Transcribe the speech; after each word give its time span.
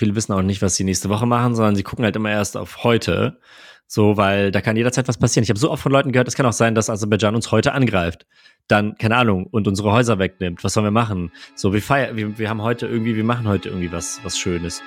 viele 0.00 0.16
wissen 0.16 0.32
auch 0.32 0.42
nicht, 0.42 0.62
was 0.62 0.74
sie 0.74 0.84
nächste 0.84 1.08
Woche 1.08 1.26
machen, 1.26 1.54
sondern 1.54 1.76
sie 1.76 1.84
gucken 1.84 2.04
halt 2.04 2.16
immer 2.16 2.30
erst 2.30 2.56
auf 2.56 2.82
heute. 2.82 3.38
So, 3.86 4.16
weil 4.16 4.50
da 4.50 4.60
kann 4.60 4.76
jederzeit 4.76 5.06
was 5.08 5.18
passieren. 5.18 5.44
Ich 5.44 5.50
habe 5.50 5.58
so 5.58 5.70
oft 5.70 5.82
von 5.82 5.92
Leuten 5.92 6.12
gehört, 6.12 6.28
es 6.28 6.34
kann 6.34 6.46
auch 6.46 6.52
sein, 6.52 6.74
dass 6.74 6.90
Aserbaidschan 6.90 7.34
uns 7.34 7.52
heute 7.52 7.72
angreift. 7.72 8.26
Dann, 8.68 8.96
keine 8.98 9.16
Ahnung, 9.16 9.46
und 9.46 9.66
unsere 9.68 9.92
Häuser 9.92 10.18
wegnimmt. 10.18 10.62
Was 10.64 10.74
sollen 10.74 10.86
wir 10.86 10.92
machen? 10.92 11.32
So, 11.54 11.72
wir 11.72 11.82
feiern, 11.82 12.16
wir, 12.16 12.38
wir 12.38 12.48
haben 12.48 12.62
heute 12.62 12.86
irgendwie, 12.86 13.16
wir 13.16 13.24
machen 13.24 13.48
heute 13.48 13.68
irgendwie 13.68 13.92
was, 13.92 14.20
was 14.22 14.38
Schönes. 14.38 14.82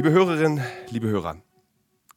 Liebe 0.00 0.12
Hörerinnen, 0.12 0.64
liebe 0.88 1.08
Hörer, 1.08 1.36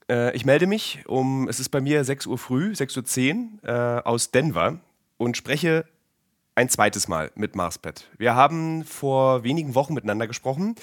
äh, 0.10 0.34
ich 0.38 0.46
melde 0.46 0.68
mich 0.68 1.04
um, 1.06 1.50
es 1.50 1.60
ist 1.60 1.68
bei 1.68 1.82
mir 1.82 2.06
6 2.06 2.28
Uhr 2.28 2.38
früh, 2.38 2.72
6.10 2.72 3.62
Uhr 3.62 3.70
äh, 3.70 4.02
aus 4.06 4.32
Denver 4.32 4.80
und 5.18 5.36
spreche 5.36 5.84
ein 6.56 6.70
zweites 6.70 7.10
Mal 7.10 7.30
mit 7.36 7.58
Marspet. 7.58 8.10
Wir 8.18 8.36
haben 8.36 8.86
vor 8.86 9.44
wenigen 9.44 9.76
Wochen 9.76 9.96
miteinander 9.96 10.28
gesprochen 10.28 10.76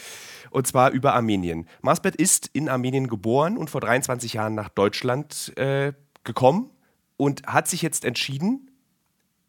und 0.51 0.67
zwar 0.67 0.91
über 0.91 1.15
Armenien. 1.15 1.67
Marspet 1.81 2.17
ist 2.17 2.51
in 2.53 2.69
Armenien 2.69 3.09
geboren 3.09 3.57
und 3.57 3.71
vor 3.71 3.81
23 3.81 4.35
Jahren 4.35 4.55
nach 4.55 4.69
Deutschland 4.69 5.57
äh, 5.57 5.95
gekommen 6.25 6.69
und 7.17 7.47
hat 7.47 7.67
sich 7.67 7.81
jetzt 7.81 8.05
entschieden, 8.05 8.71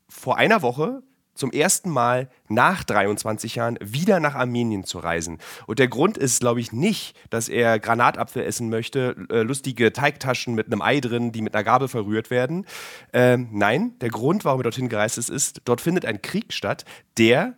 vor 0.07 0.37
einer 0.37 0.61
Woche 0.61 1.03
zum 1.33 1.51
ersten 1.51 1.89
Mal 1.89 2.29
nach 2.47 2.83
23 2.83 3.55
Jahren 3.55 3.77
wieder 3.81 4.19
nach 4.19 4.35
Armenien 4.35 4.83
zu 4.83 4.99
reisen. 4.99 5.39
Und 5.67 5.79
der 5.79 5.87
Grund 5.87 6.17
ist, 6.17 6.41
glaube 6.41 6.59
ich, 6.59 6.71
nicht, 6.71 7.15
dass 7.29 7.49
er 7.49 7.79
Granatapfel 7.79 8.43
essen 8.43 8.69
möchte, 8.69 9.15
äh, 9.29 9.41
lustige 9.41 9.93
Teigtaschen 9.93 10.55
mit 10.55 10.67
einem 10.67 10.81
Ei 10.81 10.99
drin, 10.99 11.31
die 11.31 11.41
mit 11.41 11.55
einer 11.55 11.63
Gabel 11.63 11.87
verrührt 11.87 12.29
werden. 12.29 12.65
Ähm, 13.13 13.49
nein, 13.51 13.93
der 14.01 14.09
Grund, 14.09 14.45
warum 14.45 14.59
er 14.59 14.63
dorthin 14.63 14.89
gereist 14.89 15.17
ist, 15.17 15.29
ist, 15.29 15.61
dort 15.65 15.81
findet 15.81 16.05
ein 16.05 16.21
Krieg 16.21 16.53
statt, 16.53 16.85
der 17.17 17.55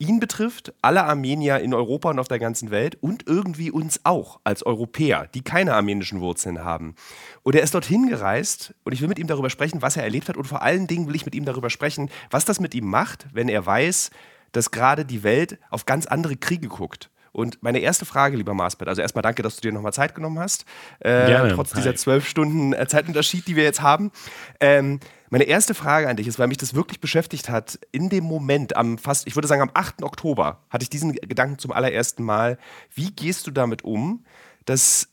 ihn 0.00 0.18
betrifft, 0.18 0.72
alle 0.82 1.04
Armenier 1.04 1.60
in 1.60 1.74
Europa 1.74 2.10
und 2.10 2.18
auf 2.18 2.26
der 2.26 2.38
ganzen 2.38 2.70
Welt 2.70 2.96
und 3.00 3.26
irgendwie 3.26 3.70
uns 3.70 4.00
auch 4.04 4.40
als 4.44 4.64
Europäer, 4.64 5.28
die 5.34 5.42
keine 5.42 5.74
armenischen 5.74 6.20
Wurzeln 6.20 6.64
haben. 6.64 6.94
Und 7.42 7.54
er 7.54 7.62
ist 7.62 7.74
dorthin 7.74 8.08
gereist 8.08 8.74
und 8.82 8.92
ich 8.92 9.02
will 9.02 9.08
mit 9.08 9.18
ihm 9.18 9.26
darüber 9.26 9.50
sprechen, 9.50 9.82
was 9.82 9.96
er 9.96 10.02
erlebt 10.02 10.28
hat 10.28 10.38
und 10.38 10.46
vor 10.46 10.62
allen 10.62 10.86
Dingen 10.86 11.06
will 11.06 11.14
ich 11.14 11.26
mit 11.26 11.34
ihm 11.34 11.44
darüber 11.44 11.70
sprechen, 11.70 12.10
was 12.30 12.46
das 12.46 12.60
mit 12.60 12.74
ihm 12.74 12.86
macht, 12.86 13.26
wenn 13.32 13.48
er 13.48 13.64
weiß, 13.64 14.10
dass 14.52 14.70
gerade 14.70 15.04
die 15.04 15.22
Welt 15.22 15.58
auf 15.68 15.86
ganz 15.86 16.06
andere 16.06 16.36
Kriege 16.36 16.68
guckt. 16.68 17.10
Und 17.32 17.62
meine 17.62 17.78
erste 17.78 18.04
Frage, 18.04 18.36
lieber 18.36 18.54
Marsbett, 18.54 18.88
also 18.88 19.02
erstmal 19.02 19.22
danke, 19.22 19.42
dass 19.42 19.56
du 19.56 19.62
dir 19.62 19.72
nochmal 19.72 19.92
Zeit 19.92 20.14
genommen 20.14 20.38
hast, 20.38 20.64
äh, 21.00 21.26
Gerne. 21.26 21.54
trotz 21.54 21.72
dieser 21.72 21.94
zwölf 21.94 22.26
Stunden 22.28 22.72
äh, 22.72 22.86
Zeitunterschied, 22.86 23.46
die 23.46 23.56
wir 23.56 23.62
jetzt 23.62 23.82
haben. 23.82 24.10
Ähm, 24.58 24.98
meine 25.28 25.44
erste 25.44 25.74
Frage 25.74 26.08
an 26.08 26.16
dich 26.16 26.26
ist, 26.26 26.40
weil 26.40 26.48
mich 26.48 26.56
das 26.56 26.74
wirklich 26.74 27.00
beschäftigt 27.00 27.48
hat, 27.48 27.78
in 27.92 28.08
dem 28.08 28.24
Moment, 28.24 28.76
am 28.76 28.98
fast, 28.98 29.28
ich 29.28 29.36
würde 29.36 29.46
sagen, 29.46 29.62
am 29.62 29.70
8. 29.72 30.02
Oktober 30.02 30.58
hatte 30.70 30.82
ich 30.82 30.90
diesen 30.90 31.12
Gedanken 31.12 31.58
zum 31.58 31.70
allerersten 31.70 32.24
Mal. 32.24 32.58
Wie 32.92 33.12
gehst 33.12 33.46
du 33.46 33.52
damit 33.52 33.84
um, 33.84 34.24
dass 34.64 35.08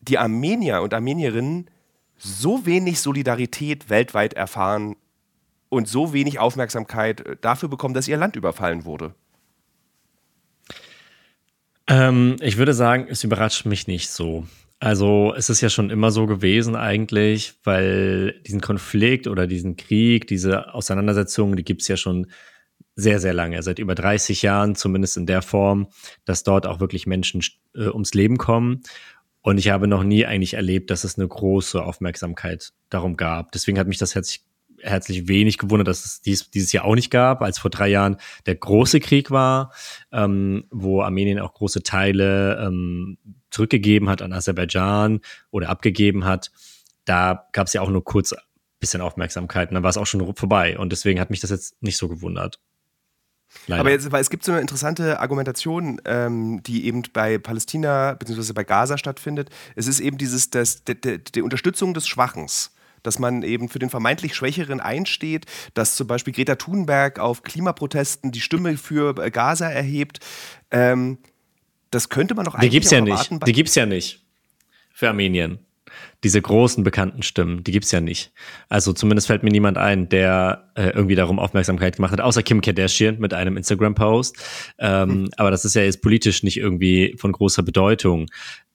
die 0.00 0.18
Armenier 0.18 0.82
und 0.82 0.92
Armenierinnen 0.92 1.70
so 2.18 2.66
wenig 2.66 3.00
Solidarität 3.00 3.88
weltweit 3.88 4.34
erfahren 4.34 4.96
und 5.68 5.88
so 5.88 6.12
wenig 6.12 6.40
Aufmerksamkeit 6.40 7.20
äh, 7.20 7.36
dafür 7.40 7.68
bekommen, 7.68 7.94
dass 7.94 8.08
ihr 8.08 8.16
Land 8.16 8.34
überfallen 8.34 8.84
wurde? 8.84 9.14
Ähm, 11.92 12.36
ich 12.40 12.56
würde 12.56 12.72
sagen, 12.72 13.06
es 13.10 13.22
überrascht 13.22 13.66
mich 13.66 13.86
nicht 13.86 14.08
so. 14.08 14.46
Also 14.80 15.34
es 15.36 15.50
ist 15.50 15.60
ja 15.60 15.68
schon 15.68 15.90
immer 15.90 16.10
so 16.10 16.26
gewesen 16.26 16.74
eigentlich, 16.74 17.52
weil 17.64 18.40
diesen 18.46 18.62
Konflikt 18.62 19.26
oder 19.26 19.46
diesen 19.46 19.76
Krieg, 19.76 20.26
diese 20.26 20.72
Auseinandersetzungen, 20.72 21.54
die 21.54 21.64
gibt 21.64 21.82
es 21.82 21.88
ja 21.88 21.98
schon 21.98 22.28
sehr, 22.96 23.20
sehr 23.20 23.34
lange, 23.34 23.62
seit 23.62 23.78
über 23.78 23.94
30 23.94 24.40
Jahren, 24.40 24.74
zumindest 24.74 25.18
in 25.18 25.26
der 25.26 25.42
Form, 25.42 25.88
dass 26.24 26.44
dort 26.44 26.66
auch 26.66 26.80
wirklich 26.80 27.06
Menschen 27.06 27.42
äh, 27.74 27.88
ums 27.88 28.14
Leben 28.14 28.38
kommen. 28.38 28.80
Und 29.42 29.58
ich 29.58 29.68
habe 29.68 29.86
noch 29.86 30.02
nie 30.02 30.24
eigentlich 30.24 30.54
erlebt, 30.54 30.90
dass 30.90 31.04
es 31.04 31.18
eine 31.18 31.28
große 31.28 31.82
Aufmerksamkeit 31.82 32.72
darum 32.88 33.18
gab. 33.18 33.52
Deswegen 33.52 33.78
hat 33.78 33.86
mich 33.86 33.98
das 33.98 34.14
herzlich 34.14 34.40
herzlich 34.82 35.28
wenig 35.28 35.58
gewundert, 35.58 35.88
dass 35.88 36.04
es 36.04 36.20
dies, 36.20 36.50
dieses 36.50 36.72
Jahr 36.72 36.84
auch 36.84 36.94
nicht 36.94 37.10
gab, 37.10 37.42
als 37.42 37.58
vor 37.58 37.70
drei 37.70 37.88
Jahren 37.88 38.16
der 38.46 38.56
große 38.56 39.00
Krieg 39.00 39.30
war, 39.30 39.72
ähm, 40.12 40.64
wo 40.70 41.02
Armenien 41.02 41.38
auch 41.38 41.54
große 41.54 41.82
Teile 41.82 42.64
ähm, 42.66 43.18
zurückgegeben 43.50 44.08
hat 44.08 44.22
an 44.22 44.32
Aserbaidschan 44.32 45.20
oder 45.50 45.68
abgegeben 45.68 46.24
hat. 46.24 46.50
Da 47.04 47.48
gab 47.52 47.66
es 47.66 47.72
ja 47.72 47.80
auch 47.80 47.90
nur 47.90 48.04
kurz 48.04 48.34
bisschen 48.82 49.00
Aufmerksamkeit 49.00 49.70
und 49.70 49.74
dann 49.74 49.82
war 49.82 49.90
es 49.90 49.96
auch 49.96 50.06
schon 50.06 50.34
vorbei. 50.34 50.76
Und 50.78 50.92
deswegen 50.92 51.18
hat 51.18 51.30
mich 51.30 51.40
das 51.40 51.50
jetzt 51.50 51.80
nicht 51.82 51.96
so 51.96 52.08
gewundert. 52.08 52.58
Leider. 53.66 53.80
Aber 53.80 53.90
jetzt, 53.90 54.10
weil 54.10 54.20
es 54.20 54.30
gibt 54.30 54.44
so 54.44 54.52
eine 54.52 54.60
interessante 54.60 55.20
Argumentation, 55.20 56.00
ähm, 56.04 56.62
die 56.62 56.86
eben 56.86 57.02
bei 57.12 57.38
Palästina 57.38 58.14
bzw. 58.14 58.52
bei 58.52 58.64
Gaza 58.64 58.98
stattfindet. 58.98 59.50
Es 59.76 59.86
ist 59.86 60.00
eben 60.00 60.18
dieses, 60.18 60.50
das, 60.50 60.84
die, 60.84 61.00
die, 61.00 61.22
die 61.22 61.42
Unterstützung 61.42 61.94
des 61.94 62.08
Schwachens 62.08 62.72
dass 63.02 63.18
man 63.18 63.42
eben 63.42 63.68
für 63.68 63.78
den 63.78 63.90
vermeintlich 63.90 64.34
Schwächeren 64.34 64.80
einsteht, 64.80 65.46
dass 65.74 65.96
zum 65.96 66.06
Beispiel 66.06 66.32
Greta 66.32 66.56
Thunberg 66.56 67.18
auf 67.18 67.42
Klimaprotesten 67.42 68.32
die 68.32 68.40
Stimme 68.40 68.76
für 68.76 69.16
äh, 69.18 69.30
Gaza 69.30 69.68
erhebt. 69.68 70.20
Ähm, 70.70 71.18
das 71.90 72.08
könnte 72.08 72.34
man 72.34 72.44
doch 72.44 72.54
eigentlich 72.54 72.70
die 72.70 72.76
gibt's 72.76 72.90
ja 72.90 72.98
erwarten. 72.98 73.34
Nicht. 73.34 73.46
Die 73.46 73.52
gibt 73.52 73.68
es 73.68 73.74
ja 73.74 73.86
nicht 73.86 74.24
für 74.92 75.08
Armenien. 75.08 75.58
Diese 76.24 76.40
großen 76.40 76.84
bekannten 76.84 77.22
Stimmen, 77.22 77.64
die 77.64 77.72
gibt 77.72 77.84
es 77.84 77.90
ja 77.90 78.00
nicht. 78.00 78.32
Also 78.68 78.92
zumindest 78.92 79.26
fällt 79.26 79.42
mir 79.42 79.50
niemand 79.50 79.76
ein, 79.76 80.08
der 80.08 80.70
äh, 80.74 80.90
irgendwie 80.90 81.16
darum 81.16 81.38
Aufmerksamkeit 81.38 81.96
gemacht 81.96 82.12
hat, 82.12 82.20
außer 82.20 82.42
Kim 82.42 82.60
Kardashian 82.60 83.18
mit 83.18 83.34
einem 83.34 83.56
Instagram-Post. 83.56 84.36
Ähm, 84.78 85.10
hm. 85.10 85.30
Aber 85.36 85.50
das 85.50 85.64
ist 85.64 85.74
ja 85.74 85.82
jetzt 85.82 86.00
politisch 86.00 86.44
nicht 86.44 86.56
irgendwie 86.56 87.14
von 87.18 87.32
großer 87.32 87.62
Bedeutung. 87.62 88.26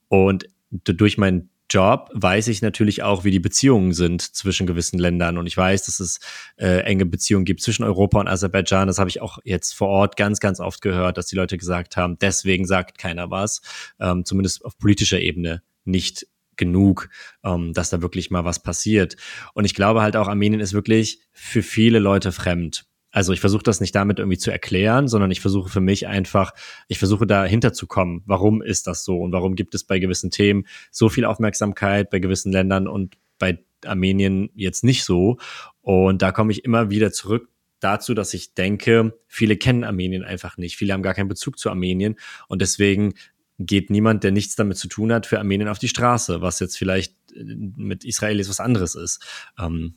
Und 0.08 0.46
durch 0.70 1.18
mein 1.18 1.48
Job 1.70 2.10
weiß 2.12 2.48
ich 2.48 2.62
natürlich 2.62 3.02
auch, 3.02 3.24
wie 3.24 3.30
die 3.30 3.40
Beziehungen 3.40 3.92
sind 3.92 4.22
zwischen 4.22 4.66
gewissen 4.66 4.98
Ländern. 4.98 5.36
Und 5.38 5.46
ich 5.46 5.56
weiß, 5.56 5.84
dass 5.84 6.00
es 6.00 6.20
äh, 6.56 6.80
enge 6.80 7.06
Beziehungen 7.06 7.44
gibt 7.44 7.60
zwischen 7.60 7.84
Europa 7.84 8.18
und 8.20 8.28
Aserbaidschan. 8.28 8.88
Das 8.88 8.98
habe 8.98 9.10
ich 9.10 9.20
auch 9.20 9.38
jetzt 9.44 9.74
vor 9.74 9.88
Ort 9.88 10.16
ganz, 10.16 10.40
ganz 10.40 10.60
oft 10.60 10.80
gehört, 10.80 11.18
dass 11.18 11.26
die 11.26 11.36
Leute 11.36 11.58
gesagt 11.58 11.96
haben, 11.96 12.18
deswegen 12.18 12.66
sagt 12.66 12.98
keiner 12.98 13.30
was, 13.30 13.60
ähm, 14.00 14.24
zumindest 14.24 14.64
auf 14.64 14.78
politischer 14.78 15.20
Ebene 15.20 15.62
nicht 15.84 16.26
genug, 16.56 17.08
ähm, 17.44 17.72
dass 17.72 17.90
da 17.90 18.02
wirklich 18.02 18.30
mal 18.30 18.44
was 18.44 18.62
passiert. 18.62 19.16
Und 19.54 19.64
ich 19.64 19.74
glaube 19.74 20.02
halt 20.02 20.16
auch, 20.16 20.28
Armenien 20.28 20.60
ist 20.60 20.72
wirklich 20.72 21.20
für 21.32 21.62
viele 21.62 21.98
Leute 21.98 22.32
fremd. 22.32 22.84
Also 23.18 23.32
ich 23.32 23.40
versuche 23.40 23.64
das 23.64 23.80
nicht 23.80 23.96
damit 23.96 24.20
irgendwie 24.20 24.38
zu 24.38 24.52
erklären, 24.52 25.08
sondern 25.08 25.32
ich 25.32 25.40
versuche 25.40 25.68
für 25.68 25.80
mich 25.80 26.06
einfach, 26.06 26.52
ich 26.86 27.00
versuche 27.00 27.26
dahinter 27.26 27.72
zu 27.72 27.88
kommen, 27.88 28.22
warum 28.26 28.62
ist 28.62 28.86
das 28.86 29.02
so 29.02 29.18
und 29.18 29.32
warum 29.32 29.56
gibt 29.56 29.74
es 29.74 29.82
bei 29.82 29.98
gewissen 29.98 30.30
Themen 30.30 30.68
so 30.92 31.08
viel 31.08 31.24
Aufmerksamkeit, 31.24 32.10
bei 32.10 32.20
gewissen 32.20 32.52
Ländern 32.52 32.86
und 32.86 33.16
bei 33.40 33.58
Armenien 33.84 34.50
jetzt 34.54 34.84
nicht 34.84 35.02
so. 35.02 35.36
Und 35.80 36.22
da 36.22 36.30
komme 36.30 36.52
ich 36.52 36.64
immer 36.64 36.90
wieder 36.90 37.10
zurück 37.10 37.48
dazu, 37.80 38.14
dass 38.14 38.34
ich 38.34 38.54
denke, 38.54 39.18
viele 39.26 39.56
kennen 39.56 39.82
Armenien 39.82 40.22
einfach 40.22 40.56
nicht. 40.56 40.76
Viele 40.76 40.92
haben 40.92 41.02
gar 41.02 41.14
keinen 41.14 41.26
Bezug 41.26 41.58
zu 41.58 41.70
Armenien 41.70 42.14
und 42.46 42.62
deswegen 42.62 43.14
geht 43.58 43.90
niemand, 43.90 44.22
der 44.22 44.30
nichts 44.30 44.54
damit 44.54 44.76
zu 44.76 44.86
tun 44.86 45.12
hat, 45.12 45.26
für 45.26 45.40
Armenien 45.40 45.66
auf 45.66 45.80
die 45.80 45.88
Straße, 45.88 46.40
was 46.40 46.60
jetzt 46.60 46.78
vielleicht 46.78 47.16
äh, 47.34 47.42
mit 47.42 48.04
Israelis 48.04 48.48
was 48.48 48.60
anderes 48.60 48.94
ist. 48.94 49.26
Ähm, 49.58 49.96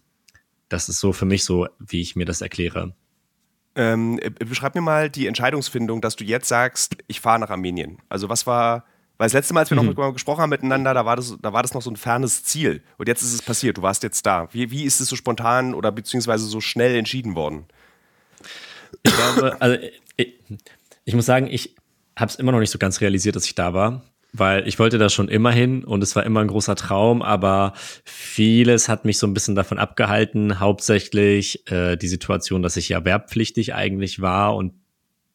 das 0.69 0.89
ist 0.89 0.99
so 0.99 1.13
für 1.13 1.25
mich 1.25 1.43
so, 1.43 1.67
wie 1.77 2.01
ich 2.01 2.15
mir 2.15 2.25
das 2.25 2.41
erkläre. 2.41 2.95
Ähm, 3.75 4.19
äh, 4.21 4.29
beschreib 4.29 4.75
mir 4.75 4.81
mal 4.81 5.09
die 5.09 5.27
Entscheidungsfindung, 5.27 6.01
dass 6.01 6.15
du 6.15 6.23
jetzt 6.23 6.47
sagst, 6.47 6.97
ich 7.07 7.21
fahre 7.21 7.39
nach 7.39 7.50
Armenien. 7.50 8.00
Also 8.09 8.27
was 8.27 8.45
war, 8.45 8.85
weil 9.18 9.27
das 9.27 9.33
letzte 9.33 9.53
Mal, 9.53 9.62
als 9.62 9.69
wir 9.69 9.81
mhm. 9.81 9.94
noch 9.94 10.13
gesprochen 10.13 10.41
haben 10.41 10.50
miteinander, 10.50 10.94
da 10.94 11.06
war, 11.06 11.15
das, 11.15 11.38
da 11.41 11.53
war 11.53 11.62
das 11.62 11.73
noch 11.73 11.81
so 11.81 11.89
ein 11.89 11.95
fernes 11.95 12.44
Ziel. 12.44 12.83
Und 12.97 13.07
jetzt 13.07 13.21
ist 13.21 13.33
es 13.33 13.41
passiert, 13.41 13.77
du 13.77 13.81
warst 13.81 14.03
jetzt 14.03 14.25
da. 14.25 14.50
Wie, 14.51 14.71
wie 14.71 14.83
ist 14.83 15.00
es 15.00 15.07
so 15.07 15.15
spontan 15.15 15.73
oder 15.73 15.91
beziehungsweise 15.91 16.45
so 16.45 16.59
schnell 16.59 16.95
entschieden 16.95 17.35
worden? 17.35 17.65
Ich 19.03 19.13
glaube, 19.13 19.62
also 19.62 19.77
ich, 20.17 20.33
ich 21.06 21.13
muss 21.13 21.25
sagen, 21.25 21.47
ich 21.47 21.75
habe 22.17 22.29
es 22.29 22.35
immer 22.35 22.51
noch 22.51 22.59
nicht 22.59 22.71
so 22.71 22.77
ganz 22.77 23.00
realisiert, 23.00 23.35
dass 23.35 23.45
ich 23.45 23.56
da 23.56 23.74
war 23.74 24.03
weil 24.33 24.68
ich 24.68 24.80
wollte 24.80 24.98
da 24.98 25.10
schon 25.10 25.28
immer 25.28 25.51
hin 25.51 25.83
und 25.83 26.01
es 26.04 26.16
war 26.16 26.25
immer 26.25 26.42
ein 26.42 26.48
großer 26.48 26.75
Traum, 26.75 27.22
aber 27.22 27.74
vieles 28.04 28.88
hat 28.88 29.06
mich 29.06 29.18
so 29.18 29.28
ein 29.28 29.33
bisschen 29.33 29.56
davon 29.56 29.78
abgehalten, 29.78 30.60
hauptsächlich 30.60 31.69
äh, 31.72 31.98
die 31.98 32.07
Situation, 32.07 32.62
dass 32.62 32.78
ich 32.78 32.89
ja 32.89 33.04
werbpflichtig 33.04 33.74
eigentlich 33.74 34.22
war 34.22 34.56
und 34.56 34.74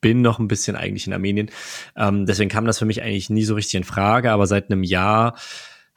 bin 0.01 0.23
noch 0.23 0.39
ein 0.39 0.49
bisschen 0.49 0.77
eigentlich 0.77 1.07
in 1.07 1.13
Armenien. 1.13 1.51
Ähm, 1.97 2.27
deswegen 2.27 2.51
kam 2.51 2.65
das 2.65 2.79
für 2.79 2.85
mich 2.85 3.03
eigentlich 3.03 3.31
nie 3.31 3.45
so 3.45 3.55
richtig 3.55 3.75
in 3.75 3.85
Frage, 3.85 4.31
aber 4.31 4.47
seit 4.47 4.71
einem 4.71 4.83
Jahr 4.83 5.37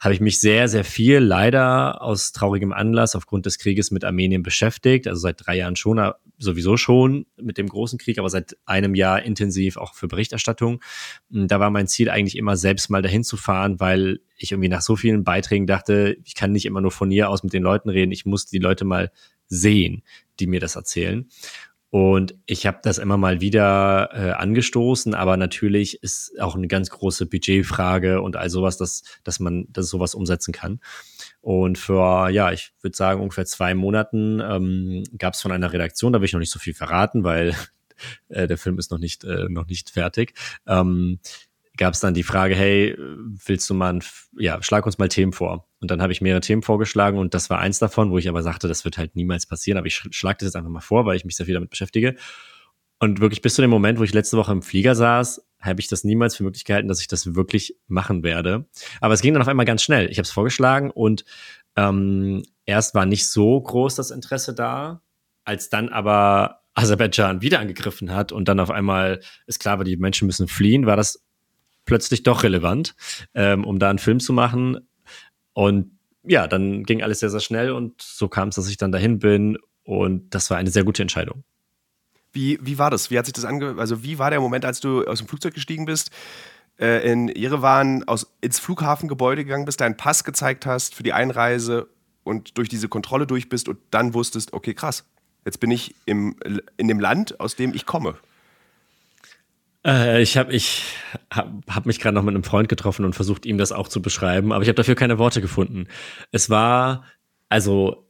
habe 0.00 0.14
ich 0.14 0.20
mich 0.20 0.40
sehr, 0.40 0.66
sehr 0.66 0.82
viel 0.82 1.18
leider 1.18 2.00
aus 2.00 2.32
traurigem 2.32 2.72
Anlass 2.72 3.14
aufgrund 3.14 3.44
des 3.44 3.58
Krieges 3.58 3.90
mit 3.90 4.02
Armenien 4.02 4.42
beschäftigt. 4.42 5.06
Also 5.06 5.20
seit 5.20 5.46
drei 5.46 5.58
Jahren 5.58 5.76
schon, 5.76 6.00
sowieso 6.38 6.78
schon 6.78 7.26
mit 7.36 7.58
dem 7.58 7.68
großen 7.68 7.98
Krieg, 7.98 8.18
aber 8.18 8.30
seit 8.30 8.56
einem 8.64 8.94
Jahr 8.94 9.22
intensiv 9.22 9.76
auch 9.76 9.94
für 9.94 10.08
Berichterstattung. 10.08 10.82
Da 11.28 11.60
war 11.60 11.68
mein 11.68 11.86
Ziel 11.86 12.08
eigentlich 12.08 12.38
immer 12.38 12.56
selbst 12.56 12.88
mal 12.88 13.02
dahin 13.02 13.24
zu 13.24 13.36
fahren, 13.36 13.78
weil 13.78 14.20
ich 14.38 14.52
irgendwie 14.52 14.70
nach 14.70 14.80
so 14.80 14.96
vielen 14.96 15.22
Beiträgen 15.22 15.66
dachte, 15.66 16.16
ich 16.24 16.34
kann 16.34 16.52
nicht 16.52 16.64
immer 16.64 16.80
nur 16.80 16.92
von 16.92 17.10
hier 17.10 17.28
aus 17.28 17.42
mit 17.42 17.52
den 17.52 17.62
Leuten 17.62 17.90
reden, 17.90 18.10
ich 18.10 18.24
muss 18.24 18.46
die 18.46 18.58
Leute 18.58 18.86
mal 18.86 19.10
sehen, 19.48 20.02
die 20.38 20.46
mir 20.46 20.60
das 20.60 20.76
erzählen. 20.76 21.28
Und 21.90 22.36
ich 22.46 22.66
habe 22.66 22.78
das 22.82 22.98
immer 22.98 23.16
mal 23.16 23.40
wieder 23.40 24.10
äh, 24.12 24.30
angestoßen, 24.30 25.12
aber 25.12 25.36
natürlich 25.36 26.00
ist 26.02 26.40
auch 26.40 26.54
eine 26.54 26.68
ganz 26.68 26.88
große 26.90 27.26
Budgetfrage 27.26 28.22
und 28.22 28.36
all 28.36 28.48
sowas, 28.48 28.76
dass, 28.76 29.02
dass 29.24 29.40
man 29.40 29.66
das 29.70 29.88
sowas 29.88 30.14
umsetzen 30.14 30.52
kann. 30.52 30.78
Und 31.40 31.78
für, 31.78 32.30
ja, 32.30 32.52
ich 32.52 32.72
würde 32.80 32.96
sagen, 32.96 33.20
ungefähr 33.20 33.44
zwei 33.44 33.74
Monaten 33.74 34.40
ähm, 34.40 35.02
gab 35.18 35.34
es 35.34 35.42
von 35.42 35.50
einer 35.50 35.72
Redaktion, 35.72 36.12
da 36.12 36.20
will 36.20 36.26
ich 36.26 36.32
noch 36.32 36.40
nicht 36.40 36.52
so 36.52 36.60
viel 36.60 36.74
verraten, 36.74 37.24
weil 37.24 37.56
äh, 38.28 38.46
der 38.46 38.58
Film 38.58 38.78
ist 38.78 38.92
noch 38.92 38.98
nicht, 38.98 39.24
äh, 39.24 39.48
noch 39.48 39.66
nicht 39.66 39.90
fertig. 39.90 40.34
Ähm, 40.68 41.18
gab 41.76 41.94
es 41.94 42.00
dann 42.00 42.14
die 42.14 42.22
Frage, 42.22 42.54
hey, 42.54 42.96
willst 42.98 43.68
du 43.68 43.74
mal, 43.74 43.94
ein, 43.94 44.04
ja, 44.38 44.62
schlag 44.62 44.86
uns 44.86 44.98
mal 44.98 45.08
Themen 45.08 45.32
vor. 45.32 45.66
Und 45.80 45.90
dann 45.90 46.02
habe 46.02 46.12
ich 46.12 46.20
mehrere 46.20 46.40
Themen 46.40 46.62
vorgeschlagen 46.62 47.18
und 47.18 47.32
das 47.32 47.48
war 47.48 47.58
eins 47.58 47.78
davon, 47.78 48.10
wo 48.10 48.18
ich 48.18 48.28
aber 48.28 48.42
sagte, 48.42 48.68
das 48.68 48.84
wird 48.84 48.98
halt 48.98 49.16
niemals 49.16 49.46
passieren, 49.46 49.78
aber 49.78 49.86
ich 49.86 49.96
schlage 50.10 50.38
das 50.40 50.48
jetzt 50.48 50.56
einfach 50.56 50.70
mal 50.70 50.80
vor, 50.80 51.06
weil 51.06 51.16
ich 51.16 51.24
mich 51.24 51.36
sehr 51.36 51.46
viel 51.46 51.54
damit 51.54 51.70
beschäftige. 51.70 52.16
Und 52.98 53.20
wirklich 53.20 53.40
bis 53.40 53.54
zu 53.54 53.62
dem 53.62 53.70
Moment, 53.70 53.98
wo 53.98 54.02
ich 54.02 54.12
letzte 54.12 54.36
Woche 54.36 54.52
im 54.52 54.60
Flieger 54.60 54.94
saß, 54.94 55.42
habe 55.60 55.80
ich 55.80 55.88
das 55.88 56.04
niemals 56.04 56.36
für 56.36 56.42
möglich 56.42 56.66
gehalten, 56.66 56.88
dass 56.88 57.00
ich 57.00 57.08
das 57.08 57.34
wirklich 57.34 57.76
machen 57.88 58.22
werde. 58.22 58.66
Aber 59.00 59.14
es 59.14 59.22
ging 59.22 59.32
dann 59.32 59.42
auf 59.42 59.48
einmal 59.48 59.64
ganz 59.64 59.82
schnell. 59.82 60.10
Ich 60.10 60.18
habe 60.18 60.24
es 60.24 60.30
vorgeschlagen 60.30 60.90
und 60.90 61.24
ähm, 61.76 62.42
erst 62.66 62.94
war 62.94 63.06
nicht 63.06 63.26
so 63.28 63.58
groß 63.58 63.94
das 63.94 64.10
Interesse 64.10 64.54
da, 64.54 65.00
als 65.44 65.70
dann 65.70 65.88
aber 65.88 66.60
Aserbaidschan 66.74 67.42
wieder 67.42 67.60
angegriffen 67.60 68.14
hat 68.14 68.32
und 68.32 68.48
dann 68.48 68.60
auf 68.60 68.70
einmal 68.70 69.20
ist 69.46 69.60
klar 69.60 69.78
war, 69.78 69.84
die 69.84 69.96
Menschen 69.96 70.26
müssen 70.26 70.46
fliehen, 70.46 70.86
war 70.86 70.96
das 70.96 71.24
plötzlich 71.84 72.22
doch 72.22 72.42
relevant, 72.42 72.94
ähm, 73.34 73.64
um 73.64 73.78
da 73.78 73.90
einen 73.90 73.98
Film 73.98 74.20
zu 74.20 74.32
machen. 74.32 74.78
Und 75.52 75.98
ja, 76.22 76.46
dann 76.46 76.84
ging 76.84 77.02
alles 77.02 77.20
sehr, 77.20 77.30
sehr 77.30 77.40
schnell 77.40 77.72
und 77.72 78.00
so 78.00 78.28
kam 78.28 78.48
es, 78.48 78.56
dass 78.56 78.68
ich 78.68 78.76
dann 78.76 78.92
dahin 78.92 79.18
bin 79.18 79.58
und 79.84 80.34
das 80.34 80.50
war 80.50 80.58
eine 80.58 80.70
sehr 80.70 80.84
gute 80.84 81.02
Entscheidung. 81.02 81.44
Wie, 82.32 82.58
wie 82.62 82.78
war 82.78 82.90
das? 82.90 83.10
Wie 83.10 83.18
hat 83.18 83.26
sich 83.26 83.32
das 83.32 83.44
ange 83.44 83.76
also 83.78 84.04
wie 84.04 84.18
war 84.18 84.30
der 84.30 84.40
Moment, 84.40 84.64
als 84.64 84.80
du 84.80 85.04
aus 85.04 85.18
dem 85.18 85.26
Flugzeug 85.26 85.54
gestiegen 85.54 85.84
bist, 85.84 86.10
äh, 86.78 87.10
in 87.10 87.28
Jerewan 87.28 88.04
aus, 88.04 88.32
ins 88.40 88.58
Flughafengebäude 88.58 89.44
gegangen 89.44 89.64
bist, 89.64 89.80
deinen 89.80 89.96
Pass 89.96 90.24
gezeigt 90.24 90.66
hast 90.66 90.94
für 90.94 91.02
die 91.02 91.12
Einreise 91.12 91.88
und 92.22 92.56
durch 92.58 92.68
diese 92.68 92.88
Kontrolle 92.88 93.26
durch 93.26 93.48
bist 93.48 93.68
und 93.68 93.78
dann 93.90 94.14
wusstest, 94.14 94.52
okay, 94.52 94.74
krass, 94.74 95.04
jetzt 95.44 95.58
bin 95.58 95.70
ich 95.70 95.94
im, 96.06 96.36
in 96.76 96.88
dem 96.88 97.00
Land, 97.00 97.40
aus 97.40 97.56
dem 97.56 97.74
ich 97.74 97.86
komme. 97.86 98.16
Äh, 99.84 100.22
ich 100.22 100.36
habe 100.36 100.52
ich 100.52 100.84
hab, 101.30 101.52
hab 101.68 101.86
mich 101.86 102.00
gerade 102.00 102.14
noch 102.14 102.22
mit 102.22 102.34
einem 102.34 102.44
Freund 102.44 102.68
getroffen 102.68 103.04
und 103.04 103.14
versucht, 103.14 103.46
ihm 103.46 103.58
das 103.58 103.72
auch 103.72 103.88
zu 103.88 104.02
beschreiben, 104.02 104.52
aber 104.52 104.62
ich 104.62 104.68
habe 104.68 104.76
dafür 104.76 104.94
keine 104.94 105.18
Worte 105.18 105.40
gefunden. 105.40 105.86
Es 106.32 106.50
war, 106.50 107.04
also 107.48 108.06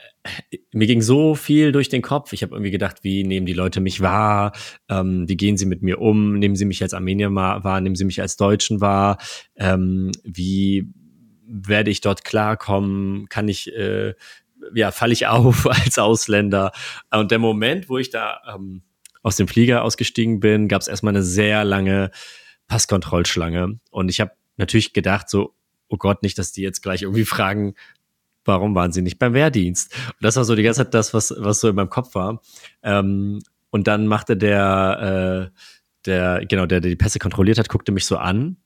mir 0.72 0.86
ging 0.86 1.00
so 1.00 1.34
viel 1.34 1.72
durch 1.72 1.88
den 1.88 2.02
Kopf. 2.02 2.32
Ich 2.32 2.42
habe 2.42 2.54
irgendwie 2.54 2.70
gedacht, 2.70 2.98
wie 3.02 3.24
nehmen 3.24 3.46
die 3.46 3.54
Leute 3.54 3.80
mich 3.80 4.00
wahr? 4.00 4.52
Ähm, 4.88 5.28
wie 5.28 5.36
gehen 5.36 5.56
sie 5.56 5.66
mit 5.66 5.82
mir 5.82 6.00
um? 6.00 6.38
Nehmen 6.38 6.56
sie 6.56 6.66
mich 6.66 6.82
als 6.82 6.92
Armenier 6.92 7.34
wahr? 7.34 7.80
Nehmen 7.80 7.96
sie 7.96 8.04
mich 8.04 8.20
als 8.20 8.36
Deutschen 8.36 8.80
wahr? 8.80 9.18
Ähm, 9.56 10.12
wie 10.24 10.88
werde 11.46 11.90
ich 11.90 12.00
dort 12.00 12.24
klarkommen? 12.24 13.28
Kann 13.28 13.48
ich, 13.48 13.74
äh, 13.74 14.14
ja, 14.74 14.90
falle 14.90 15.12
ich 15.12 15.26
auf 15.26 15.66
als 15.70 15.98
Ausländer? 15.98 16.72
Und 17.10 17.30
der 17.30 17.38
Moment, 17.38 17.88
wo 17.88 17.96
ich 17.96 18.10
da 18.10 18.40
ähm, 18.54 18.82
aus 19.22 19.36
dem 19.36 19.48
Flieger 19.48 19.82
ausgestiegen 19.82 20.40
bin, 20.40 20.68
gab 20.68 20.82
es 20.82 20.88
erstmal 20.88 21.14
eine 21.14 21.22
sehr 21.22 21.64
lange 21.64 22.10
Passkontrollschlange. 22.68 23.78
Und 23.90 24.08
ich 24.08 24.20
habe 24.20 24.32
natürlich 24.56 24.92
gedacht, 24.92 25.28
so, 25.28 25.54
oh 25.88 25.96
Gott, 25.96 26.22
nicht, 26.22 26.38
dass 26.38 26.52
die 26.52 26.62
jetzt 26.62 26.82
gleich 26.82 27.02
irgendwie 27.02 27.24
fragen, 27.24 27.74
warum 28.44 28.74
waren 28.74 28.92
sie 28.92 29.02
nicht 29.02 29.18
beim 29.18 29.34
Wehrdienst? 29.34 29.94
Und 30.06 30.22
das 30.22 30.36
war 30.36 30.44
so 30.44 30.54
die 30.54 30.62
ganze 30.62 30.84
Zeit 30.84 30.94
das, 30.94 31.12
was, 31.12 31.34
was 31.36 31.60
so 31.60 31.68
in 31.68 31.74
meinem 31.74 31.90
Kopf 31.90 32.14
war. 32.14 32.40
Ähm, 32.82 33.40
und 33.70 33.86
dann 33.86 34.06
machte 34.06 34.36
der, 34.36 35.50
äh, 35.52 35.60
der, 36.06 36.46
genau, 36.46 36.66
der, 36.66 36.80
der 36.80 36.90
die 36.90 36.96
Pässe 36.96 37.18
kontrolliert 37.18 37.58
hat, 37.58 37.68
guckte 37.68 37.92
mich 37.92 38.06
so 38.06 38.16
an 38.16 38.56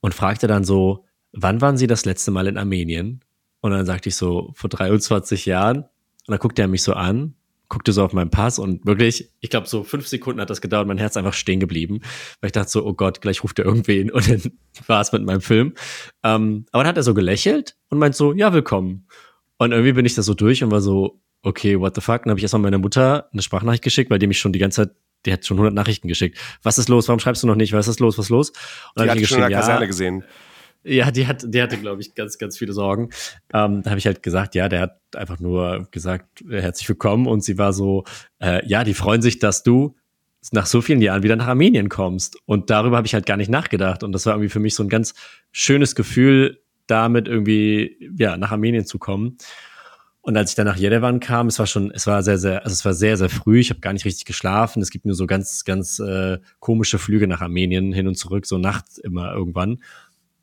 und 0.00 0.14
fragte 0.14 0.46
dann 0.46 0.64
so, 0.64 1.04
wann 1.32 1.60
waren 1.60 1.76
Sie 1.76 1.86
das 1.86 2.04
letzte 2.04 2.30
Mal 2.30 2.46
in 2.48 2.58
Armenien? 2.58 3.20
Und 3.60 3.70
dann 3.70 3.86
sagte 3.86 4.08
ich 4.08 4.16
so, 4.16 4.52
vor 4.54 4.70
23 4.70 5.46
Jahren. 5.46 5.78
Und 5.78 6.32
dann 6.32 6.38
guckte 6.38 6.62
er 6.62 6.68
mich 6.68 6.82
so 6.82 6.92
an 6.92 7.34
guckte 7.68 7.92
so 7.92 8.04
auf 8.04 8.12
meinen 8.12 8.30
Pass 8.30 8.58
und 8.58 8.86
wirklich, 8.86 9.30
ich 9.40 9.50
glaube, 9.50 9.66
so 9.66 9.82
fünf 9.82 10.06
Sekunden 10.06 10.40
hat 10.40 10.50
das 10.50 10.60
gedauert, 10.60 10.86
mein 10.86 10.98
Herz 10.98 11.16
einfach 11.16 11.34
stehen 11.34 11.60
geblieben, 11.60 12.00
weil 12.40 12.48
ich 12.48 12.52
dachte 12.52 12.70
so, 12.70 12.84
oh 12.84 12.94
Gott, 12.94 13.20
gleich 13.20 13.42
ruft 13.42 13.58
er 13.58 13.64
irgendwen 13.64 14.10
und 14.10 14.28
dann 14.28 14.42
war 14.86 15.00
es 15.00 15.12
mit 15.12 15.24
meinem 15.24 15.40
Film. 15.40 15.74
Ähm, 16.22 16.66
aber 16.72 16.84
dann 16.84 16.90
hat 16.90 16.96
er 16.96 17.02
so 17.02 17.14
gelächelt 17.14 17.76
und 17.88 17.98
meint 17.98 18.14
so, 18.14 18.32
ja, 18.32 18.52
willkommen. 18.52 19.06
Und 19.58 19.72
irgendwie 19.72 19.92
bin 19.92 20.06
ich 20.06 20.14
da 20.14 20.22
so 20.22 20.34
durch 20.34 20.62
und 20.62 20.70
war 20.70 20.80
so, 20.80 21.20
okay, 21.42 21.78
what 21.78 21.94
the 21.94 22.00
fuck? 22.00 22.22
Dann 22.24 22.30
habe 22.30 22.38
ich 22.38 22.44
erstmal 22.44 22.62
meiner 22.62 22.78
Mutter 22.78 23.28
eine 23.32 23.42
Sprachnachricht 23.42 23.82
geschickt, 23.82 24.10
weil 24.10 24.18
die 24.18 24.26
mich 24.26 24.38
schon 24.38 24.52
die 24.52 24.58
ganze 24.58 24.82
Zeit, 24.86 24.96
die 25.24 25.32
hat 25.32 25.46
schon 25.46 25.56
100 25.56 25.74
Nachrichten 25.74 26.08
geschickt. 26.08 26.38
Was 26.62 26.78
ist 26.78 26.88
los? 26.88 27.08
Warum 27.08 27.20
schreibst 27.20 27.42
du 27.42 27.46
noch 27.46 27.56
nicht? 27.56 27.72
Was 27.72 27.88
ist 27.88 28.00
los? 28.00 28.18
Was 28.18 28.26
ist 28.26 28.30
los? 28.30 28.52
Und 28.94 29.04
die 29.04 29.10
hat 29.10 29.18
ich 29.18 29.28
schon 29.28 29.38
in 29.42 29.48
der 29.48 29.58
Kaserne 29.58 29.80
ja, 29.80 29.86
gesehen. 29.86 30.24
Ja, 30.86 31.10
die 31.10 31.26
hat, 31.26 31.44
die 31.44 31.60
hatte, 31.60 31.78
glaube 31.78 32.00
ich, 32.00 32.14
ganz, 32.14 32.38
ganz 32.38 32.56
viele 32.56 32.72
Sorgen. 32.72 33.10
Ähm, 33.52 33.82
da 33.82 33.90
habe 33.90 33.98
ich 33.98 34.06
halt 34.06 34.22
gesagt, 34.22 34.54
ja, 34.54 34.68
der 34.68 34.80
hat 34.82 35.00
einfach 35.16 35.40
nur 35.40 35.88
gesagt, 35.90 36.42
äh, 36.48 36.62
herzlich 36.62 36.88
willkommen. 36.88 37.26
Und 37.26 37.42
sie 37.42 37.58
war 37.58 37.72
so, 37.72 38.04
äh, 38.38 38.64
ja, 38.68 38.84
die 38.84 38.94
freuen 38.94 39.20
sich, 39.20 39.40
dass 39.40 39.64
du 39.64 39.96
nach 40.52 40.66
so 40.66 40.80
vielen 40.80 41.02
Jahren 41.02 41.24
wieder 41.24 41.34
nach 41.34 41.48
Armenien 41.48 41.88
kommst. 41.88 42.38
Und 42.46 42.70
darüber 42.70 42.98
habe 42.98 43.06
ich 43.08 43.14
halt 43.14 43.26
gar 43.26 43.36
nicht 43.36 43.50
nachgedacht. 43.50 44.04
Und 44.04 44.12
das 44.12 44.26
war 44.26 44.34
irgendwie 44.34 44.48
für 44.48 44.60
mich 44.60 44.76
so 44.76 44.84
ein 44.84 44.88
ganz 44.88 45.14
schönes 45.50 45.96
Gefühl, 45.96 46.62
damit 46.86 47.26
irgendwie, 47.26 47.96
ja, 48.16 48.36
nach 48.36 48.52
Armenien 48.52 48.86
zu 48.86 49.00
kommen. 49.00 49.38
Und 50.20 50.36
als 50.36 50.50
ich 50.50 50.56
dann 50.56 50.66
nach 50.66 50.76
Jerewan 50.76 51.20
kam, 51.20 51.46
es 51.46 51.58
war 51.58 51.66
schon, 51.66 51.92
es 51.92 52.06
war 52.06 52.22
sehr, 52.22 52.38
sehr, 52.38 52.64
also 52.64 52.72
es 52.72 52.84
war 52.84 52.94
sehr, 52.94 53.16
sehr 53.16 53.28
früh. 53.28 53.60
Ich 53.60 53.70
habe 53.70 53.78
gar 53.80 53.92
nicht 53.92 54.04
richtig 54.04 54.24
geschlafen. 54.24 54.82
Es 54.82 54.90
gibt 54.90 55.04
nur 55.04 55.14
so 55.14 55.26
ganz, 55.26 55.64
ganz 55.64 55.98
äh, 55.98 56.38
komische 56.58 56.98
Flüge 56.98 57.26
nach 57.26 57.40
Armenien 57.40 57.92
hin 57.92 58.08
und 58.08 58.16
zurück, 58.16 58.44
so 58.46 58.58
nachts 58.58 58.98
immer 58.98 59.32
irgendwann. 59.32 59.78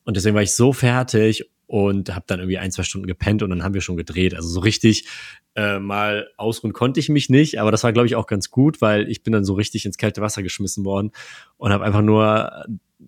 Und 0.03 0.17
deswegen 0.17 0.35
war 0.35 0.43
ich 0.43 0.53
so 0.53 0.73
fertig 0.73 1.49
und 1.65 2.13
habe 2.13 2.25
dann 2.27 2.39
irgendwie 2.39 2.57
ein, 2.57 2.71
zwei 2.71 2.83
Stunden 2.83 3.07
gepennt 3.07 3.41
und 3.41 3.49
dann 3.49 3.63
haben 3.63 3.73
wir 3.73 3.81
schon 3.81 3.97
gedreht. 3.97 4.35
Also 4.35 4.47
so 4.49 4.59
richtig 4.59 5.07
äh, 5.55 5.79
mal 5.79 6.29
ausruhen 6.37 6.73
konnte 6.73 6.99
ich 6.99 7.09
mich 7.09 7.29
nicht, 7.29 7.59
aber 7.59 7.71
das 7.71 7.83
war, 7.83 7.93
glaube 7.93 8.07
ich, 8.07 8.15
auch 8.15 8.27
ganz 8.27 8.49
gut, 8.49 8.81
weil 8.81 9.09
ich 9.09 9.23
bin 9.23 9.33
dann 9.33 9.45
so 9.45 9.53
richtig 9.53 9.85
ins 9.85 9.97
kalte 9.97 10.21
Wasser 10.21 10.43
geschmissen 10.43 10.83
worden 10.83 11.11
und 11.57 11.71
habe 11.71 11.83
einfach 11.83 12.01
nur, 12.01 12.65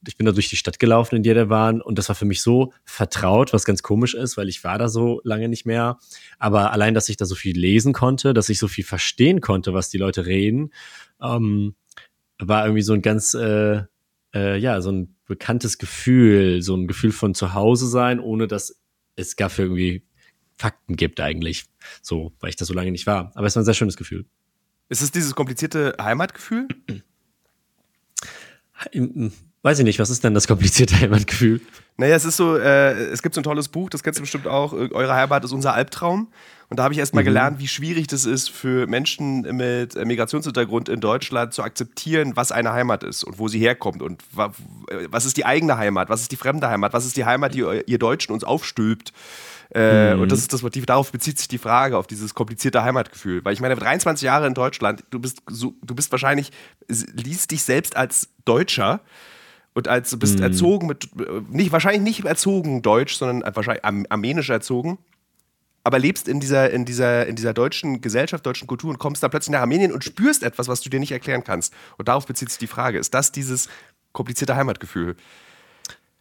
ich 0.08 0.18
bin 0.18 0.26
da 0.26 0.32
durch 0.32 0.50
die 0.50 0.56
Stadt 0.56 0.80
gelaufen, 0.80 1.16
in 1.16 1.24
der 1.24 1.34
der 1.34 1.50
waren 1.50 1.82
und 1.82 1.98
das 1.98 2.08
war 2.10 2.16
für 2.16 2.26
mich 2.26 2.42
so 2.42 2.72
vertraut, 2.86 3.52
was 3.54 3.66
ganz 3.66 3.84
komisch 3.84 4.14
ist, 4.14 4.38
weil 4.38 4.50
ich 4.50 4.64
war 4.64 4.78
da 4.78 4.88
so 4.88 5.22
lange 5.24 5.50
nicht 5.50 5.66
mehr. 5.66 6.00
Aber 6.40 6.72
allein, 6.72 6.94
dass 6.94 7.10
ich 7.10 7.18
da 7.18 7.26
so 7.26 7.36
viel 7.36 7.58
lesen 7.58 7.94
konnte, 7.94 8.34
dass 8.34 8.50
ich 8.50 8.60
so 8.60 8.68
viel 8.68 8.84
verstehen 8.84 9.42
konnte, 9.42 9.74
was 9.74 9.90
die 9.90 9.98
Leute 9.98 10.26
reden, 10.26 10.72
ähm, 11.22 11.76
war 12.40 12.66
irgendwie 12.66 12.82
so 12.82 12.94
ein 12.94 13.02
ganz, 13.02 13.34
äh, 13.34 13.84
äh, 14.36 14.58
ja, 14.58 14.82
so 14.82 14.92
ein 14.92 15.16
bekanntes 15.26 15.78
Gefühl, 15.78 16.62
so 16.62 16.76
ein 16.76 16.88
Gefühl 16.88 17.12
von 17.12 17.34
zu 17.34 17.54
Hause 17.54 17.88
sein, 17.88 18.20
ohne 18.20 18.48
dass 18.48 18.80
es 19.16 19.36
dafür 19.36 19.66
irgendwie 19.66 20.04
Fakten 20.58 20.96
gibt 20.96 21.20
eigentlich. 21.20 21.66
So, 22.02 22.34
weil 22.40 22.50
ich 22.50 22.56
da 22.56 22.66
so 22.66 22.74
lange 22.74 22.92
nicht 22.92 23.08
war. 23.08 23.32
Aber 23.36 23.48
es 23.48 23.56
war 23.56 23.64
ein 23.64 23.66
sehr 23.66 23.74
schönes 23.74 23.98
Gefühl. 23.98 24.26
Ist 24.90 25.02
es 25.02 25.12
dieses 25.12 25.34
komplizierte 25.34 25.96
Heimatgefühl? 26.00 26.68
Weiß 29.66 29.80
ich 29.80 29.86
nicht, 29.86 29.98
was 29.98 30.12
ist 30.12 30.24
denn 30.24 30.36
das 30.36 30.48
komplizierte 30.48 31.00
Heimatgefühl? 31.00 31.60
Naja, 31.98 32.16
es 32.16 32.24
ist 32.24 32.38
so, 32.38 32.56
äh, 32.56 32.92
es 32.92 33.24
gibt 33.24 33.34
so 33.34 33.42
ein 33.42 33.44
tolles 33.44 33.68
Buch, 33.68 33.90
das 33.90 34.04
kennst 34.04 34.20
du 34.20 34.22
bestimmt 34.22 34.46
auch, 34.46 34.74
Eure 34.74 35.16
Heimat 35.16 35.44
ist 35.44 35.54
unser 35.54 35.74
Albtraum. 35.74 36.28
Und 36.70 36.78
da 36.78 36.84
habe 36.84 36.94
ich 36.94 37.00
erst 37.00 37.16
mal 37.16 37.22
mhm. 37.22 37.26
gelernt, 37.26 37.60
wie 37.60 37.68
schwierig 37.68 38.06
das 38.06 38.26
ist 38.26 38.52
für 38.52 38.86
Menschen 38.86 39.42
mit 39.42 39.96
Migrationshintergrund 39.96 40.88
in 40.88 41.00
Deutschland 41.00 41.56
zu 41.56 41.64
akzeptieren, 41.64 42.34
was 42.36 42.52
eine 42.52 42.74
Heimat 42.74 43.04
ist 43.04 43.24
und 43.24 43.40
wo 43.40 43.48
sie 43.48 43.58
herkommt 43.58 44.04
und 44.04 44.22
was 44.36 45.26
ist 45.26 45.36
die 45.36 45.48
eigene 45.48 45.78
Heimat, 45.78 46.10
was 46.10 46.22
ist 46.22 46.32
die 46.32 46.38
fremde 46.38 46.70
Heimat, 46.70 46.94
was 46.94 47.08
ist 47.08 47.18
die 47.18 47.26
Heimat, 47.26 47.56
die 47.56 47.66
ihr 47.88 47.98
Deutschen 47.98 48.34
uns 48.34 48.44
aufstülpt. 48.44 49.14
Äh, 49.74 50.14
mhm. 50.14 50.22
Und 50.22 50.32
das 50.32 50.38
ist 50.38 50.54
das 50.54 50.62
Motiv, 50.62 50.86
darauf 50.86 51.12
bezieht 51.12 51.40
sich 51.40 51.48
die 51.48 51.58
Frage, 51.58 51.98
auf 51.98 52.06
dieses 52.06 52.36
komplizierte 52.36 52.84
Heimatgefühl. 52.84 53.44
Weil 53.44 53.54
ich 53.54 53.62
meine, 53.62 53.76
23 53.76 54.28
Jahre 54.28 54.46
in 54.46 54.54
Deutschland, 54.54 55.04
du 55.10 55.18
bist, 55.18 55.42
so, 55.50 55.74
du 55.82 55.96
bist 55.96 56.12
wahrscheinlich, 56.12 56.52
liest 56.88 57.50
dich 57.50 57.64
selbst 57.64 57.98
als 57.98 58.30
Deutscher 58.46 59.02
und 59.76 59.88
als 59.88 60.10
du 60.10 60.18
bist 60.18 60.38
mhm. 60.38 60.44
erzogen 60.44 60.88
mit, 60.88 61.10
nicht, 61.52 61.72
wahrscheinlich 61.72 62.02
nicht 62.02 62.26
erzogen 62.26 62.82
deutsch, 62.82 63.16
sondern 63.16 63.56
wahrscheinlich 63.56 63.86
armenisch 63.86 64.50
erzogen 64.50 64.98
aber 65.86 66.00
lebst 66.00 66.28
in 66.28 66.40
dieser, 66.40 66.72
in, 66.72 66.84
dieser, 66.84 67.28
in 67.28 67.36
dieser 67.36 67.54
deutschen 67.54 68.02
Gesellschaft, 68.02 68.44
deutschen 68.44 68.68
Kultur 68.68 68.90
und 68.90 68.98
kommst 68.98 69.22
dann 69.22 69.30
plötzlich 69.30 69.52
nach 69.52 69.62
Armenien 69.62 69.94
und 69.94 70.04
spürst 70.04 70.42
etwas, 70.42 70.68
was 70.68 70.82
du 70.82 70.90
dir 70.90 71.00
nicht 71.00 71.12
erklären 71.12 71.44
kannst. 71.44 71.74
Und 71.98 72.08
darauf 72.08 72.26
bezieht 72.26 72.50
sich 72.50 72.58
die 72.58 72.66
Frage. 72.66 72.98
Ist 72.98 73.14
das 73.14 73.32
dieses 73.32 73.70
komplizierte 74.12 74.56
Heimatgefühl? 74.56 75.16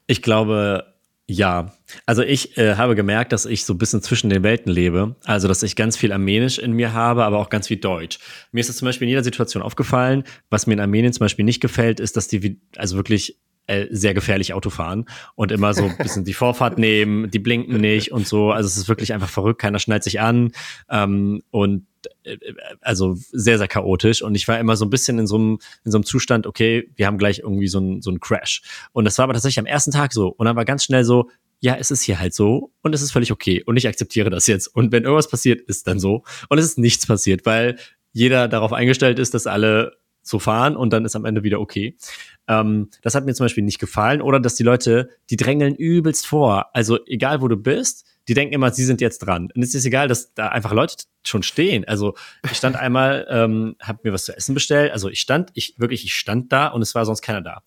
Ich 0.07 0.21
glaube, 0.21 0.85
Ja, 1.27 1.73
also 2.05 2.21
ich 2.21 2.59
äh, 2.59 2.77
habe 2.77 2.95
gemerkt, 2.95 3.33
dass 3.33 3.47
ich 3.47 3.65
so 3.65 3.73
ein 3.73 3.79
bisschen 3.79 4.03
zwischen 4.03 4.29
den 4.29 4.43
Welten 4.43 4.71
lebe. 4.71 5.17
Also, 5.25 5.49
dass 5.49 5.63
ich 5.63 5.75
ganz 5.75 5.97
viel 5.97 6.13
Armenisch 6.13 6.59
in 6.59 6.73
mir 6.73 6.93
habe, 6.93 7.25
aber 7.25 7.39
auch 7.39 7.49
ganz 7.49 7.69
viel 7.69 7.79
Deutsch. 7.79 8.19
Mir 8.53 8.61
ist 8.61 8.69
das 8.69 8.77
zum 8.77 8.85
Beispiel 8.85 9.07
in 9.07 9.11
jeder 9.11 9.25
Situation 9.25 9.63
aufgefallen. 9.63 10.25
Was 10.51 10.67
mir 10.67 10.75
in 10.75 10.81
Armenien 10.81 11.15
zum 11.15 11.21
Beispiel 11.21 11.47
nicht 11.47 11.61
gefällt, 11.61 12.01
ist, 12.01 12.19
dass 12.19 12.29
die 12.29 12.61
also 12.77 12.97
wirklich 12.97 13.41
äh, 13.67 13.87
sehr 13.91 14.15
gefährlich 14.15 14.53
Auto 14.53 14.71
fahren 14.71 15.07
und 15.35 15.53
immer 15.53 15.75
so 15.75 15.85
ein 15.85 15.97
bisschen 15.99 16.25
die 16.25 16.35
Vorfahrt 16.35 16.79
nehmen, 16.79 17.31
die 17.31 17.39
blinken 17.39 17.81
nicht 17.81 18.13
und 18.13 18.27
so. 18.27 18.51
Also 18.51 18.67
es 18.67 18.77
ist 18.77 18.89
wirklich 18.89 19.13
einfach 19.13 19.29
verrückt, 19.29 19.61
keiner 19.61 19.79
schnallt 19.79 20.05
sich 20.05 20.21
an 20.21 20.53
ähm, 20.91 21.43
und 21.51 21.87
äh, 22.25 22.37
also 22.81 23.15
sehr, 23.33 23.59
sehr 23.59 23.69
chaotisch. 23.69 24.23
Und 24.23 24.35
ich 24.35 24.47
war 24.49 24.59
immer 24.59 24.77
so 24.77 24.85
ein 24.85 24.91
bisschen 24.91 25.19
in 25.19 25.27
so 25.27 25.37
einem, 25.37 25.59
in 25.85 25.91
so 25.91 25.99
einem 25.99 26.05
Zustand, 26.05 26.47
okay, 26.47 26.91
wir 26.97 27.07
haben 27.07 27.19
gleich 27.19 27.41
irgendwie 27.41 27.69
so 27.69 27.79
einen 27.79 28.03
so 28.03 28.11
einen 28.11 28.21
Crash. 28.21 28.63
Und 28.93 29.05
das 29.05 29.19
war 29.19 29.25
aber 29.25 29.35
tatsächlich 29.35 29.59
am 29.59 29.67
ersten 29.67 29.91
Tag 29.91 30.13
so. 30.13 30.29
Und 30.29 30.47
dann 30.47 30.57
war 30.57 30.65
ganz 30.65 30.85
schnell 30.85 31.05
so, 31.05 31.31
ja, 31.61 31.77
es 31.77 31.91
ist 31.91 32.03
hier 32.03 32.19
halt 32.19 32.35
so 32.35 32.73
und 32.83 32.95
es 32.95 33.01
ist 33.01 33.13
völlig 33.13 33.33
okay 33.33 33.63
und 33.65 33.79
ich 33.79 33.89
akzeptiere 33.89 34.29
das 34.29 34.47
jetzt. 34.47 34.67
Und 34.67 34.93
wenn 34.93 35.05
irgendwas 35.05 35.29
passiert, 35.29 35.63
ist 35.63 35.87
dann 35.87 35.99
so. 35.99 36.23
Und 36.51 36.59
es 36.59 36.67
ist 36.67 36.79
nichts 36.79 37.07
passiert, 37.07 37.47
weil 37.47 37.79
jeder 38.13 38.49
darauf 38.49 38.75
eingestellt 38.75 39.19
ist, 39.19 39.33
dass 39.33 39.47
alle 39.47 39.97
so 40.23 40.39
fahren 40.39 40.77
und 40.77 40.93
dann 40.93 41.05
ist 41.05 41.17
am 41.17 41.25
Ende 41.25 41.43
wieder 41.43 41.61
okay. 41.61 41.97
Ähm, 42.49 42.91
das 43.03 43.15
hat 43.15 43.25
mir 43.25 43.35
zum 43.35 43.45
Beispiel 43.45 43.65
nicht 43.65 43.79
gefallen. 43.79 44.21
Oder 44.23 44.41
dass 44.41 44.55
die 44.55 44.63
Leute, 44.63 45.11
die 45.31 45.37
drängeln 45.37 45.75
übelst 45.75 46.27
vor. 46.27 46.75
Also 46.75 46.99
egal 47.07 47.41
wo 47.41 47.49
du 47.49 47.57
bist, 47.57 48.07
die 48.29 48.35
denken 48.35 48.55
immer, 48.55 48.71
sie 48.71 48.85
sind 48.85 49.01
jetzt 49.01 49.19
dran. 49.19 49.51
Und 49.55 49.63
es 49.63 49.75
ist 49.75 49.85
egal, 49.85 50.09
dass 50.09 50.35
da 50.35 50.49
einfach 50.49 50.73
Leute 50.73 50.97
schon 51.25 51.43
stehen. 51.43 51.85
Also 51.87 52.15
ich 52.51 52.57
stand 52.57 52.77
einmal, 52.77 53.27
ähm, 53.29 53.77
habe 53.81 54.01
mir 54.05 54.13
was 54.13 54.25
zu 54.25 54.37
essen 54.37 54.55
bestellt. 54.55 54.93
Also 54.93 55.09
ich 55.09 55.21
stand, 55.21 55.51
ich 55.55 55.75
wirklich, 55.79 56.05
ich 56.05 56.15
stand 56.15 56.53
da 56.53 56.69
und 56.69 56.83
es 56.83 56.95
war 56.95 57.05
sonst 57.05 57.23
keiner 57.23 57.43
da. 57.43 57.63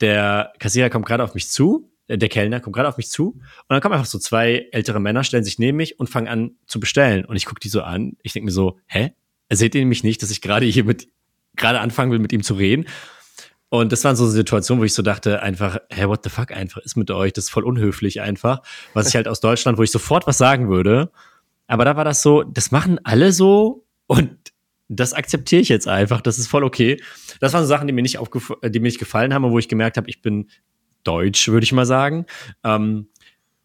Der 0.00 0.52
Kassierer 0.58 0.90
kommt 0.90 1.06
gerade 1.06 1.22
auf 1.22 1.34
mich 1.34 1.48
zu, 1.48 1.90
äh, 2.08 2.18
der 2.18 2.28
Kellner 2.28 2.60
kommt 2.60 2.74
gerade 2.74 2.88
auf 2.88 2.96
mich 2.96 3.10
zu 3.10 3.32
und 3.32 3.42
dann 3.68 3.80
kommen 3.80 3.94
einfach 3.94 4.06
so 4.06 4.18
zwei 4.18 4.68
ältere 4.72 5.00
Männer, 5.00 5.24
stellen 5.24 5.44
sich 5.44 5.58
neben 5.58 5.76
mich 5.76 6.00
und 6.00 6.08
fangen 6.08 6.28
an 6.28 6.56
zu 6.66 6.80
bestellen. 6.80 7.24
Und 7.24 7.36
ich 7.36 7.46
gucke 7.46 7.60
die 7.60 7.68
so 7.68 7.82
an. 7.82 8.16
Ich 8.22 8.32
denke 8.32 8.46
mir 8.46 8.52
so, 8.52 8.78
hä? 8.86 9.12
Seht 9.50 9.74
ihr 9.74 9.82
nämlich 9.82 10.02
nicht, 10.02 10.22
dass 10.22 10.30
ich 10.30 10.40
gerade 10.40 10.64
hier 10.64 10.84
mit 10.84 11.08
gerade 11.56 11.80
anfangen 11.80 12.10
will, 12.10 12.18
mit 12.18 12.32
ihm 12.32 12.42
zu 12.42 12.54
reden? 12.54 12.86
Und 13.72 13.90
das 13.90 14.04
waren 14.04 14.16
so 14.16 14.26
Situationen, 14.26 14.82
wo 14.82 14.84
ich 14.84 14.92
so 14.92 15.00
dachte, 15.00 15.40
einfach, 15.40 15.78
hey, 15.88 16.06
what 16.06 16.22
the 16.24 16.28
fuck 16.28 16.52
einfach 16.52 16.82
ist 16.82 16.94
mit 16.94 17.10
euch? 17.10 17.32
Das 17.32 17.44
ist 17.44 17.50
voll 17.50 17.64
unhöflich 17.64 18.20
einfach. 18.20 18.60
Was 18.92 19.08
ich 19.08 19.16
halt 19.16 19.26
aus 19.26 19.40
Deutschland, 19.40 19.78
wo 19.78 19.82
ich 19.82 19.90
sofort 19.90 20.26
was 20.26 20.36
sagen 20.36 20.68
würde. 20.68 21.10
Aber 21.68 21.86
da 21.86 21.96
war 21.96 22.04
das 22.04 22.20
so, 22.20 22.42
das 22.42 22.70
machen 22.70 23.00
alle 23.02 23.32
so 23.32 23.86
und 24.08 24.36
das 24.88 25.14
akzeptiere 25.14 25.62
ich 25.62 25.70
jetzt 25.70 25.88
einfach. 25.88 26.20
Das 26.20 26.38
ist 26.38 26.48
voll 26.48 26.64
okay. 26.64 27.00
Das 27.40 27.54
waren 27.54 27.62
so 27.62 27.66
Sachen, 27.66 27.86
die 27.86 27.94
mir 27.94 28.02
nicht, 28.02 28.18
aufgef 28.18 28.52
die 28.62 28.78
mir 28.78 28.88
nicht 28.88 28.98
gefallen 28.98 29.32
haben 29.32 29.44
und 29.44 29.52
wo 29.52 29.58
ich 29.58 29.70
gemerkt 29.70 29.96
habe, 29.96 30.10
ich 30.10 30.20
bin 30.20 30.50
deutsch, 31.02 31.48
würde 31.48 31.64
ich 31.64 31.72
mal 31.72 31.86
sagen. 31.86 32.26
Ähm, 32.64 33.08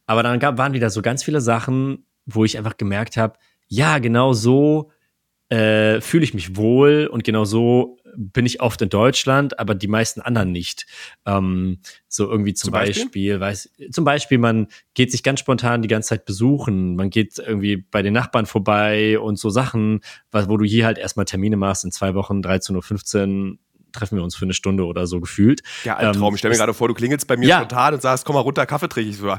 aber 0.05 0.23
dann 0.23 0.39
gab, 0.39 0.57
waren 0.57 0.71
wieder 0.71 0.89
so 0.89 1.01
ganz 1.01 1.21
viele 1.21 1.41
Sachen, 1.41 2.05
wo 2.25 2.45
ich 2.45 2.57
einfach 2.57 2.77
gemerkt 2.77 3.17
habe, 3.17 3.37
ja, 3.67 3.99
genau 3.99 4.31
so 4.31 4.89
äh, 5.49 6.01
fühle 6.01 6.23
ich 6.23 6.33
mich 6.33 6.55
wohl 6.55 7.07
und 7.11 7.23
genau 7.23 7.45
so 7.45 7.97
bin 8.17 8.45
ich 8.45 8.61
oft 8.61 8.81
in 8.81 8.89
Deutschland, 8.89 9.59
aber 9.59 9.75
die 9.75 9.87
meisten 9.87 10.21
anderen 10.21 10.51
nicht. 10.51 10.87
Ähm, 11.25 11.79
so 12.07 12.29
irgendwie 12.29 12.53
zum, 12.53 12.67
zum 12.67 12.73
Beispiel? 12.73 13.03
Beispiel, 13.03 13.39
weiß, 13.39 13.69
zum 13.91 14.03
Beispiel, 14.03 14.37
man 14.39 14.67
geht 14.95 15.11
sich 15.11 15.23
ganz 15.23 15.39
spontan 15.39 15.83
die 15.83 15.87
ganze 15.87 16.09
Zeit 16.09 16.25
besuchen, 16.25 16.95
man 16.95 17.11
geht 17.11 17.37
irgendwie 17.37 17.77
bei 17.77 18.01
den 18.01 18.13
Nachbarn 18.13 18.47
vorbei 18.47 19.19
und 19.19 19.37
so 19.37 19.49
Sachen, 19.49 20.01
wo 20.31 20.57
du 20.57 20.65
hier 20.65 20.85
halt 20.85 20.97
erstmal 20.97 21.25
Termine 21.25 21.57
machst 21.57 21.85
in 21.85 21.91
zwei 21.91 22.15
Wochen, 22.15 22.41
13.15 22.41 23.51
Uhr, 23.51 23.57
treffen 23.97 24.17
wir 24.17 24.23
uns 24.23 24.35
für 24.35 24.45
eine 24.45 24.53
Stunde 24.53 24.85
oder 24.85 25.07
so 25.07 25.19
gefühlt. 25.19 25.61
Ja, 25.83 25.97
ein 25.97 26.13
Traum. 26.13 26.29
Ähm, 26.29 26.35
ich 26.35 26.39
stelle 26.39 26.53
mir 26.53 26.57
gerade 26.57 26.73
vor, 26.73 26.87
du 26.87 26.93
klingelst 26.93 27.27
bei 27.27 27.37
mir 27.37 27.47
ja. 27.47 27.57
spontan 27.57 27.95
und 27.95 28.01
sagst, 28.01 28.25
komm 28.25 28.35
mal 28.35 28.41
runter, 28.41 28.65
Kaffee 28.65 28.87
trinke 28.87 29.09
ich. 29.09 29.17
So, 29.17 29.33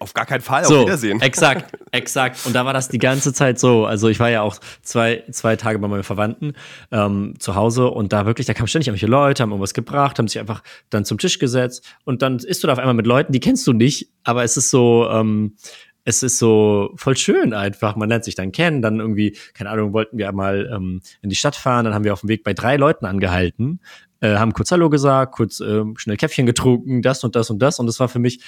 auf 0.00 0.14
gar 0.14 0.26
keinen 0.26 0.40
Fall, 0.40 0.64
so, 0.64 0.80
auf 0.80 0.86
Wiedersehen. 0.86 1.20
Exakt, 1.32 1.76
exakt. 1.90 2.38
Und 2.44 2.54
da 2.54 2.64
war 2.64 2.72
das 2.72 2.88
die 2.88 2.98
ganze 2.98 3.32
Zeit 3.32 3.58
so. 3.58 3.86
Also 3.86 4.08
ich 4.08 4.20
war 4.20 4.30
ja 4.30 4.42
auch 4.42 4.56
zwei, 4.82 5.24
zwei 5.30 5.56
Tage 5.56 5.78
bei 5.78 5.88
meinen 5.88 6.02
Verwandten 6.02 6.54
ähm, 6.90 7.34
zu 7.38 7.54
Hause 7.54 7.88
und 7.88 8.12
da 8.12 8.26
wirklich, 8.26 8.46
da 8.46 8.54
kamen 8.54 8.68
ständig 8.68 8.88
irgendwelche 8.88 9.10
Leute, 9.10 9.42
haben 9.42 9.50
irgendwas 9.50 9.74
gebracht, 9.74 10.18
haben 10.18 10.28
sich 10.28 10.40
einfach 10.40 10.62
dann 10.90 11.04
zum 11.04 11.18
Tisch 11.18 11.38
gesetzt 11.38 11.84
und 12.04 12.22
dann 12.22 12.38
isst 12.38 12.62
du 12.62 12.66
da 12.66 12.74
auf 12.74 12.78
einmal 12.78 12.94
mit 12.94 13.06
Leuten, 13.06 13.32
die 13.32 13.40
kennst 13.40 13.66
du 13.66 13.72
nicht, 13.72 14.08
aber 14.24 14.44
es 14.44 14.56
ist 14.56 14.70
so, 14.70 15.08
ähm, 15.10 15.56
es 16.04 16.22
ist 16.22 16.38
so 16.38 16.90
voll 16.96 17.16
schön 17.16 17.54
einfach. 17.54 17.96
Man 17.96 18.08
lernt 18.08 18.24
sich 18.24 18.34
dann 18.34 18.52
kennen. 18.52 18.82
Dann 18.82 18.98
irgendwie, 18.98 19.36
keine 19.54 19.70
Ahnung, 19.70 19.92
wollten 19.92 20.18
wir 20.18 20.28
einmal 20.28 20.70
ähm, 20.72 21.00
in 21.20 21.30
die 21.30 21.36
Stadt 21.36 21.56
fahren. 21.56 21.84
Dann 21.84 21.94
haben 21.94 22.04
wir 22.04 22.12
auf 22.12 22.20
dem 22.20 22.28
Weg 22.28 22.42
bei 22.44 22.54
drei 22.54 22.76
Leuten 22.76 23.06
angehalten, 23.06 23.80
äh, 24.20 24.36
haben 24.36 24.52
kurz 24.52 24.70
Hallo 24.72 24.90
gesagt, 24.90 25.32
kurz 25.32 25.60
äh, 25.60 25.84
schnell 25.96 26.16
Käffchen 26.16 26.46
getrunken, 26.46 27.02
das 27.02 27.22
und 27.24 27.36
das 27.36 27.50
und 27.50 27.60
das. 27.60 27.78
Und 27.78 27.86
das 27.86 28.00
war 28.00 28.08
für 28.08 28.18
mich 28.18 28.40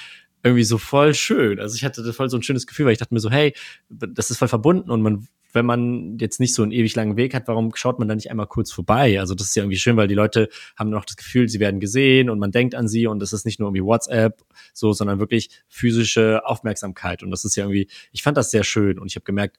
irgendwie 0.45 0.65
so 0.65 0.79
voll 0.79 1.15
schön. 1.15 1.59
Also 1.59 1.75
ich 1.75 1.85
hatte 1.85 2.13
voll 2.13 2.31
so 2.31 2.37
ein 2.37 2.43
schönes 2.43 2.67
Gefühl, 2.67 2.87
weil 2.87 2.93
ich 2.93 2.99
dachte 2.99 3.15
mir 3.15 3.21
so, 3.21 3.31
hey, 3.31 3.55
das 3.89 4.31
ist 4.31 4.39
voll 4.39 4.49
verbunden 4.49 4.91
und 4.91 5.03
man 5.03 5.27
wenn 5.55 5.67
man 5.67 6.19
jetzt 6.19 6.41
nicht 6.41 6.53
so 6.53 6.63
einen 6.63 6.73
ewig 6.73 6.97
langen 6.97 7.17
Weg 7.17 7.33
hat, 7.33 7.47
warum 7.47 7.71
schaut 7.77 8.01
man 8.01 8.09
da 8.09 8.15
nicht 8.15 8.31
einmal 8.31 8.49
kurz 8.49 8.73
vorbei? 8.73 9.21
Also 9.21 9.35
das 9.35 9.49
ist 9.49 9.55
ja 9.55 9.63
irgendwie 9.63 9.79
schön, 9.79 9.97
weil 9.97 10.09
die 10.09 10.15
Leute 10.15 10.49
haben 10.77 10.91
noch 10.91 11.05
das 11.05 11.17
Gefühl, 11.17 11.49
sie 11.49 11.61
werden 11.61 11.79
gesehen 11.79 12.29
und 12.29 12.41
man 12.41 12.51
denkt 12.51 12.75
an 12.75 12.89
sie 12.89 13.07
und 13.07 13.21
das 13.21 13.33
ist 13.33 13.47
nicht 13.47 13.61
nur 13.61 13.69
irgendwie 13.69 13.85
WhatsApp 13.85 14.43
so, 14.73 14.93
sondern 14.93 15.21
wirklich 15.21 15.51
physische 15.69 16.45
Aufmerksamkeit 16.45 17.23
und 17.23 17.31
das 17.31 17.45
ist 17.45 17.55
ja 17.55 17.65
irgendwie, 17.65 17.89
ich 18.11 18.23
fand 18.23 18.37
das 18.37 18.51
sehr 18.51 18.65
schön 18.65 18.99
und 18.99 19.07
ich 19.07 19.15
habe 19.15 19.25
gemerkt, 19.25 19.57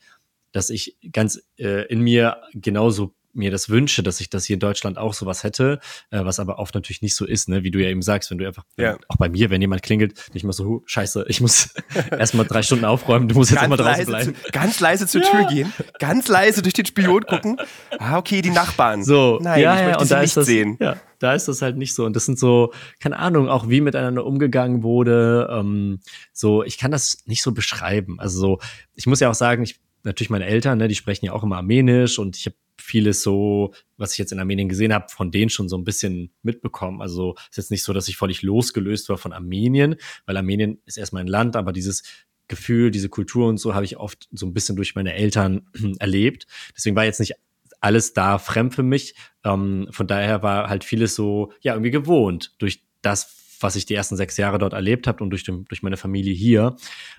dass 0.51 0.70
ich 0.70 0.98
ganz 1.13 1.42
äh, 1.58 1.86
in 1.88 2.01
mir 2.01 2.42
genauso 2.54 3.13
mir 3.36 3.51
das 3.51 3.70
wünsche, 3.70 4.04
dass 4.04 4.20
ich 4.20 4.30
das 4.30 4.46
hier 4.46 4.56
in 4.56 4.60
Deutschland 4.60 4.98
auch 4.98 5.13
sowas 5.13 5.44
hätte, 5.44 5.80
äh, 6.12 6.24
was 6.24 6.39
aber 6.39 6.60
oft 6.60 6.74
natürlich 6.74 7.01
nicht 7.01 7.15
so 7.15 7.25
ist, 7.25 7.50
ne? 7.50 7.63
wie 7.63 7.72
du 7.72 7.80
ja 7.80 7.89
eben 7.89 8.01
sagst, 8.01 8.32
wenn 8.32 8.38
du 8.38 8.48
einfach, 8.48 8.63
ja. 8.77 8.98
auch 9.08 9.18
bei 9.18 9.30
mir, 9.30 9.50
wenn 9.50 9.62
jemand 9.62 9.84
klingelt, 9.84 10.30
nicht 10.34 10.44
mal 10.44 10.54
so, 10.54 10.84
scheiße, 10.86 11.25
ich 11.27 11.42
muss 11.42 11.74
erstmal 12.12 12.46
drei 12.46 12.62
Stunden 12.62 12.86
aufräumen, 12.86 13.27
du 13.27 13.36
musst 13.36 13.51
jetzt 13.51 13.63
immer 13.63 13.77
draußen 13.77 14.06
bleiben. 14.06 14.36
Zu, 14.36 14.51
ganz 14.51 14.80
leise 14.80 15.08
zur 15.08 15.22
ja. 15.22 15.30
Tür 15.30 15.46
gehen, 15.48 15.74
ganz 16.00 16.27
leise 16.27 16.62
durch 16.62 16.74
den 16.74 16.86
Spion 16.86 17.25
gucken. 17.25 17.58
Ah, 18.00 18.18
okay, 18.18 18.42
die 18.42 18.51
Nachbarn. 18.51 19.04
So, 19.04 19.39
Nein, 19.42 19.62
ja, 19.62 19.75
ich 19.75 19.86
möchte 19.86 20.00
und 20.00 20.08
sie 20.08 20.13
da 20.13 20.22
nicht 20.22 20.38
das, 20.38 20.46
sehen. 20.46 20.77
Ja, 20.80 20.98
da 21.20 21.34
ist 21.34 21.48
das 21.48 21.62
halt 21.62 21.77
nicht 21.77 21.94
so. 21.94 22.06
Und 22.06 22.15
das 22.15 22.25
sind 22.25 22.39
so, 22.39 22.74
keine 23.00 23.18
Ahnung, 23.18 23.50
auch 23.50 23.70
wie 23.70 23.82
miteinander 23.82 24.25
umgegangen 24.25 24.84
wurde. 24.84 25.50
Ähm, 25.51 26.00
so, 26.34 26.63
ich 26.63 26.77
kann 26.77 26.92
das 26.92 27.20
nicht 27.25 27.42
so 27.42 27.51
beschreiben. 27.51 28.20
Also 28.20 28.39
so, 28.39 28.60
ich 28.94 29.08
muss 29.08 29.20
ja 29.20 29.30
auch 29.30 29.36
sagen, 29.36 29.63
ich 29.63 29.80
natürlich 30.04 30.30
meine 30.30 30.46
Eltern, 30.46 30.77
ne, 30.77 30.88
die 30.88 30.96
sprechen 30.96 31.25
ja 31.25 31.34
auch 31.34 31.44
immer 31.44 31.58
Armenisch 31.58 32.20
und 32.20 32.38
ich 32.38 32.46
habe 32.46 32.56
vieles 32.77 33.24
so, 33.24 33.74
was 33.98 34.13
ich 34.13 34.17
jetzt 34.17 34.32
in 34.32 34.39
Armenien 34.39 34.70
gesehen 34.70 34.94
habe, 34.94 35.08
von 35.10 35.32
denen 35.32 35.50
schon 35.50 35.70
so 35.70 35.77
ein 35.77 35.84
bisschen 35.84 36.32
mitbekommen. 36.44 37.01
Also 37.01 37.36
ist 37.50 37.58
jetzt 37.58 37.72
nicht 37.72 37.84
so, 37.84 37.94
dass 37.94 38.08
ich 38.08 38.17
völlig 38.17 38.41
losgelöst 38.41 39.10
war 39.10 39.17
von 39.17 39.34
Armenien, 39.34 39.96
weil 40.25 40.38
Armenien 40.38 40.82
ist 40.86 40.98
erstmal 40.98 41.24
ein 41.24 41.27
Land, 41.27 41.55
aber 41.55 41.74
dieses 41.74 42.03
Gefühl, 42.48 42.91
diese 42.91 43.10
Kultur 43.10 43.48
und 43.48 43.58
so 43.58 43.74
habe 43.74 43.86
ich 43.86 43.98
oft 43.98 44.27
so 44.32 44.46
ein 44.46 44.53
bisschen 44.53 44.75
durch 44.75 44.96
meine 44.96 45.13
Eltern 45.13 45.67
erlebt. 46.00 46.46
Deswegen 46.75 46.96
war 46.96 47.05
jetzt 47.05 47.20
nicht 47.20 47.34
alles 47.82 48.13
da 48.13 48.38
fremd 48.38 48.74
für 48.75 48.84
mich. 48.84 49.15
Ähm, 49.44 49.88
von 49.91 50.08
daher 50.08 50.44
war 50.44 50.70
halt 50.70 50.84
vieles 50.84 51.15
so, 51.15 51.51
ja, 51.62 51.74
irgendwie 51.74 51.91
gewohnt 51.91 52.55
durch 52.60 52.84
das, 53.01 53.58
was 53.60 53.75
ich 53.75 53.86
die 53.86 53.94
ersten 53.94 54.17
sechs 54.17 54.38
Jahre 54.38 54.58
dort 54.58 54.74
erlebt 54.74 55.08
habe 55.08 55.24
und 55.24 55.29
durch, 55.29 55.44
den, 55.44 55.65
durch 55.65 55.84
meine 55.84 55.98
Familie 55.98 56.34
hier. 56.34 56.75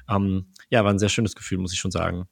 Ähm, 0.08 0.46
ja, 0.70 0.84
war 0.84 0.92
ein 0.92 0.98
sehr 0.98 1.08
schönes 1.08 1.34
Gefühl, 1.34 1.58
muss 1.58 1.72
ich 1.72 1.78
schon 1.78 1.90
sagen. 1.90 2.26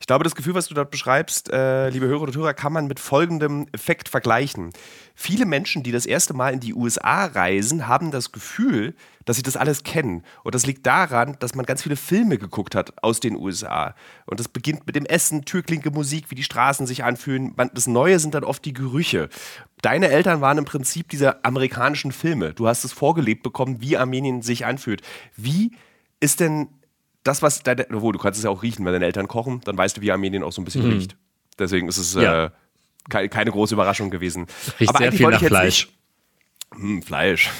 Ich 0.00 0.06
glaube, 0.06 0.24
das 0.24 0.34
Gefühl, 0.34 0.54
was 0.54 0.68
du 0.68 0.74
dort 0.74 0.90
beschreibst, 0.90 1.50
äh, 1.50 1.88
liebe 1.88 2.06
Hörer 2.06 2.22
und 2.22 2.36
Hörer, 2.36 2.54
kann 2.54 2.72
man 2.72 2.86
mit 2.86 3.00
folgendem 3.00 3.66
Effekt 3.72 4.08
vergleichen. 4.08 4.70
Viele 5.14 5.46
Menschen, 5.46 5.82
die 5.82 5.92
das 5.92 6.06
erste 6.06 6.34
Mal 6.34 6.52
in 6.52 6.60
die 6.60 6.74
USA 6.74 7.24
reisen, 7.26 7.88
haben 7.88 8.10
das 8.10 8.32
Gefühl, 8.32 8.94
dass 9.24 9.36
sie 9.36 9.42
das 9.42 9.56
alles 9.56 9.82
kennen. 9.82 10.22
Und 10.44 10.54
das 10.54 10.66
liegt 10.66 10.86
daran, 10.86 11.36
dass 11.40 11.54
man 11.54 11.66
ganz 11.66 11.82
viele 11.82 11.96
Filme 11.96 12.38
geguckt 12.38 12.74
hat 12.74 13.02
aus 13.02 13.20
den 13.20 13.36
USA. 13.36 13.94
Und 14.26 14.38
das 14.38 14.48
beginnt 14.48 14.86
mit 14.86 14.94
dem 14.94 15.06
Essen, 15.06 15.44
Türklinke, 15.44 15.90
Musik, 15.90 16.30
wie 16.30 16.34
die 16.34 16.42
Straßen 16.42 16.86
sich 16.86 17.02
anfühlen. 17.02 17.54
Das 17.74 17.86
Neue 17.86 18.18
sind 18.18 18.34
dann 18.34 18.44
oft 18.44 18.64
die 18.64 18.74
Gerüche. 18.74 19.28
Deine 19.82 20.08
Eltern 20.08 20.40
waren 20.40 20.58
im 20.58 20.64
Prinzip 20.64 21.08
diese 21.08 21.44
amerikanischen 21.44 22.12
Filme. 22.12 22.52
Du 22.54 22.68
hast 22.68 22.84
es 22.84 22.92
vorgelebt 22.92 23.42
bekommen, 23.42 23.80
wie 23.80 23.96
Armenien 23.96 24.42
sich 24.42 24.66
anfühlt. 24.66 25.02
Wie 25.36 25.72
ist 26.20 26.40
denn 26.40 26.68
das, 27.26 27.42
was 27.42 27.62
deine, 27.62 27.86
wo 27.90 28.12
du 28.12 28.18
kannst 28.18 28.38
es 28.38 28.44
ja 28.44 28.50
auch 28.50 28.62
riechen, 28.62 28.84
wenn 28.84 28.92
deine 28.92 29.06
Eltern 29.06 29.28
kochen, 29.28 29.60
dann 29.64 29.76
weißt 29.76 29.96
du, 29.96 30.00
wie 30.00 30.12
Armenien 30.12 30.42
auch 30.42 30.52
so 30.52 30.60
ein 30.60 30.64
bisschen 30.64 30.86
mhm. 30.86 30.92
riecht. 30.92 31.16
Deswegen 31.58 31.88
ist 31.88 31.98
es 31.98 32.14
ja. 32.14 32.46
äh, 32.46 32.50
keine, 33.08 33.28
keine, 33.28 33.50
große 33.50 33.74
Überraschung 33.74 34.10
gewesen. 34.10 34.46
Riecht 34.78 34.90
Aber 34.90 34.98
sehr 34.98 35.12
viel 35.12 35.28
nach 35.28 35.42
Fleisch. 35.42 35.86
Nicht, 35.86 35.96
hm, 36.74 37.02
Fleisch. 37.02 37.50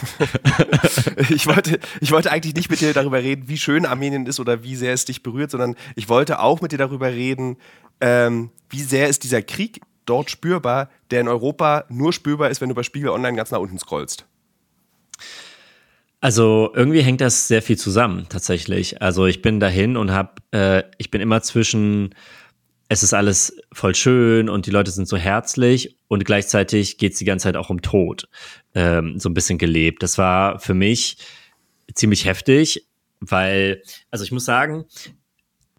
ich, 1.31 1.47
wollte, 1.47 1.79
ich 2.01 2.11
wollte 2.11 2.31
eigentlich 2.31 2.55
nicht 2.55 2.71
mit 2.71 2.81
dir 2.81 2.93
darüber 2.93 3.23
reden, 3.23 3.49
wie 3.49 3.57
schön 3.57 3.87
Armenien 3.87 4.27
ist 4.27 4.41
oder 4.41 4.63
wie 4.63 4.77
sehr 4.77 4.93
es 4.93 5.05
dich 5.05 5.23
berührt, 5.23 5.51
sondern 5.51 5.77
ich 5.95 6.09
wollte 6.09 6.41
auch 6.41 6.61
mit 6.61 6.73
dir 6.73 6.79
darüber 6.79 7.11
reden, 7.11 7.57
ähm, 8.01 8.51
wie 8.69 8.83
sehr 8.83 9.09
ist 9.09 9.25
dieser 9.25 9.43
Krieg 9.43 9.81
dort 10.05 10.31
spürbar, 10.31 10.91
der 11.11 11.21
in 11.21 11.29
Europa 11.29 11.85
nur 11.89 12.13
spürbar 12.13 12.51
ist, 12.51 12.61
wenn 12.61 12.69
du 12.69 12.75
bei 12.75 12.83
Spiegel 12.83 13.11
Online 13.11 13.37
ganz 13.37 13.51
nach 13.51 13.59
unten 13.59 13.79
scrollst. 13.79 14.27
Also 16.27 16.73
irgendwie 16.75 17.03
hängt 17.03 17.21
das 17.21 17.47
sehr 17.47 17.63
viel 17.63 17.79
zusammen 17.79 18.27
tatsächlich. 18.29 19.01
Also 19.01 19.27
ich 19.27 19.43
bin 19.43 19.61
dahin 19.61 19.97
und 19.97 20.11
habe, 20.11 20.43
äh, 20.51 20.83
ich 20.99 21.13
bin 21.13 21.21
immer 21.21 21.41
zwischen, 21.41 22.17
es 22.89 23.05
ist 23.05 23.15
alles 23.15 23.57
voll 23.73 23.95
schön 23.95 24.49
und 24.49 24.67
die 24.67 24.73
Leute 24.73 24.91
sind 24.91 25.07
so 25.07 25.17
herzlich 25.17 25.97
und 26.09 26.25
gleichzeitig 26.25 26.99
geht 26.99 27.13
es 27.13 27.21
die 27.21 27.25
ganze 27.25 27.45
Zeit 27.45 27.57
auch 27.57 27.71
um 27.71 27.81
Tod, 27.81 28.29
ähm, 28.75 29.21
so 29.21 29.29
ein 29.29 29.35
bisschen 29.35 29.57
gelebt. 29.57 30.03
Das 30.03 30.19
war 30.19 30.59
für 30.59 30.75
mich 30.75 31.19
ziemlich 31.95 32.25
heftig. 32.25 32.89
weil, 33.21 33.85
also 34.11 34.25
ich 34.25 34.33
muss 34.33 34.47
sagen, 34.47 34.85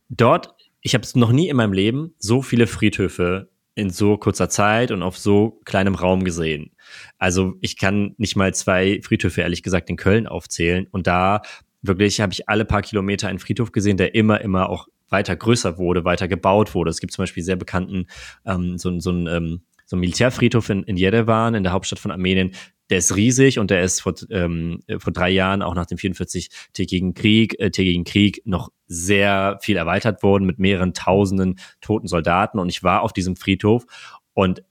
dort, 0.08 0.56
ich 0.80 0.94
habe 0.94 1.06
noch 1.16 1.34
nie 1.34 1.50
in 1.50 1.58
meinem 1.58 1.74
Leben 1.74 2.16
so 2.20 2.42
viele 2.42 2.68
Friedhöfe 2.68 3.50
in 3.78 3.92
so 3.92 4.18
kurzer 4.18 4.50
Zeit 4.50 4.90
und 4.90 5.04
auf 5.04 5.18
so 5.18 5.62
kleinem 5.64 5.94
Raum 5.94 6.24
gesehen. 6.24 6.72
Also 7.20 7.54
ich 7.62 7.78
kann 7.78 8.16
nicht 8.18 8.36
mal 8.36 8.54
zwei 8.54 9.00
Friedhöfe, 9.04 9.42
ehrlich 9.42 9.62
gesagt, 9.62 9.90
in 9.92 9.98
Köln 9.98 10.26
aufzählen. 10.26 10.88
Und 10.90 11.06
da 11.06 11.44
wirklich 11.84 12.20
habe 12.20 12.34
ich 12.34 12.50
alle 12.50 12.66
paar 12.66 12.82
Kilometer 12.82 13.28
einen 13.28 13.38
Friedhof 13.38 13.72
gesehen, 13.72 13.98
der 13.98 14.16
immer, 14.16 14.42
immer 14.42 14.70
auch 14.70 14.88
weiter 15.10 15.36
größer 15.36 15.78
wurde, 15.78 16.06
weiter 16.06 16.28
gebaut 16.28 16.74
wurde. 16.74 16.90
Es 16.90 17.00
gibt 17.00 17.14
zum 17.14 17.22
Beispiel 17.22 17.44
sehr 17.44 17.56
bekannten, 17.56 18.08
ähm, 18.46 18.80
so, 18.80 19.00
so 19.00 19.12
ein 19.12 19.28
ähm, 19.28 19.62
so 19.88 19.96
ein 19.96 20.02
Militärfriedhof 20.02 20.70
in, 20.70 20.84
in 20.84 20.98
Yerevan, 20.98 21.56
in 21.56 21.64
der 21.64 21.72
Hauptstadt 21.72 22.00
von 22.00 22.12
Armenien, 22.12 22.52
der 22.90 23.00
ist 23.00 23.16
riesig 23.16 23.60
und 23.60 23.70
der 23.70 23.82
ist 23.82 24.02
vor, 24.02 24.14
ähm, 24.30 24.82
vor 25.00 25.12
drei 25.12 25.30
Jahren 25.30 25.62
auch 25.62 25.76
nach 25.76 25.86
dem 25.86 25.98
44-tägigen 25.98 27.14
Krieg, 27.14 27.60
äh, 27.60 27.70
tägigen 27.70 28.06
Krieg 28.06 28.42
noch 28.46 28.70
sehr 28.88 29.58
viel 29.62 29.76
erweitert 29.76 30.24
worden 30.24 30.46
mit 30.46 30.60
mehreren 30.60 30.94
tausenden 30.94 31.60
toten 31.82 32.08
Soldaten. 32.08 32.60
Und 32.60 32.70
ich 32.70 32.84
war 32.84 33.02
auf 33.02 33.14
diesem 33.14 33.36
Friedhof 33.36 33.86
und 34.34 34.64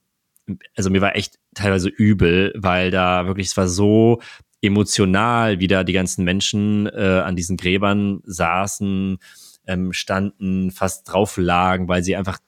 also 0.76 0.90
mir 0.90 1.00
war 1.00 1.16
echt 1.16 1.38
teilweise 1.54 1.88
übel, 1.88 2.52
weil 2.56 2.90
da 2.90 3.26
wirklich, 3.26 3.49
es 3.49 3.56
war 3.56 3.68
so 3.68 4.20
emotional, 4.62 5.61
wie 5.61 5.66
da 5.66 5.85
die 5.85 5.92
ganzen 5.92 6.25
Menschen 6.25 6.87
äh, 6.87 7.23
an 7.25 7.37
diesen 7.37 7.56
Gräbern 7.56 8.20
saßen, 8.25 9.18
ähm, 9.66 9.92
standen, 9.92 10.70
fast 10.70 11.11
drauf 11.11 11.37
lagen, 11.37 11.88
weil 11.88 12.02
sie 12.02 12.16
einfach 12.16 12.38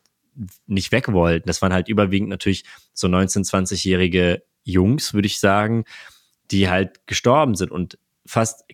nicht 0.66 0.92
weg 0.92 1.12
wollten. 1.12 1.48
Das 1.48 1.60
waren 1.62 1.72
halt 1.72 1.88
überwiegend 1.88 2.28
natürlich 2.28 2.64
so 2.92 3.08
19-, 3.08 3.48
20-jährige 3.48 4.42
Jungs, 4.68 5.14
würde 5.14 5.26
ich 5.26 5.40
sagen, 5.40 5.84
die 6.50 6.68
halt 6.68 7.06
gestorben 7.06 7.54
sind 7.54 7.70
und 7.70 7.98
fast 8.26 8.64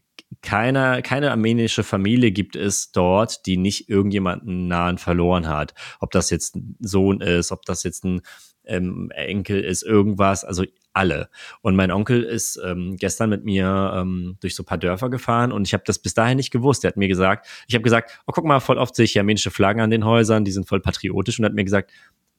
keiner, 0.42 1.02
keine 1.02 1.30
armenische 1.30 1.84
Familie 1.84 2.32
gibt 2.32 2.56
es 2.56 2.92
dort, 2.92 3.46
die 3.46 3.56
nicht 3.56 3.88
irgendjemanden 3.88 4.68
nahen 4.68 4.98
verloren 4.98 5.48
hat. 5.48 5.74
Ob 6.00 6.10
das 6.10 6.30
jetzt 6.30 6.56
ein 6.56 6.76
Sohn 6.80 7.20
ist, 7.20 7.52
ob 7.52 7.64
das 7.64 7.82
jetzt 7.82 8.04
ein 8.04 8.22
ähm, 8.64 9.10
Enkel 9.14 9.62
ist, 9.62 9.82
irgendwas, 9.82 10.44
also 10.44 10.64
alle. 10.92 11.28
Und 11.60 11.76
mein 11.76 11.90
Onkel 11.90 12.22
ist 12.22 12.60
ähm, 12.64 12.96
gestern 12.96 13.30
mit 13.30 13.44
mir 13.44 13.92
ähm, 13.96 14.36
durch 14.40 14.54
so 14.54 14.62
ein 14.62 14.66
paar 14.66 14.78
Dörfer 14.78 15.10
gefahren 15.10 15.52
und 15.52 15.66
ich 15.66 15.74
habe 15.74 15.84
das 15.86 15.98
bis 15.98 16.14
dahin 16.14 16.36
nicht 16.36 16.50
gewusst. 16.50 16.84
Er 16.84 16.88
hat 16.88 16.96
mir 16.96 17.08
gesagt, 17.08 17.46
ich 17.66 17.74
habe 17.74 17.82
gesagt, 17.82 18.20
oh 18.26 18.32
guck 18.32 18.44
mal, 18.44 18.60
voll 18.60 18.78
oft 18.78 18.94
sehe 18.94 19.04
ich 19.04 19.18
armenische 19.18 19.50
Flaggen 19.50 19.82
an 19.82 19.90
den 19.90 20.04
Häusern, 20.04 20.44
die 20.44 20.52
sind 20.52 20.68
voll 20.68 20.80
patriotisch 20.80 21.38
und 21.38 21.44
er 21.44 21.48
hat 21.48 21.54
mir 21.54 21.64
gesagt, 21.64 21.90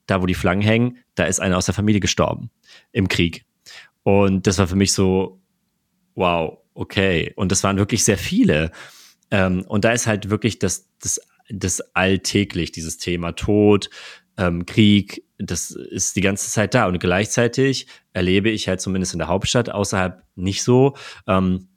da 0.06 0.22
wo 0.22 0.26
die 0.26 0.34
Flaggen 0.34 0.62
hängen, 0.62 0.98
da 1.16 1.26
ist 1.26 1.40
einer 1.40 1.58
aus 1.58 1.66
der 1.66 1.74
Familie 1.74 2.00
gestorben 2.00 2.50
im 2.92 3.08
Krieg. 3.08 3.46
Und 4.04 4.48
das 4.48 4.58
war 4.60 4.68
für 4.68 4.76
mich 4.76 4.94
so, 4.94 5.42
wow, 6.14 6.60
okay. 6.74 7.34
Und 7.36 7.52
das 7.52 7.64
waren 7.64 7.78
wirklich 7.78 8.04
sehr 8.04 8.18
viele. 8.18 8.72
Ähm, 9.32 9.64
und 9.68 9.86
da 9.86 9.92
ist 9.92 10.08
halt 10.08 10.30
wirklich 10.30 10.60
das, 10.60 10.90
das, 11.02 11.20
das 11.50 11.82
alltäglich, 11.96 12.72
dieses 12.72 12.98
Thema 12.98 13.32
Tod, 13.32 13.90
ähm, 14.38 14.66
Krieg, 14.66 15.24
das 15.38 15.72
ist 15.72 16.16
die 16.16 16.22
ganze 16.22 16.50
Zeit 16.50 16.74
da. 16.74 16.88
Und 16.88 17.00
gleichzeitig 17.00 17.88
erlebe 18.14 18.50
ich 18.50 18.68
halt 18.68 18.82
zumindest 18.82 19.14
in 19.14 19.20
der 19.20 19.28
Hauptstadt, 19.28 19.70
außerhalb 19.70 20.24
nicht 20.36 20.64
so, 20.64 20.96
ähm, 21.28 21.68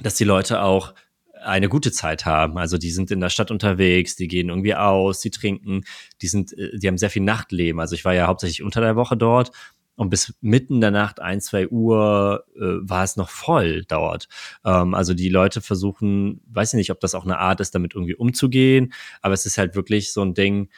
dass 0.00 0.14
die 0.14 0.24
Leute 0.24 0.62
auch 0.62 0.94
eine 1.42 1.68
gute 1.68 1.92
Zeit 1.92 2.26
haben. 2.26 2.58
Also 2.58 2.78
die 2.78 2.90
sind 2.90 3.10
in 3.10 3.20
der 3.20 3.30
Stadt 3.30 3.50
unterwegs, 3.50 4.16
die 4.16 4.28
gehen 4.28 4.48
irgendwie 4.48 4.74
aus, 4.74 5.20
die 5.20 5.30
trinken, 5.30 5.82
die 6.22 6.28
sind, 6.28 6.56
äh, 6.56 6.78
die 6.78 6.88
haben 6.88 6.98
sehr 6.98 7.10
viel 7.10 7.22
Nachtleben. 7.22 7.80
Also 7.80 7.94
ich 7.94 8.04
war 8.04 8.14
ja 8.14 8.26
hauptsächlich 8.26 8.62
unter 8.62 8.80
der 8.80 8.96
Woche 8.96 9.16
dort 9.16 9.52
und 9.96 10.08
bis 10.08 10.34
mitten 10.40 10.76
in 10.76 10.80
der 10.80 10.90
Nacht, 10.90 11.20
ein, 11.20 11.40
zwei 11.40 11.68
Uhr, 11.68 12.46
äh, 12.56 12.60
war 12.60 13.04
es 13.04 13.16
noch 13.16 13.28
voll 13.28 13.84
dort. 13.86 14.28
Ähm, 14.64 14.94
also 14.94 15.12
die 15.12 15.28
Leute 15.28 15.60
versuchen, 15.60 16.40
weiß 16.46 16.72
ich 16.72 16.78
nicht, 16.78 16.90
ob 16.90 17.00
das 17.00 17.14
auch 17.14 17.24
eine 17.24 17.38
Art 17.38 17.60
ist, 17.60 17.74
damit 17.74 17.94
irgendwie 17.94 18.14
umzugehen, 18.14 18.92
aber 19.20 19.34
es 19.34 19.44
ist 19.44 19.58
halt 19.58 19.74
wirklich 19.74 20.12
so 20.12 20.22
ein 20.22 20.34
Ding, 20.34 20.70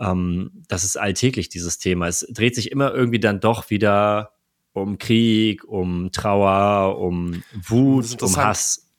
ähm, 0.00 0.64
das 0.68 0.84
ist 0.84 0.96
alltäglich, 0.96 1.48
dieses 1.48 1.78
Thema. 1.78 2.08
Es 2.08 2.26
dreht 2.30 2.54
sich 2.54 2.72
immer 2.72 2.92
irgendwie 2.94 3.20
dann 3.20 3.40
doch 3.40 3.68
wieder 3.70 4.32
um 4.72 4.96
Krieg, 4.96 5.64
um 5.64 6.10
Trauer, 6.12 6.98
um 6.98 7.42
Wut, 7.52 8.22
um 8.22 8.36
Hass. 8.36 8.90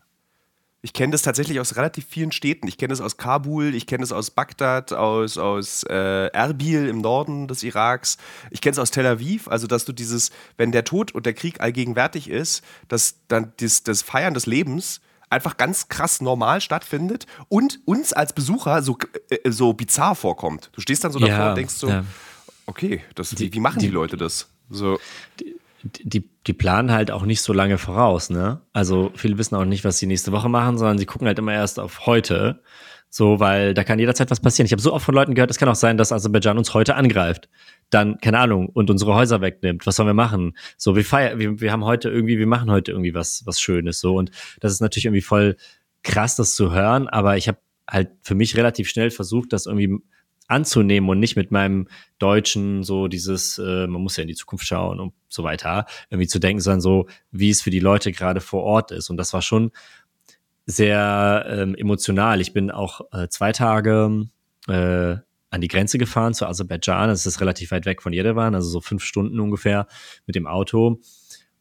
Ich 0.85 0.91
kenne 0.91 1.13
das 1.13 1.21
tatsächlich 1.21 1.61
aus 1.61 1.77
relativ 1.77 2.05
vielen 2.05 2.33
Städten. 2.33 2.67
Ich 2.67 2.77
kenne 2.77 2.89
das 2.89 2.99
aus 2.99 3.15
Kabul, 3.15 3.73
ich 3.73 3.87
kenne 3.87 4.01
das 4.01 4.11
aus 4.11 4.31
Bagdad, 4.31 4.91
aus, 4.91 5.37
aus 5.37 5.83
äh, 5.83 6.27
Erbil 6.27 6.89
im 6.89 6.99
Norden 6.99 7.47
des 7.47 7.63
Iraks. 7.63 8.17
Ich 8.51 8.59
kenne 8.59 8.73
es 8.73 8.79
aus 8.79 8.91
Tel 8.91 9.05
Aviv. 9.05 9.47
Also, 9.47 9.65
dass 9.65 9.85
du 9.85 9.93
dieses, 9.93 10.31
wenn 10.57 10.73
der 10.73 10.83
Tod 10.83 11.13
und 11.13 11.25
der 11.25 11.33
Krieg 11.33 11.61
allgegenwärtig 11.61 12.29
ist, 12.29 12.65
dass 12.89 13.15
dann 13.29 13.53
das, 13.61 13.83
das 13.83 14.01
Feiern 14.01 14.33
des 14.33 14.45
Lebens 14.45 14.99
einfach 15.29 15.55
ganz 15.55 15.87
krass 15.87 16.19
normal 16.19 16.59
stattfindet 16.59 17.27
und 17.47 17.79
uns 17.85 18.11
als 18.11 18.33
Besucher 18.33 18.83
so, 18.83 18.97
äh, 19.29 19.49
so 19.49 19.71
bizarr 19.71 20.15
vorkommt. 20.15 20.69
Du 20.73 20.81
stehst 20.81 21.05
dann 21.05 21.13
so 21.13 21.19
davor 21.19 21.51
und 21.51 21.55
denkst 21.55 21.75
so, 21.75 21.87
ja. 21.87 22.03
okay, 22.65 23.01
das, 23.15 23.29
die, 23.29 23.45
wie, 23.45 23.53
wie 23.53 23.59
machen 23.61 23.79
die, 23.79 23.87
die 23.87 23.93
Leute 23.93 24.17
das? 24.17 24.49
So. 24.69 24.99
Die, 25.39 25.55
die, 25.83 26.29
die 26.47 26.53
planen 26.53 26.91
halt 26.91 27.11
auch 27.11 27.23
nicht 27.23 27.41
so 27.41 27.53
lange 27.53 27.77
voraus, 27.77 28.29
ne? 28.29 28.61
Also 28.71 29.11
viele 29.15 29.37
wissen 29.37 29.55
auch 29.55 29.65
nicht, 29.65 29.83
was 29.83 29.97
sie 29.97 30.07
nächste 30.07 30.31
Woche 30.31 30.49
machen, 30.49 30.77
sondern 30.77 30.97
sie 30.97 31.05
gucken 31.05 31.27
halt 31.27 31.39
immer 31.39 31.53
erst 31.53 31.79
auf 31.79 32.05
heute. 32.05 32.61
So, 33.09 33.39
weil 33.39 33.75
da 33.75 33.83
kann 33.83 33.99
jederzeit 33.99 34.31
was 34.31 34.39
passieren. 34.39 34.65
Ich 34.65 34.71
habe 34.71 34.81
so 34.81 34.91
oft 34.91 35.05
von 35.05 35.13
Leuten 35.13 35.35
gehört, 35.35 35.51
es 35.51 35.59
kann 35.59 35.69
auch 35.69 35.75
sein, 35.75 35.97
dass 35.97 36.11
Aserbaidschan 36.11 36.57
uns 36.57 36.73
heute 36.73 36.95
angreift. 36.95 37.47
Dann, 37.91 38.17
keine 38.19 38.39
Ahnung, 38.39 38.69
und 38.69 38.89
unsere 38.89 39.13
Häuser 39.13 39.39
wegnimmt. 39.39 39.85
Was 39.85 39.97
sollen 39.97 40.07
wir 40.07 40.15
machen? 40.15 40.57
So, 40.77 40.95
wir 40.95 41.05
feiern, 41.05 41.37
wir, 41.37 41.61
wir 41.61 41.71
haben 41.71 41.85
heute 41.85 42.09
irgendwie, 42.09 42.39
wir 42.39 42.47
machen 42.47 42.71
heute 42.71 42.91
irgendwie 42.91 43.13
was, 43.13 43.43
was 43.45 43.61
Schönes. 43.61 43.99
So, 43.99 44.15
und 44.15 44.31
das 44.61 44.71
ist 44.71 44.81
natürlich 44.81 45.05
irgendwie 45.05 45.21
voll 45.21 45.57
krass, 46.01 46.35
das 46.35 46.55
zu 46.55 46.73
hören, 46.73 47.07
aber 47.07 47.37
ich 47.37 47.47
habe 47.47 47.59
halt 47.89 48.09
für 48.21 48.35
mich 48.35 48.57
relativ 48.57 48.89
schnell 48.89 49.11
versucht, 49.11 49.53
das 49.53 49.65
irgendwie 49.65 49.99
anzunehmen 50.47 51.10
und 51.10 51.19
nicht 51.19 51.36
mit 51.36 51.51
meinem 51.51 51.88
Deutschen 52.19 52.84
so 52.84 53.08
dieses, 53.08 53.58
äh, 53.58 53.88
man 53.88 54.01
muss 54.01 54.17
ja 54.17 54.23
in 54.23 54.27
die 54.27 54.36
Zukunft 54.36 54.65
schauen 54.65 54.99
und 54.99 55.13
so 55.27 55.43
weiter, 55.43 55.86
irgendwie 56.10 56.27
zu 56.27 56.39
denken, 56.39 56.62
sondern 56.62 56.82
so, 56.82 57.08
wie 57.32 57.49
es 57.49 57.62
für 57.62 57.69
die 57.69 57.79
Leute 57.79 58.12
gerade 58.12 58.41
vor 58.41 58.63
Ort 58.63 58.91
ist. 58.91 59.10
Und 59.10 59.17
das 59.17 59.34
war 59.34 59.41
schon 59.41 59.71
sehr 60.65 61.45
ähm, 61.49 61.75
emotional. 61.75 62.41
Ich 62.41 62.53
bin 62.53 62.71
auch 62.71 63.01
äh, 63.12 63.27
zwei 63.29 63.51
Tage 63.51 64.27
äh, 64.67 65.15
an 65.49 65.62
die 65.62 65.67
Grenze 65.67 65.97
gefahren 65.97 66.34
zu 66.34 66.47
Aserbaidschan. 66.47 67.10
Das 67.10 67.25
ist 67.25 67.41
relativ 67.41 67.71
weit 67.71 67.86
weg 67.86 68.01
von 68.01 68.13
Jerewan, 68.13 68.56
also 68.56 68.69
so 68.69 68.82
fünf 68.82 69.03
Stunden 69.03 69.39
ungefähr 69.39 69.88
mit 70.25 70.36
dem 70.36 70.47
Auto. 70.47 70.99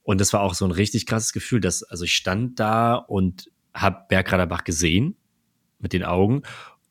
Und 0.03 0.21
das 0.21 0.33
war 0.33 0.41
auch 0.41 0.55
so 0.55 0.65
ein 0.65 0.71
richtig 0.71 1.07
krasses 1.07 1.33
Gefühl, 1.33 1.61
dass, 1.61 1.83
also 1.83 2.05
ich 2.05 2.15
stand 2.15 2.59
da 2.59 2.95
und 2.95 3.51
habe 3.75 4.05
Bergradabach 4.09 4.65
gesehen 4.65 5.17
mit 5.79 5.93
den 5.93 6.05
Augen 6.05 6.43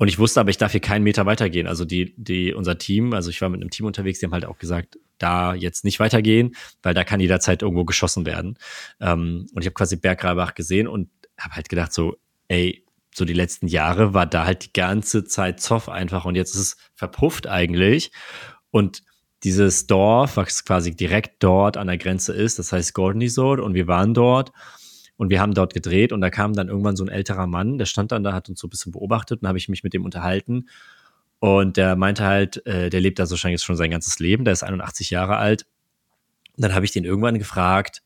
und 0.01 0.07
ich 0.07 0.17
wusste 0.17 0.39
aber, 0.39 0.49
ich 0.49 0.57
darf 0.57 0.71
hier 0.71 0.81
keinen 0.81 1.03
Meter 1.03 1.27
weitergehen. 1.27 1.67
Also 1.67 1.85
die, 1.85 2.15
die, 2.17 2.55
unser 2.55 2.79
Team, 2.79 3.13
also 3.13 3.29
ich 3.29 3.39
war 3.39 3.49
mit 3.49 3.61
einem 3.61 3.69
Team 3.69 3.85
unterwegs, 3.85 4.17
die 4.17 4.25
haben 4.25 4.33
halt 4.33 4.45
auch 4.45 4.57
gesagt, 4.57 4.97
da 5.19 5.53
jetzt 5.53 5.85
nicht 5.85 5.99
weitergehen, 5.99 6.55
weil 6.81 6.95
da 6.95 7.03
kann 7.03 7.19
jederzeit 7.19 7.61
irgendwo 7.61 7.85
geschossen 7.85 8.25
werden. 8.25 8.57
Ähm, 8.99 9.45
und 9.53 9.61
ich 9.61 9.67
habe 9.67 9.75
quasi 9.75 9.97
Bergrabach 9.97 10.55
gesehen 10.55 10.87
und 10.87 11.11
habe 11.39 11.53
halt 11.53 11.69
gedacht 11.69 11.93
so, 11.93 12.15
ey, 12.47 12.83
so 13.13 13.25
die 13.25 13.33
letzten 13.33 13.67
Jahre 13.67 14.15
war 14.15 14.25
da 14.25 14.43
halt 14.43 14.65
die 14.65 14.73
ganze 14.73 15.23
Zeit 15.23 15.61
Zoff 15.61 15.87
einfach 15.87 16.25
und 16.25 16.33
jetzt 16.33 16.55
ist 16.55 16.61
es 16.61 16.77
verpufft 16.95 17.45
eigentlich. 17.45 18.11
Und 18.71 19.03
dieses 19.43 19.85
Dorf, 19.85 20.35
was 20.35 20.65
quasi 20.65 20.95
direkt 20.95 21.43
dort 21.43 21.77
an 21.77 21.85
der 21.85 21.99
Grenze 21.99 22.33
ist, 22.33 22.57
das 22.57 22.73
heißt 22.73 22.95
Gordonizod 22.95 23.59
und 23.59 23.75
wir 23.75 23.85
waren 23.85 24.15
dort 24.15 24.51
und 25.21 25.29
wir 25.29 25.39
haben 25.39 25.53
dort 25.53 25.75
gedreht 25.75 26.13
und 26.13 26.21
da 26.21 26.31
kam 26.31 26.53
dann 26.53 26.67
irgendwann 26.67 26.95
so 26.95 27.05
ein 27.05 27.07
älterer 27.07 27.45
Mann, 27.45 27.77
der 27.77 27.85
stand 27.85 28.11
dann 28.11 28.23
da, 28.23 28.33
hat 28.33 28.49
uns 28.49 28.59
so 28.59 28.65
ein 28.65 28.71
bisschen 28.71 28.91
beobachtet 28.91 29.43
und 29.43 29.47
habe 29.47 29.59
ich 29.59 29.69
mich 29.69 29.83
mit 29.83 29.93
dem 29.93 30.03
unterhalten. 30.03 30.67
Und 31.37 31.77
der 31.77 31.95
meinte 31.95 32.23
halt, 32.23 32.65
äh, 32.65 32.89
der 32.89 33.01
lebt 33.01 33.19
da 33.19 33.27
so 33.27 33.33
wahrscheinlich 33.33 33.61
schon 33.61 33.75
sein 33.75 33.91
ganzes 33.91 34.17
Leben, 34.17 34.45
der 34.45 34.53
ist 34.53 34.63
81 34.63 35.11
Jahre 35.11 35.37
alt. 35.37 35.67
Und 36.57 36.63
dann 36.63 36.73
habe 36.73 36.85
ich 36.85 36.91
den 36.91 37.05
irgendwann 37.05 37.37
gefragt, 37.37 38.01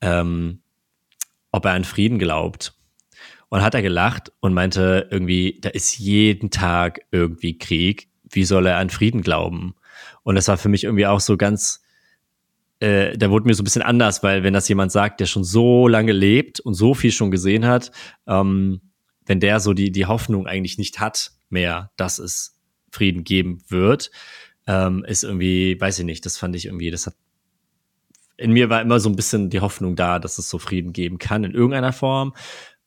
ähm, 0.00 0.60
ob 1.50 1.64
er 1.64 1.72
an 1.72 1.82
Frieden 1.82 2.20
glaubt. 2.20 2.78
Und 3.48 3.62
hat 3.62 3.74
er 3.74 3.82
gelacht 3.82 4.30
und 4.38 4.54
meinte 4.54 5.08
irgendwie, 5.10 5.58
da 5.60 5.70
ist 5.70 5.98
jeden 5.98 6.52
Tag 6.52 7.00
irgendwie 7.10 7.58
Krieg. 7.58 8.10
Wie 8.30 8.44
soll 8.44 8.66
er 8.66 8.76
an 8.76 8.90
Frieden 8.90 9.22
glauben? 9.22 9.74
Und 10.22 10.36
das 10.36 10.46
war 10.46 10.56
für 10.56 10.68
mich 10.68 10.84
irgendwie 10.84 11.08
auch 11.08 11.18
so 11.18 11.36
ganz, 11.36 11.82
äh, 12.84 13.16
da 13.16 13.30
wurde 13.30 13.46
mir 13.46 13.54
so 13.54 13.62
ein 13.62 13.64
bisschen 13.64 13.82
anders, 13.82 14.22
weil 14.22 14.42
wenn 14.42 14.52
das 14.52 14.68
jemand 14.68 14.92
sagt, 14.92 15.20
der 15.20 15.26
schon 15.26 15.42
so 15.42 15.88
lange 15.88 16.12
lebt 16.12 16.60
und 16.60 16.74
so 16.74 16.92
viel 16.92 17.12
schon 17.12 17.30
gesehen 17.30 17.66
hat, 17.66 17.90
ähm, 18.26 18.80
wenn 19.24 19.40
der 19.40 19.60
so 19.60 19.72
die, 19.72 19.90
die 19.90 20.04
Hoffnung 20.04 20.46
eigentlich 20.46 20.76
nicht 20.76 21.00
hat 21.00 21.32
mehr, 21.48 21.92
dass 21.96 22.18
es 22.18 22.60
Frieden 22.90 23.24
geben 23.24 23.62
wird, 23.68 24.10
ähm, 24.66 25.02
ist 25.04 25.24
irgendwie, 25.24 25.80
weiß 25.80 25.98
ich 26.00 26.04
nicht, 26.04 26.26
das 26.26 26.36
fand 26.36 26.56
ich 26.56 26.66
irgendwie, 26.66 26.90
das 26.90 27.06
hat 27.06 27.14
in 28.36 28.52
mir 28.52 28.68
war 28.68 28.82
immer 28.82 28.98
so 28.98 29.08
ein 29.08 29.16
bisschen 29.16 29.48
die 29.48 29.60
Hoffnung 29.60 29.94
da, 29.94 30.18
dass 30.18 30.38
es 30.38 30.50
so 30.50 30.58
Frieden 30.58 30.92
geben 30.92 31.18
kann 31.18 31.44
in 31.44 31.52
irgendeiner 31.52 31.92
Form. 31.92 32.34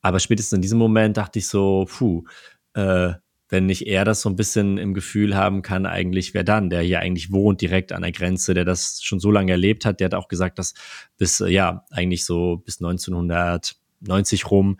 Aber 0.01 0.19
spätestens 0.19 0.57
in 0.57 0.61
diesem 0.61 0.77
Moment 0.77 1.15
dachte 1.15 1.39
ich 1.39 1.47
so, 1.47 1.85
puh, 1.87 2.25
äh, 2.73 3.13
wenn 3.49 3.65
nicht 3.65 3.87
er 3.87 4.05
das 4.05 4.21
so 4.21 4.29
ein 4.29 4.35
bisschen 4.35 4.77
im 4.77 4.93
Gefühl 4.93 5.35
haben 5.35 5.61
kann, 5.61 5.85
eigentlich 5.85 6.33
wer 6.33 6.43
dann, 6.43 6.69
der 6.69 6.81
hier 6.81 6.99
eigentlich 6.99 7.31
wohnt, 7.31 7.61
direkt 7.61 7.93
an 7.93 8.01
der 8.01 8.11
Grenze, 8.11 8.53
der 8.53 8.65
das 8.65 9.01
schon 9.01 9.19
so 9.19 9.31
lange 9.31 9.51
erlebt 9.51 9.85
hat, 9.85 9.99
der 9.99 10.05
hat 10.05 10.15
auch 10.15 10.27
gesagt, 10.27 10.59
dass 10.59 10.73
bis, 11.17 11.39
äh, 11.39 11.49
ja, 11.49 11.85
eigentlich 11.89 12.25
so 12.25 12.57
bis 12.57 12.81
1990 12.81 14.51
rum 14.51 14.77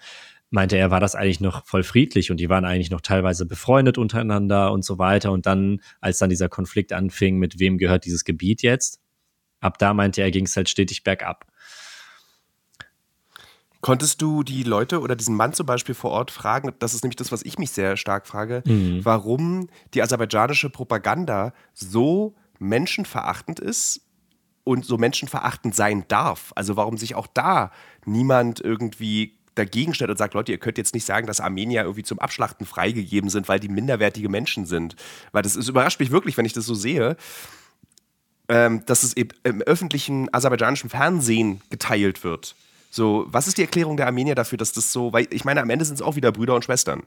meinte 0.49 0.77
er, 0.77 0.91
war 0.91 0.99
das 0.99 1.15
eigentlich 1.15 1.41
noch 1.41 1.65
voll 1.65 1.83
friedlich 1.83 2.31
und 2.31 2.39
die 2.39 2.49
waren 2.49 2.65
eigentlich 2.65 2.91
noch 2.91 3.01
teilweise 3.01 3.45
befreundet 3.45 3.97
untereinander 3.97 4.71
und 4.71 4.85
so 4.85 4.97
weiter. 4.97 5.31
Und 5.31 5.45
dann, 5.45 5.81
als 5.99 6.19
dann 6.19 6.29
dieser 6.29 6.49
Konflikt 6.49 6.93
anfing, 6.93 7.37
mit 7.37 7.59
wem 7.59 7.77
gehört 7.77 8.05
dieses 8.05 8.23
Gebiet 8.23 8.61
jetzt, 8.61 9.01
ab 9.59 9.77
da 9.77 9.93
meinte 9.93 10.21
er, 10.21 10.31
ging 10.31 10.45
es 10.45 10.55
halt 10.55 10.69
stetig 10.69 11.03
bergab. 11.03 11.45
Konntest 13.81 14.21
du 14.21 14.43
die 14.43 14.63
Leute 14.63 15.01
oder 15.01 15.15
diesen 15.15 15.35
Mann 15.35 15.53
zum 15.53 15.65
Beispiel 15.65 15.95
vor 15.95 16.11
Ort 16.11 16.31
fragen, 16.31 16.73
das 16.79 16.93
ist 16.93 17.03
nämlich 17.03 17.15
das, 17.15 17.31
was 17.31 17.43
ich 17.43 17.59
mich 17.59 17.71
sehr 17.71 17.95
stark 17.97 18.27
frage, 18.27 18.63
mhm. 18.65 19.03
warum 19.03 19.69
die 19.93 20.01
aserbaidschanische 20.01 20.69
Propaganda 20.69 21.53
so 21.73 22.35
menschenverachtend 22.59 23.59
ist 23.59 24.01
und 24.63 24.83
so 24.85 24.97
menschenverachtend 24.97 25.75
sein 25.75 26.05
darf? 26.07 26.51
Also 26.55 26.75
warum 26.75 26.97
sich 26.97 27.15
auch 27.15 27.27
da 27.27 27.71
niemand 28.05 28.59
irgendwie 28.59 29.37
dagegen 29.57 29.93
stellt 29.93 30.11
und 30.11 30.17
sagt, 30.17 30.33
Leute, 30.33 30.51
ihr 30.51 30.57
könnt 30.57 30.77
jetzt 30.77 30.93
nicht 30.93 31.05
sagen, 31.05 31.27
dass 31.27 31.39
Armenier 31.39 31.81
irgendwie 31.81 32.03
zum 32.03 32.19
Abschlachten 32.19 32.65
freigegeben 32.65 33.29
sind, 33.29 33.49
weil 33.49 33.59
die 33.59 33.69
minderwertige 33.69 34.29
Menschen 34.29 34.65
sind. 34.65 34.95
Weil 35.31 35.41
das 35.41 35.55
ist, 35.55 35.67
überrascht 35.67 35.99
mich 35.99 36.11
wirklich, 36.11 36.37
wenn 36.37 36.45
ich 36.45 36.53
das 36.53 36.65
so 36.65 36.75
sehe, 36.75 37.17
ähm, 38.49 38.85
dass 38.85 39.03
es 39.03 39.15
eben 39.17 39.29
im 39.43 39.61
öffentlichen 39.61 40.33
aserbaidschanischen 40.33 40.89
Fernsehen 40.89 41.61
geteilt 41.69 42.23
wird. 42.23 42.55
So, 42.97 43.27
was 43.27 43.47
ist 43.47 43.59
die 43.59 43.61
Erklärung 43.61 43.95
der 43.95 44.07
Armenier 44.07 44.33
dafür, 44.33 44.57
dass 44.57 44.71
das 44.71 44.91
so, 44.91 45.13
weil 45.13 45.27
ich 45.29 45.45
meine, 45.45 45.61
am 45.61 45.69
Ende 45.69 45.85
sind 45.85 45.93
es 45.93 46.01
auch 46.01 46.15
wieder 46.15 46.31
Brüder 46.31 46.55
und 46.55 46.65
Schwestern. 46.65 47.03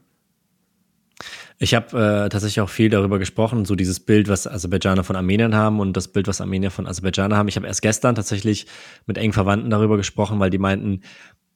Ich 1.59 1.75
habe 1.75 1.87
äh, 1.97 2.29
tatsächlich 2.29 2.61
auch 2.61 2.69
viel 2.69 2.89
darüber 2.89 3.19
gesprochen, 3.19 3.65
so 3.65 3.75
dieses 3.75 3.99
Bild, 3.99 4.29
was 4.29 4.47
Aserbaidschaner 4.47 5.03
von 5.03 5.17
Armeniern 5.17 5.53
haben 5.53 5.81
und 5.81 5.97
das 5.97 6.07
Bild, 6.07 6.29
was 6.29 6.39
Armenier 6.39 6.71
von 6.71 6.87
Aserbaidschanern 6.87 7.37
haben. 7.37 7.49
Ich 7.49 7.57
habe 7.57 7.67
erst 7.67 7.81
gestern 7.81 8.15
tatsächlich 8.15 8.67
mit 9.05 9.17
engen 9.17 9.33
Verwandten 9.33 9.69
darüber 9.69 9.97
gesprochen, 9.97 10.39
weil 10.39 10.49
die 10.49 10.59
meinten, 10.59 11.01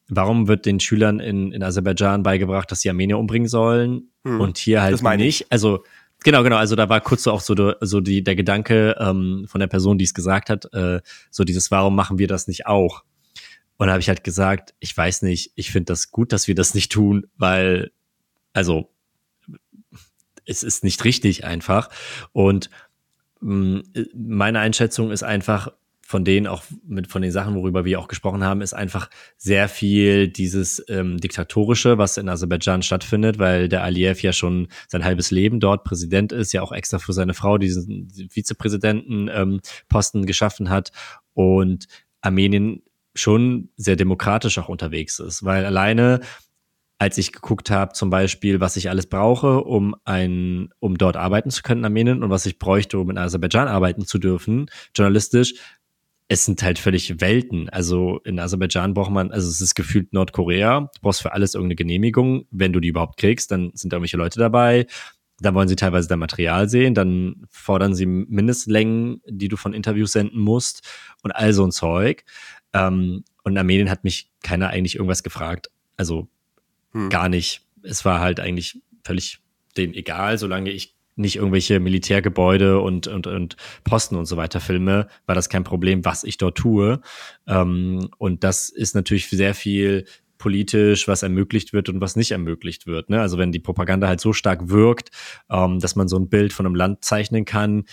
warum 0.10 0.50
wird 0.50 0.66
den 0.66 0.82
Schülern 0.82 1.22
in, 1.22 1.54
in 1.54 1.64
Aserbaidschan 1.64 2.22
beigebracht, 2.22 2.70
dass 2.70 2.82
sie 2.82 2.90
Armenier 2.90 3.18
umbringen 3.18 3.48
sollen 3.48 4.12
hm, 4.26 4.42
und 4.42 4.58
hier 4.58 4.82
halt 4.82 5.02
nicht? 5.18 5.50
Also 5.50 5.86
Genau, 6.26 6.44
genau. 6.44 6.58
Also 6.58 6.76
da 6.76 6.90
war 6.90 7.02
kurz 7.02 7.24
so 7.24 7.32
auch 7.32 7.42
so, 7.42 7.74
so 7.82 8.02
die, 8.02 8.24
der 8.24 8.36
Gedanke 8.36 8.96
ähm, 9.00 9.46
von 9.48 9.60
der 9.60 9.68
Person, 9.68 9.98
die 9.98 10.06
es 10.06 10.14
gesagt 10.14 10.50
hat, 10.50 10.74
äh, 10.74 11.00
so 11.30 11.44
dieses, 11.44 11.72
warum 11.72 11.96
machen 11.96 12.18
wir 12.18 12.28
das 12.28 12.48
nicht 12.48 12.66
auch? 12.66 13.04
Und 13.78 13.88
da 13.88 13.94
habe 13.94 14.02
ich 14.02 14.10
halt 14.10 14.24
gesagt, 14.24 14.74
ich 14.80 14.96
weiß 14.96 15.22
nicht, 15.24 15.52
ich 15.56 15.72
finde 15.72 15.86
das 15.86 16.12
gut, 16.12 16.32
dass 16.32 16.48
wir 16.48 16.56
das 16.56 16.74
nicht 16.74 16.92
tun, 16.92 17.28
weil, 17.38 17.92
also, 18.54 18.90
es 20.46 20.64
ist 20.64 20.84
nicht 20.84 21.04
richtig 21.04 21.44
einfach. 21.44 21.90
Und 22.32 22.70
mh, 23.42 23.80
mm, 23.80 23.84
meine 24.14 24.60
Einschätzung 24.60 25.12
ist 25.12 25.24
einfach, 25.24 25.72
von 26.08 26.24
denen 26.24 26.46
auch 26.46 26.62
mit 26.86 27.08
von 27.08 27.24
den 27.24 27.32
Sachen, 27.32 27.56
worüber 27.56 27.84
wir 27.84 28.00
auch 28.00 28.08
gesprochen 28.08 28.44
haben, 28.44 28.62
ist 28.62 28.76
einfach 28.76 29.10
sehr 29.38 29.68
viel 29.68 30.28
dieses 30.28 30.84
ähm, 30.88 31.18
diktatorische, 31.18 31.98
was 31.98 32.18
in 32.18 32.30
Aserbaidschan 32.30 32.84
stattfindet, 32.84 33.40
weil 33.40 33.70
der 33.70 33.84
Aliyev 33.84 34.22
ja 34.22 34.32
schon 34.32 34.68
sein 34.88 35.04
halbes 35.04 35.32
Leben 35.32 35.60
dort 35.60 35.84
Präsident 35.84 36.32
ist, 36.32 36.54
ja 36.54 36.62
auch 36.62 36.72
extra 36.72 37.00
für 37.00 37.12
seine 37.12 37.34
Frau 37.34 37.58
diesen 37.58 38.08
Vizepräsidenten 38.30 39.30
ähm, 39.34 39.62
Posten 39.90 40.28
geschaffen 40.28 40.70
hat 40.70 40.92
und 41.34 41.88
Armenien 42.22 42.84
schon 43.16 43.70
sehr 43.78 43.96
demokratisch 43.96 44.58
auch 44.60 44.70
unterwegs 44.70 45.20
ist, 45.20 45.44
weil 45.44 45.66
alleine 45.66 46.22
als 46.98 47.18
ich 47.18 47.34
geguckt 47.34 47.72
habe, 47.72 47.94
zum 47.94 48.10
Beispiel, 48.10 48.62
was 48.62 48.78
ich 48.78 48.90
alles 48.90 49.08
brauche, 49.08 49.64
um 49.64 49.96
ein, 50.06 50.70
um 50.80 50.98
dort 50.98 51.18
arbeiten 51.18 51.52
zu 51.52 51.62
können 51.62 51.82
in 51.82 51.86
Armenien 51.86 52.24
und 52.24 52.30
was 52.30 52.46
ich 52.46 52.58
bräuchte, 52.58 53.00
um 53.00 53.10
in 53.10 53.18
Aserbaidschan 53.18 53.68
arbeiten 53.68 54.06
zu 54.06 54.18
dürfen, 54.18 54.68
journalistisch, 54.96 55.56
es 56.28 56.46
sind 56.46 56.64
halt 56.64 56.80
völlig 56.80 57.22
Welten. 57.22 57.70
Also 57.70 58.20
in 58.24 58.40
Aserbaidschan 58.40 58.94
braucht 58.94 59.12
man, 59.12 59.32
also 59.32 59.48
es 59.48 59.62
ist 59.62 59.76
gefühlt 59.76 60.14
Nordkorea. 60.14 60.90
Du 60.96 61.02
brauchst 61.02 61.22
für 61.22 61.34
alles 61.34 61.54
irgendeine 61.54 61.76
Genehmigung. 61.76 62.48
Wenn 62.50 62.74
du 62.74 62.80
die 62.80 62.88
überhaupt 62.88 63.18
kriegst, 63.18 63.52
dann 63.52 63.72
sind 63.76 63.92
da 63.94 63.98
irgendwelche 63.98 64.18
Leute 64.18 64.40
dabei. 64.40 64.88
Dann 65.40 65.54
wollen 65.54 65.68
sie 65.68 65.76
teilweise 65.76 66.08
dein 66.08 66.20
Material 66.20 66.70
sehen, 66.70 66.94
dann 66.94 67.46
fordern 67.52 67.94
sie 67.94 68.06
Mindestlängen, 68.06 69.22
die 69.28 69.50
du 69.50 69.58
von 69.58 69.74
Interviews 69.74 70.14
senden 70.14 70.40
musst 70.40 70.82
und 71.24 71.32
all 71.32 71.52
so 71.52 71.66
ein 71.66 71.72
Zeug. 71.72 72.24
Ähm, 72.76 73.24
und 73.44 73.54
in 73.54 73.58
Armenien 73.58 73.90
hat 73.90 74.04
mich 74.04 74.30
keiner 74.44 74.70
eigentlich 74.70 74.96
irgendwas 74.96 75.24
gefragt. 75.24 75.72
Also 75.98 76.28
hm. 76.92 77.10
gar 77.10 77.30
nicht. 77.30 77.62
Es 77.82 78.06
war 78.06 78.20
halt 78.20 78.40
eigentlich 78.40 78.82
völlig 79.04 79.40
denen 79.78 79.94
egal, 79.94 80.38
solange 80.38 80.72
ich 80.72 80.96
nicht 81.16 81.38
irgendwelche 81.38 81.80
Militärgebäude 81.80 82.82
und, 82.82 83.08
und, 83.08 83.28
und 83.28 83.56
Posten 83.86 84.16
und 84.16 84.26
so 84.26 84.36
weiter 84.36 84.60
filme, 84.60 85.08
war 85.26 85.36
das 85.36 85.48
kein 85.48 85.64
Problem, 85.64 86.04
was 86.04 86.26
ich 86.26 86.38
dort 86.38 86.58
tue. 86.58 87.00
Ähm, 87.48 88.10
und 88.18 88.44
das 88.44 88.68
ist 88.70 88.96
natürlich 88.96 89.30
sehr 89.30 89.54
viel 89.54 90.06
politisch, 90.38 91.08
was 91.08 91.24
ermöglicht 91.24 91.72
wird 91.72 91.88
und 91.88 92.02
was 92.02 92.18
nicht 92.18 92.32
ermöglicht 92.32 92.86
wird. 92.86 93.10
Ne? 93.10 93.22
Also 93.22 93.38
wenn 93.38 93.54
die 93.54 93.60
Propaganda 93.60 94.10
halt 94.10 94.20
so 94.20 94.34
stark 94.34 94.68
wirkt, 94.68 95.12
ähm, 95.50 95.80
dass 95.80 95.96
man 95.96 96.10
so 96.10 96.18
ein 96.18 96.28
Bild 96.28 96.52
von 96.52 96.66
einem 96.66 96.76
Land 96.76 97.06
zeichnen 97.06 97.46
kann, 97.46 97.86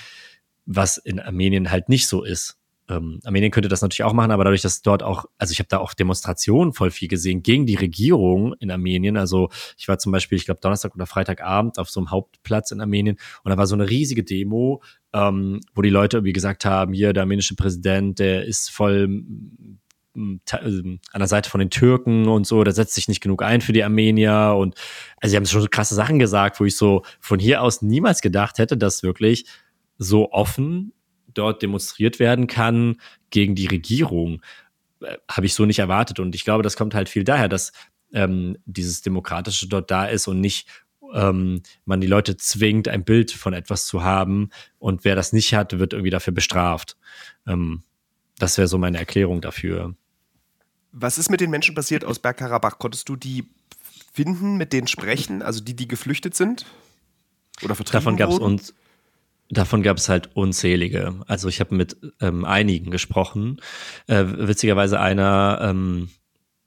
was 0.67 0.97
in 0.97 1.21
Armenien 1.21 1.71
halt 1.71 1.89
nicht 1.89 2.09
so 2.09 2.25
ist 2.25 2.59
ähm, 2.93 3.21
Armenien 3.25 3.51
könnte 3.51 3.69
das 3.69 3.83
natürlich 3.83 4.05
auch 4.05 4.13
machen, 4.13 4.31
aber 4.31 4.45
dadurch, 4.45 4.63
dass 4.63 4.83
dort 4.83 5.03
auch, 5.03 5.25
also 5.39 5.53
ich 5.53 5.59
habe 5.59 5.69
da 5.69 5.79
auch 5.79 5.95
Demonstrationen 5.95 6.73
voll 6.73 6.91
viel 6.91 7.09
gesehen 7.09 7.43
gegen 7.43 7.67
die 7.67 7.75
Regierung 7.75 8.55
in 8.55 8.71
Armenien. 8.71 9.17
Also 9.17 9.49
ich 9.79 9.89
war 9.89 9.99
zum 9.99 10.13
Beispiel, 10.13 10.37
ich 10.37 10.45
glaube, 10.45 10.61
Donnerstag 10.61 10.95
oder 10.95 11.07
Freitagabend 11.07 11.79
auf 11.79 11.91
so 11.91 12.01
einem 12.01 12.11
Hauptplatz 12.11 12.71
in 12.71 12.81
Armenien 12.81 13.17
und 13.45 13.51
da 13.51 13.57
war 13.57 13.67
so 13.67 13.75
eine 13.75 13.89
riesige 13.89 14.25
Demo, 14.25 14.83
ähm, 15.13 15.61
wo 15.75 15.83
die 15.83 15.91
Leute 15.91 16.19
irgendwie 16.19 16.33
gesagt 16.33 16.65
haben, 16.65 16.93
hier 16.93 17.13
der 17.13 17.23
armenische 17.23 17.55
Präsident, 17.55 18.19
der 18.19 18.45
ist 18.45 18.71
voll 18.71 19.09
mm, 19.09 19.79
mm, 20.15 20.41
ähm, 20.63 21.01
an 21.13 21.19
der 21.21 21.29
Seite 21.29 21.51
von 21.51 21.61
den 21.61 21.71
Türken 21.71 22.29
und 22.29 22.47
so, 22.47 22.65
der 22.65 22.75
setzt 22.75 22.95
sich 22.95 23.09
nicht 23.09 23.21
genug 23.21 23.43
ein 23.43 23.61
für 23.61 23.73
die 23.73 23.85
Armenier 23.85 24.55
und 24.59 24.75
also 25.21 25.31
sie 25.31 25.37
haben 25.37 25.47
schon 25.47 25.63
so 25.63 25.69
krasse 25.71 25.95
Sachen 25.95 26.19
gesagt, 26.19 26.61
wo 26.61 26.65
ich 26.65 26.77
so 26.77 27.03
von 27.21 27.39
hier 27.39 27.63
aus 27.63 27.83
niemals 27.83 28.21
gedacht 28.21 28.59
hätte, 28.59 28.77
dass 28.77 29.03
wirklich 29.03 29.47
so 29.99 30.33
offen 30.33 30.93
dort 31.35 31.63
demonstriert 31.63 32.19
werden 32.19 32.47
kann 32.47 32.97
gegen 33.31 33.55
die 33.55 33.67
Regierung, 33.67 34.43
äh, 35.01 35.17
habe 35.31 35.47
ich 35.47 35.55
so 35.55 35.65
nicht 35.65 35.79
erwartet. 35.79 36.21
Und 36.21 36.35
ich 36.35 36.45
glaube, 36.45 36.63
das 36.63 36.77
kommt 36.77 36.95
halt 36.95 37.09
viel 37.09 37.25
daher, 37.25 37.49
dass 37.49 37.73
ähm, 38.13 38.59
dieses 38.67 39.03
Demokratische 39.03 39.69
dort 39.69 39.91
da 39.91 40.07
ist 40.07 40.29
und 40.29 40.41
nicht 40.41 40.69
ähm, 41.13 41.63
man 41.85 42.01
die 42.01 42.07
Leute 42.07 42.37
zwingt, 42.37 42.89
ein 42.89 43.05
Bild 43.05 43.31
von 43.31 43.53
etwas 43.53 43.87
zu 43.87 44.03
haben 44.03 44.51
und 44.79 45.05
wer 45.05 45.15
das 45.15 45.33
nicht 45.33 45.55
hat, 45.55 45.79
wird 45.79 45.93
irgendwie 45.93 46.11
dafür 46.11 46.33
bestraft. 46.33 46.97
Ähm, 47.47 47.83
das 48.39 48.59
wäre 48.59 48.69
so 48.69 48.79
meine 48.79 48.99
Erklärung 48.99 49.41
dafür. 49.41 49.95
Was 50.91 51.19
ist 51.19 51.31
mit 51.31 51.41
den 51.41 51.51
Menschen 51.51 51.75
passiert 51.75 52.05
aus 52.05 52.19
Bergkarabach? 52.19 52.79
Konntest 52.79 53.09
du 53.09 53.17
die 53.17 53.45
finden, 54.13 54.57
mit 54.57 54.73
denen 54.73 54.89
sprechen, 54.89 55.43
also 55.43 55.63
die, 55.63 55.75
die 55.75 55.89
geflüchtet 55.89 56.35
sind? 56.35 56.67
Oder 57.63 57.75
vertrieben 57.75 58.05
Davon 58.05 58.17
gab 58.17 58.31
es 58.31 58.39
uns 58.39 58.75
Davon 59.51 59.83
gab 59.83 59.99
es 59.99 60.09
halt 60.09 60.35
unzählige. 60.35 61.21
Also 61.27 61.49
ich 61.49 61.61
habe 61.61 61.75
mit 61.75 61.97
ähm, 62.21 62.45
einigen 62.45 62.91
gesprochen. 62.91 63.61
Äh, 64.07 64.25
witzigerweise 64.27 64.99
einer, 64.99 65.59
ähm, 65.63 66.09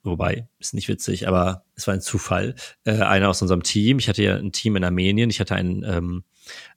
wobei, 0.03 0.47
ist 0.59 0.75
nicht 0.75 0.87
witzig, 0.87 1.27
aber 1.27 1.63
es 1.75 1.87
war 1.87 1.95
ein 1.95 2.01
Zufall. 2.01 2.53
Äh, 2.83 3.01
einer 3.01 3.29
aus 3.29 3.41
unserem 3.41 3.63
Team. 3.63 3.97
Ich 3.97 4.07
hatte 4.07 4.21
ja 4.21 4.35
ein 4.35 4.51
Team 4.51 4.75
in 4.75 4.83
Armenien. 4.83 5.31
Ich 5.31 5.39
hatte 5.39 5.55
ein, 5.55 5.83
ähm, 5.83 6.23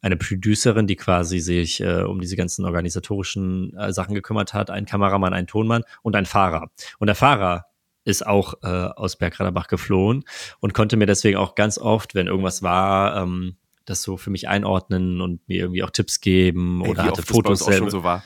eine 0.00 0.16
Producerin, 0.16 0.86
die 0.86 0.96
quasi 0.96 1.40
sich 1.40 1.80
äh, 1.80 2.02
um 2.02 2.20
diese 2.20 2.36
ganzen 2.36 2.64
organisatorischen 2.64 3.76
äh, 3.76 3.92
Sachen 3.92 4.14
gekümmert 4.14 4.54
hat. 4.54 4.70
Ein 4.70 4.86
Kameramann, 4.86 5.34
ein 5.34 5.46
Tonmann 5.46 5.84
und 6.02 6.16
ein 6.16 6.26
Fahrer. 6.26 6.70
Und 6.98 7.08
der 7.08 7.16
Fahrer 7.16 7.66
ist 8.04 8.26
auch 8.26 8.54
äh, 8.62 8.66
aus 8.66 9.16
Bergradabach 9.16 9.68
geflohen 9.68 10.24
und 10.60 10.72
konnte 10.72 10.96
mir 10.96 11.06
deswegen 11.06 11.36
auch 11.36 11.54
ganz 11.54 11.76
oft, 11.76 12.14
wenn 12.14 12.26
irgendwas 12.26 12.62
war, 12.62 13.22
ähm, 13.22 13.56
das 13.88 14.02
so 14.02 14.16
für 14.16 14.30
mich 14.30 14.48
einordnen 14.48 15.20
und 15.20 15.46
mir 15.48 15.60
irgendwie 15.60 15.82
auch 15.82 15.90
Tipps 15.90 16.20
geben 16.20 16.82
Ey, 16.84 16.90
oder 16.90 17.04
hatte 17.04 17.22
Fotos 17.22 17.64
das 17.64 17.76
schon 17.76 17.90
so 17.90 18.02
war. 18.02 18.22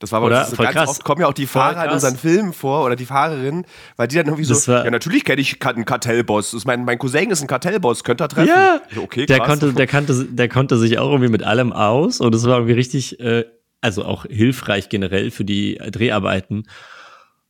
Das 0.00 0.12
war 0.12 0.22
aber 0.22 0.44
so 0.44 0.56
ganz 0.56 0.74
krass. 0.74 0.88
oft 0.90 1.04
kommen 1.04 1.22
ja 1.22 1.28
auch 1.28 1.34
die 1.34 1.46
Fahrer 1.46 1.86
in 1.86 1.90
unseren 1.92 2.16
Filmen 2.16 2.52
vor 2.52 2.84
oder 2.84 2.96
die 2.96 3.06
Fahrerin, 3.06 3.64
weil 3.96 4.08
die 4.08 4.16
dann 4.16 4.26
irgendwie 4.26 4.44
so, 4.44 4.70
ja 4.70 4.90
natürlich 4.90 5.24
kenne 5.24 5.40
ich 5.40 5.64
einen 5.64 5.84
Kartellboss. 5.84 6.50
Das 6.50 6.58
ist 6.58 6.66
mein, 6.66 6.84
mein 6.84 6.98
Cousin 6.98 7.30
ist 7.30 7.40
ein 7.40 7.46
Kartellboss, 7.46 8.04
könnt 8.04 8.20
ihr 8.20 8.28
treffen? 8.28 8.48
Ja, 8.48 8.82
okay, 8.96 9.24
der 9.24 9.40
konnte, 9.40 9.72
der 9.72 9.86
kannte, 9.86 10.24
der 10.24 10.48
konnte 10.48 10.76
sich 10.76 10.98
auch 10.98 11.10
irgendwie 11.10 11.30
mit 11.30 11.42
allem 11.42 11.72
aus 11.72 12.20
und 12.20 12.34
es 12.34 12.44
war 12.44 12.56
irgendwie 12.56 12.74
richtig, 12.74 13.18
äh, 13.20 13.44
also 13.80 14.04
auch 14.04 14.26
hilfreich 14.26 14.88
generell 14.88 15.30
für 15.30 15.44
die 15.44 15.80
Dreharbeiten. 15.90 16.66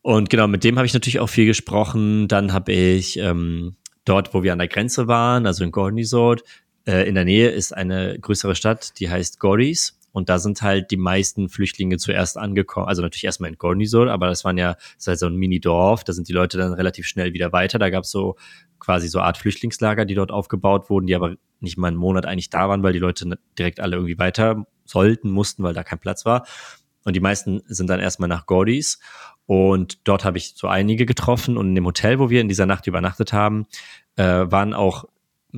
Und 0.02 0.28
genau, 0.28 0.46
mit 0.46 0.64
dem 0.64 0.76
habe 0.76 0.84
ich 0.84 0.92
natürlich 0.92 1.18
auch 1.20 1.30
viel 1.30 1.46
gesprochen. 1.46 2.28
Dann 2.28 2.52
habe 2.52 2.72
ich 2.72 3.18
ähm, 3.18 3.76
dort, 4.04 4.34
wo 4.34 4.42
wir 4.42 4.52
an 4.52 4.58
der 4.58 4.68
Grenze 4.68 5.08
waren, 5.08 5.46
also 5.46 5.64
in 5.64 5.72
Gornisod, 5.72 6.44
äh, 6.86 7.08
in 7.08 7.14
der 7.14 7.24
Nähe 7.24 7.50
ist 7.50 7.72
eine 7.72 8.18
größere 8.18 8.54
Stadt, 8.54 8.98
die 8.98 9.10
heißt 9.10 9.40
Goris. 9.40 9.98
Und 10.12 10.28
da 10.28 10.38
sind 10.38 10.62
halt 10.62 10.92
die 10.92 10.96
meisten 10.96 11.48
Flüchtlinge 11.48 11.98
zuerst 11.98 12.38
angekommen. 12.38 12.86
Also 12.86 13.02
natürlich 13.02 13.24
erstmal 13.24 13.50
in 13.50 13.58
Gornisol, 13.58 14.08
aber 14.08 14.28
das 14.28 14.44
waren 14.44 14.56
ja, 14.56 14.76
das 14.96 15.08
halt 15.08 15.18
so 15.18 15.26
ein 15.26 15.34
Mini-Dorf. 15.34 16.04
Da 16.04 16.12
sind 16.12 16.28
die 16.28 16.32
Leute 16.32 16.56
dann 16.56 16.72
relativ 16.72 17.08
schnell 17.08 17.32
wieder 17.32 17.52
weiter. 17.52 17.80
Da 17.80 17.90
gab 17.90 18.04
es 18.04 18.12
so 18.12 18.36
quasi 18.78 19.08
so 19.08 19.18
Art 19.18 19.38
Flüchtlingslager, 19.38 20.04
die 20.04 20.14
dort 20.14 20.30
aufgebaut 20.30 20.88
wurden, 20.88 21.08
die 21.08 21.16
aber 21.16 21.34
nicht 21.58 21.78
mal 21.78 21.88
einen 21.88 21.96
Monat 21.96 22.26
eigentlich 22.26 22.48
da 22.48 22.68
waren, 22.68 22.84
weil 22.84 22.92
die 22.92 23.00
Leute 23.00 23.38
direkt 23.58 23.80
alle 23.80 23.96
irgendwie 23.96 24.18
weiter 24.18 24.66
sollten, 24.84 25.30
mussten, 25.30 25.64
weil 25.64 25.74
da 25.74 25.82
kein 25.82 25.98
Platz 25.98 26.24
war. 26.24 26.46
Und 27.04 27.16
die 27.16 27.20
meisten 27.20 27.62
sind 27.66 27.90
dann 27.90 27.98
erstmal 27.98 28.28
nach 28.28 28.46
Gordis. 28.46 29.00
Und 29.46 30.06
dort 30.06 30.24
habe 30.24 30.38
ich 30.38 30.54
so 30.54 30.68
einige 30.68 31.06
getroffen 31.06 31.56
und 31.56 31.70
in 31.70 31.74
dem 31.74 31.86
Hotel, 31.86 32.20
wo 32.20 32.30
wir 32.30 32.40
in 32.40 32.48
dieser 32.48 32.66
Nacht 32.66 32.86
übernachtet 32.86 33.32
haben, 33.32 33.66
äh, 34.14 34.22
waren 34.22 34.74
auch, 34.74 35.06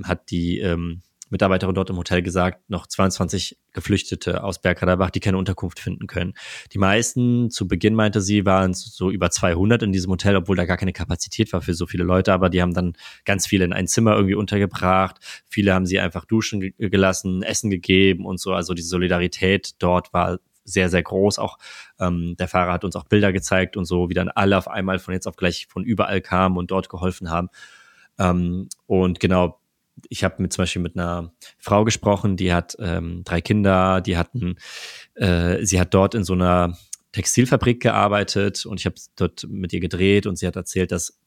hat 0.02 0.30
die 0.30 0.60
ähm, 0.60 1.02
Mitarbeiterin 1.30 1.74
dort 1.74 1.90
im 1.90 1.96
Hotel 1.96 2.22
gesagt, 2.22 2.68
noch 2.68 2.86
22 2.86 3.58
Geflüchtete 3.72 4.44
aus 4.44 4.60
Bergradabach, 4.60 5.10
die 5.10 5.20
keine 5.20 5.38
Unterkunft 5.38 5.80
finden 5.80 6.06
können. 6.06 6.34
Die 6.72 6.78
meisten, 6.78 7.50
zu 7.50 7.66
Beginn 7.66 7.94
meinte 7.94 8.20
sie, 8.20 8.46
waren 8.46 8.74
so 8.74 9.10
über 9.10 9.30
200 9.30 9.82
in 9.82 9.92
diesem 9.92 10.10
Hotel, 10.10 10.36
obwohl 10.36 10.56
da 10.56 10.64
gar 10.64 10.76
keine 10.76 10.92
Kapazität 10.92 11.52
war 11.52 11.62
für 11.62 11.74
so 11.74 11.86
viele 11.86 12.04
Leute, 12.04 12.32
aber 12.32 12.48
die 12.48 12.62
haben 12.62 12.74
dann 12.74 12.94
ganz 13.24 13.46
viele 13.46 13.64
in 13.64 13.72
ein 13.72 13.88
Zimmer 13.88 14.14
irgendwie 14.14 14.34
untergebracht. 14.34 15.16
Viele 15.48 15.74
haben 15.74 15.86
sie 15.86 15.98
einfach 15.98 16.24
duschen 16.24 16.72
gelassen, 16.78 17.42
Essen 17.42 17.70
gegeben 17.70 18.24
und 18.24 18.38
so. 18.40 18.52
Also 18.52 18.74
die 18.74 18.82
Solidarität 18.82 19.74
dort 19.78 20.12
war 20.12 20.38
sehr, 20.66 20.88
sehr 20.88 21.02
groß. 21.02 21.38
Auch 21.38 21.58
ähm, 21.98 22.36
der 22.38 22.48
Fahrer 22.48 22.72
hat 22.72 22.84
uns 22.84 22.96
auch 22.96 23.04
Bilder 23.04 23.32
gezeigt 23.32 23.76
und 23.76 23.84
so, 23.84 24.08
wie 24.08 24.14
dann 24.14 24.28
alle 24.28 24.58
auf 24.58 24.68
einmal 24.68 24.98
von 24.98 25.14
jetzt 25.14 25.26
auf 25.26 25.36
gleich 25.36 25.66
von 25.68 25.84
überall 25.84 26.20
kamen 26.20 26.56
und 26.56 26.70
dort 26.70 26.88
geholfen 26.88 27.30
haben. 27.30 27.48
Ähm, 28.18 28.68
und 28.86 29.20
genau, 29.20 29.60
ich 30.08 30.24
habe 30.24 30.42
mit 30.42 30.52
zum 30.52 30.62
Beispiel 30.62 30.82
mit 30.82 30.96
einer 30.96 31.32
Frau 31.58 31.84
gesprochen, 31.84 32.36
die 32.36 32.52
hat 32.52 32.76
ähm, 32.80 33.22
drei 33.24 33.40
Kinder, 33.40 34.00
die 34.00 34.16
hatten, 34.16 34.56
äh, 35.14 35.64
sie 35.64 35.80
hat 35.80 35.94
dort 35.94 36.14
in 36.14 36.24
so 36.24 36.34
einer 36.34 36.76
Textilfabrik 37.12 37.80
gearbeitet 37.80 38.66
und 38.66 38.80
ich 38.80 38.86
habe 38.86 38.96
dort 39.16 39.46
mit 39.48 39.72
ihr 39.72 39.80
gedreht 39.80 40.26
und 40.26 40.36
sie 40.36 40.46
hat 40.46 40.56
erzählt, 40.56 40.92
dass 40.92 41.18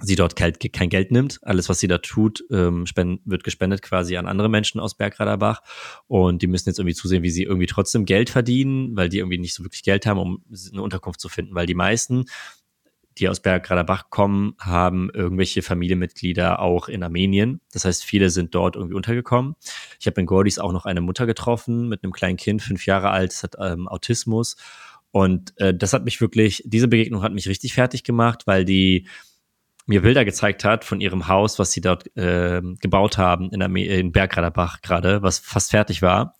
sie 0.00 0.16
dort 0.16 0.36
kein, 0.36 0.88
Geld 0.88 1.12
nimmt. 1.12 1.38
Alles, 1.42 1.68
was 1.68 1.78
sie 1.78 1.86
da 1.86 1.98
tut, 1.98 2.44
ähm, 2.50 2.84
spend, 2.86 3.20
wird 3.24 3.44
gespendet 3.44 3.80
quasi 3.80 4.16
an 4.16 4.26
andere 4.26 4.48
Menschen 4.48 4.80
aus 4.80 4.96
Bergraderbach. 4.96 5.62
Und 6.08 6.42
die 6.42 6.46
müssen 6.46 6.68
jetzt 6.68 6.78
irgendwie 6.78 6.94
zusehen, 6.94 7.22
wie 7.22 7.30
sie 7.30 7.44
irgendwie 7.44 7.66
trotzdem 7.66 8.04
Geld 8.04 8.28
verdienen, 8.28 8.96
weil 8.96 9.08
die 9.08 9.18
irgendwie 9.18 9.38
nicht 9.38 9.54
so 9.54 9.64
wirklich 9.64 9.84
Geld 9.84 10.06
haben, 10.06 10.18
um 10.18 10.44
eine 10.72 10.82
Unterkunft 10.82 11.20
zu 11.20 11.28
finden. 11.28 11.54
Weil 11.54 11.66
die 11.66 11.74
meisten 11.74 12.24
die 13.18 13.28
aus 13.28 13.40
Bergradabach 13.40 14.10
kommen, 14.10 14.54
haben 14.58 15.10
irgendwelche 15.10 15.62
Familienmitglieder 15.62 16.60
auch 16.60 16.88
in 16.88 17.02
Armenien. 17.02 17.60
Das 17.72 17.84
heißt, 17.84 18.04
viele 18.04 18.30
sind 18.30 18.54
dort 18.54 18.76
irgendwie 18.76 18.94
untergekommen. 18.94 19.54
Ich 20.00 20.06
habe 20.06 20.20
in 20.20 20.26
Gordis 20.26 20.58
auch 20.58 20.72
noch 20.72 20.84
eine 20.84 21.00
Mutter 21.00 21.26
getroffen 21.26 21.88
mit 21.88 22.02
einem 22.02 22.12
kleinen 22.12 22.36
Kind, 22.36 22.62
fünf 22.62 22.86
Jahre 22.86 23.10
alt, 23.10 23.32
das 23.32 23.42
hat 23.42 23.56
ähm, 23.60 23.88
Autismus. 23.88 24.56
Und 25.10 25.58
äh, 25.60 25.72
das 25.72 25.92
hat 25.92 26.04
mich 26.04 26.20
wirklich, 26.20 26.62
diese 26.66 26.88
Begegnung 26.88 27.22
hat 27.22 27.32
mich 27.32 27.48
richtig 27.48 27.74
fertig 27.74 28.02
gemacht, 28.02 28.46
weil 28.46 28.64
die 28.64 29.06
mir 29.86 30.02
Bilder 30.02 30.24
gezeigt 30.24 30.64
hat 30.64 30.84
von 30.84 31.00
ihrem 31.00 31.28
Haus, 31.28 31.58
was 31.58 31.70
sie 31.70 31.80
dort 31.80 32.16
äh, 32.16 32.62
gebaut 32.80 33.18
haben 33.18 33.50
in, 33.50 33.62
Arme 33.62 33.84
in 33.84 34.12
Bergradabach 34.12 34.80
gerade, 34.80 35.22
was 35.22 35.38
fast 35.38 35.70
fertig 35.70 36.02
war 36.02 36.36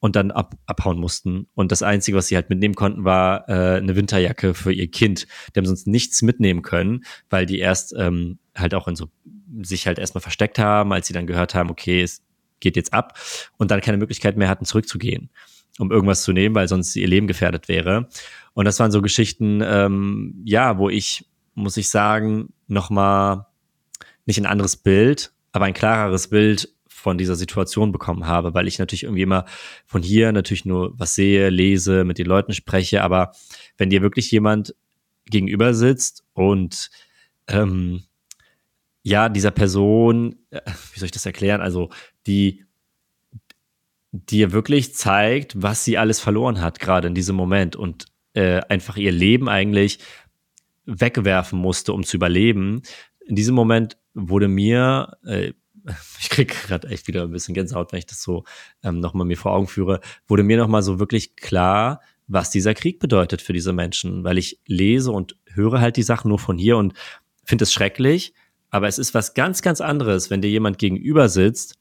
und 0.00 0.16
dann 0.16 0.30
ab, 0.30 0.54
abhauen 0.66 0.98
mussten. 0.98 1.46
Und 1.54 1.70
das 1.70 1.82
Einzige, 1.82 2.16
was 2.16 2.26
sie 2.26 2.34
halt 2.34 2.50
mitnehmen 2.50 2.74
konnten, 2.74 3.04
war 3.04 3.48
äh, 3.48 3.76
eine 3.76 3.94
Winterjacke 3.94 4.54
für 4.54 4.72
ihr 4.72 4.90
Kind. 4.90 5.26
Die 5.54 5.60
haben 5.60 5.66
sonst 5.66 5.86
nichts 5.86 6.22
mitnehmen 6.22 6.62
können, 6.62 7.04
weil 7.28 7.46
die 7.46 7.58
erst 7.58 7.94
ähm, 7.96 8.38
halt 8.56 8.74
auch 8.74 8.88
in 8.88 8.96
so 8.96 9.08
sich 9.62 9.86
halt 9.86 9.98
erstmal 9.98 10.22
versteckt 10.22 10.58
haben, 10.58 10.92
als 10.92 11.06
sie 11.06 11.12
dann 11.12 11.26
gehört 11.26 11.54
haben, 11.54 11.70
okay, 11.70 12.02
es 12.02 12.22
geht 12.60 12.76
jetzt 12.76 12.92
ab 12.92 13.18
und 13.58 13.70
dann 13.70 13.80
keine 13.80 13.98
Möglichkeit 13.98 14.36
mehr 14.36 14.48
hatten, 14.48 14.64
zurückzugehen, 14.64 15.30
um 15.78 15.90
irgendwas 15.90 16.22
zu 16.22 16.32
nehmen, 16.32 16.54
weil 16.54 16.68
sonst 16.68 16.94
ihr 16.96 17.08
Leben 17.08 17.26
gefährdet 17.26 17.68
wäre. 17.68 18.08
Und 18.54 18.64
das 18.64 18.78
waren 18.80 18.90
so 18.90 19.02
Geschichten, 19.02 19.60
ähm, 19.62 20.42
ja, 20.44 20.78
wo 20.78 20.88
ich, 20.88 21.26
muss 21.54 21.76
ich 21.76 21.90
sagen, 21.90 22.52
nochmal 22.68 23.46
nicht 24.24 24.38
ein 24.38 24.46
anderes 24.46 24.76
Bild, 24.76 25.32
aber 25.52 25.64
ein 25.66 25.74
klareres 25.74 26.28
Bild 26.28 26.72
von 27.00 27.18
dieser 27.18 27.34
Situation 27.34 27.92
bekommen 27.92 28.26
habe, 28.26 28.54
weil 28.54 28.68
ich 28.68 28.78
natürlich 28.78 29.04
irgendwie 29.04 29.22
immer 29.22 29.46
von 29.86 30.02
hier 30.02 30.32
natürlich 30.32 30.64
nur 30.64 30.92
was 30.98 31.14
sehe, 31.14 31.50
lese, 31.50 32.04
mit 32.04 32.18
den 32.18 32.26
Leuten 32.26 32.52
spreche, 32.52 33.02
aber 33.02 33.32
wenn 33.78 33.90
dir 33.90 34.02
wirklich 34.02 34.30
jemand 34.30 34.74
gegenüber 35.26 35.74
sitzt 35.74 36.24
und 36.34 36.90
ähm, 37.48 38.02
ja, 39.02 39.28
dieser 39.28 39.50
Person, 39.50 40.36
äh, 40.50 40.60
wie 40.92 40.98
soll 40.98 41.06
ich 41.06 41.12
das 41.12 41.26
erklären, 41.26 41.60
also 41.60 41.90
die 42.26 42.64
dir 44.12 44.52
wirklich 44.52 44.94
zeigt, 44.94 45.62
was 45.62 45.84
sie 45.84 45.96
alles 45.96 46.20
verloren 46.20 46.60
hat, 46.60 46.80
gerade 46.80 47.08
in 47.08 47.14
diesem 47.14 47.36
Moment 47.36 47.76
und 47.76 48.06
äh, 48.34 48.60
einfach 48.68 48.96
ihr 48.96 49.12
Leben 49.12 49.48
eigentlich 49.48 49.98
wegwerfen 50.84 51.58
musste, 51.58 51.92
um 51.92 52.04
zu 52.04 52.16
überleben. 52.16 52.82
In 53.26 53.36
diesem 53.36 53.54
Moment 53.54 53.96
wurde 54.14 54.48
mir, 54.48 55.16
äh, 55.24 55.52
ich 56.20 56.30
kriege 56.30 56.54
gerade 56.54 56.88
echt 56.88 57.06
wieder 57.08 57.22
ein 57.22 57.30
bisschen 57.30 57.54
Gänsehaut, 57.54 57.92
wenn 57.92 57.98
ich 57.98 58.06
das 58.06 58.22
so 58.22 58.44
ähm, 58.82 59.00
nochmal 59.00 59.26
mir 59.26 59.36
vor 59.36 59.52
Augen 59.52 59.66
führe, 59.66 60.00
wurde 60.26 60.42
mir 60.42 60.56
nochmal 60.56 60.82
so 60.82 60.98
wirklich 60.98 61.36
klar, 61.36 62.00
was 62.26 62.50
dieser 62.50 62.74
Krieg 62.74 63.00
bedeutet 63.00 63.42
für 63.42 63.52
diese 63.52 63.72
Menschen, 63.72 64.24
weil 64.24 64.38
ich 64.38 64.60
lese 64.66 65.10
und 65.10 65.36
höre 65.46 65.80
halt 65.80 65.96
die 65.96 66.02
Sachen 66.02 66.28
nur 66.28 66.38
von 66.38 66.58
hier 66.58 66.76
und 66.76 66.94
finde 67.44 67.64
es 67.64 67.72
schrecklich, 67.72 68.34
aber 68.70 68.86
es 68.86 68.98
ist 68.98 69.14
was 69.14 69.34
ganz, 69.34 69.62
ganz 69.62 69.80
anderes, 69.80 70.30
wenn 70.30 70.40
dir 70.40 70.50
jemand 70.50 70.78
gegenüber 70.78 71.28
sitzt, 71.28 71.76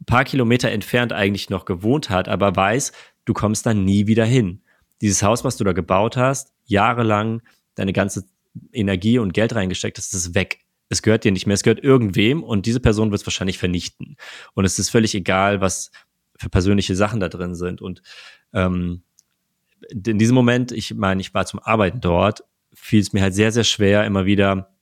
ein 0.00 0.06
paar 0.06 0.24
Kilometer 0.24 0.70
entfernt 0.70 1.12
eigentlich 1.12 1.50
noch 1.50 1.64
gewohnt 1.64 2.10
hat, 2.10 2.28
aber 2.28 2.56
weiß, 2.56 2.92
du 3.24 3.34
kommst 3.34 3.66
da 3.66 3.74
nie 3.74 4.06
wieder 4.06 4.24
hin. 4.24 4.62
Dieses 5.00 5.22
Haus, 5.22 5.44
was 5.44 5.56
du 5.56 5.64
da 5.64 5.72
gebaut 5.72 6.16
hast, 6.16 6.52
jahrelang 6.64 7.42
deine 7.74 7.92
ganze 7.92 8.24
Energie 8.72 9.18
und 9.18 9.34
Geld 9.34 9.54
reingesteckt 9.54 9.98
hast, 9.98 10.14
ist 10.14 10.34
weg 10.34 10.60
es 10.88 11.02
gehört 11.02 11.24
dir 11.24 11.32
nicht 11.32 11.46
mehr, 11.46 11.54
es 11.54 11.62
gehört 11.62 11.82
irgendwem 11.82 12.42
und 12.42 12.66
diese 12.66 12.80
Person 12.80 13.10
wird 13.10 13.20
es 13.20 13.26
wahrscheinlich 13.26 13.58
vernichten. 13.58 14.16
Und 14.54 14.64
es 14.64 14.78
ist 14.78 14.90
völlig 14.90 15.14
egal, 15.14 15.60
was 15.60 15.90
für 16.38 16.48
persönliche 16.48 16.94
Sachen 16.94 17.20
da 17.20 17.28
drin 17.28 17.54
sind. 17.54 17.82
Und 17.82 18.02
ähm, 18.52 19.02
in 19.90 20.18
diesem 20.18 20.34
Moment, 20.34 20.72
ich 20.72 20.94
meine, 20.94 21.20
ich 21.20 21.34
war 21.34 21.46
zum 21.46 21.60
Arbeiten 21.60 22.00
dort, 22.00 22.44
fiel 22.72 23.00
es 23.00 23.12
mir 23.12 23.22
halt 23.22 23.34
sehr, 23.34 23.52
sehr 23.52 23.64
schwer, 23.64 24.04
immer 24.04 24.26
wieder 24.26 24.76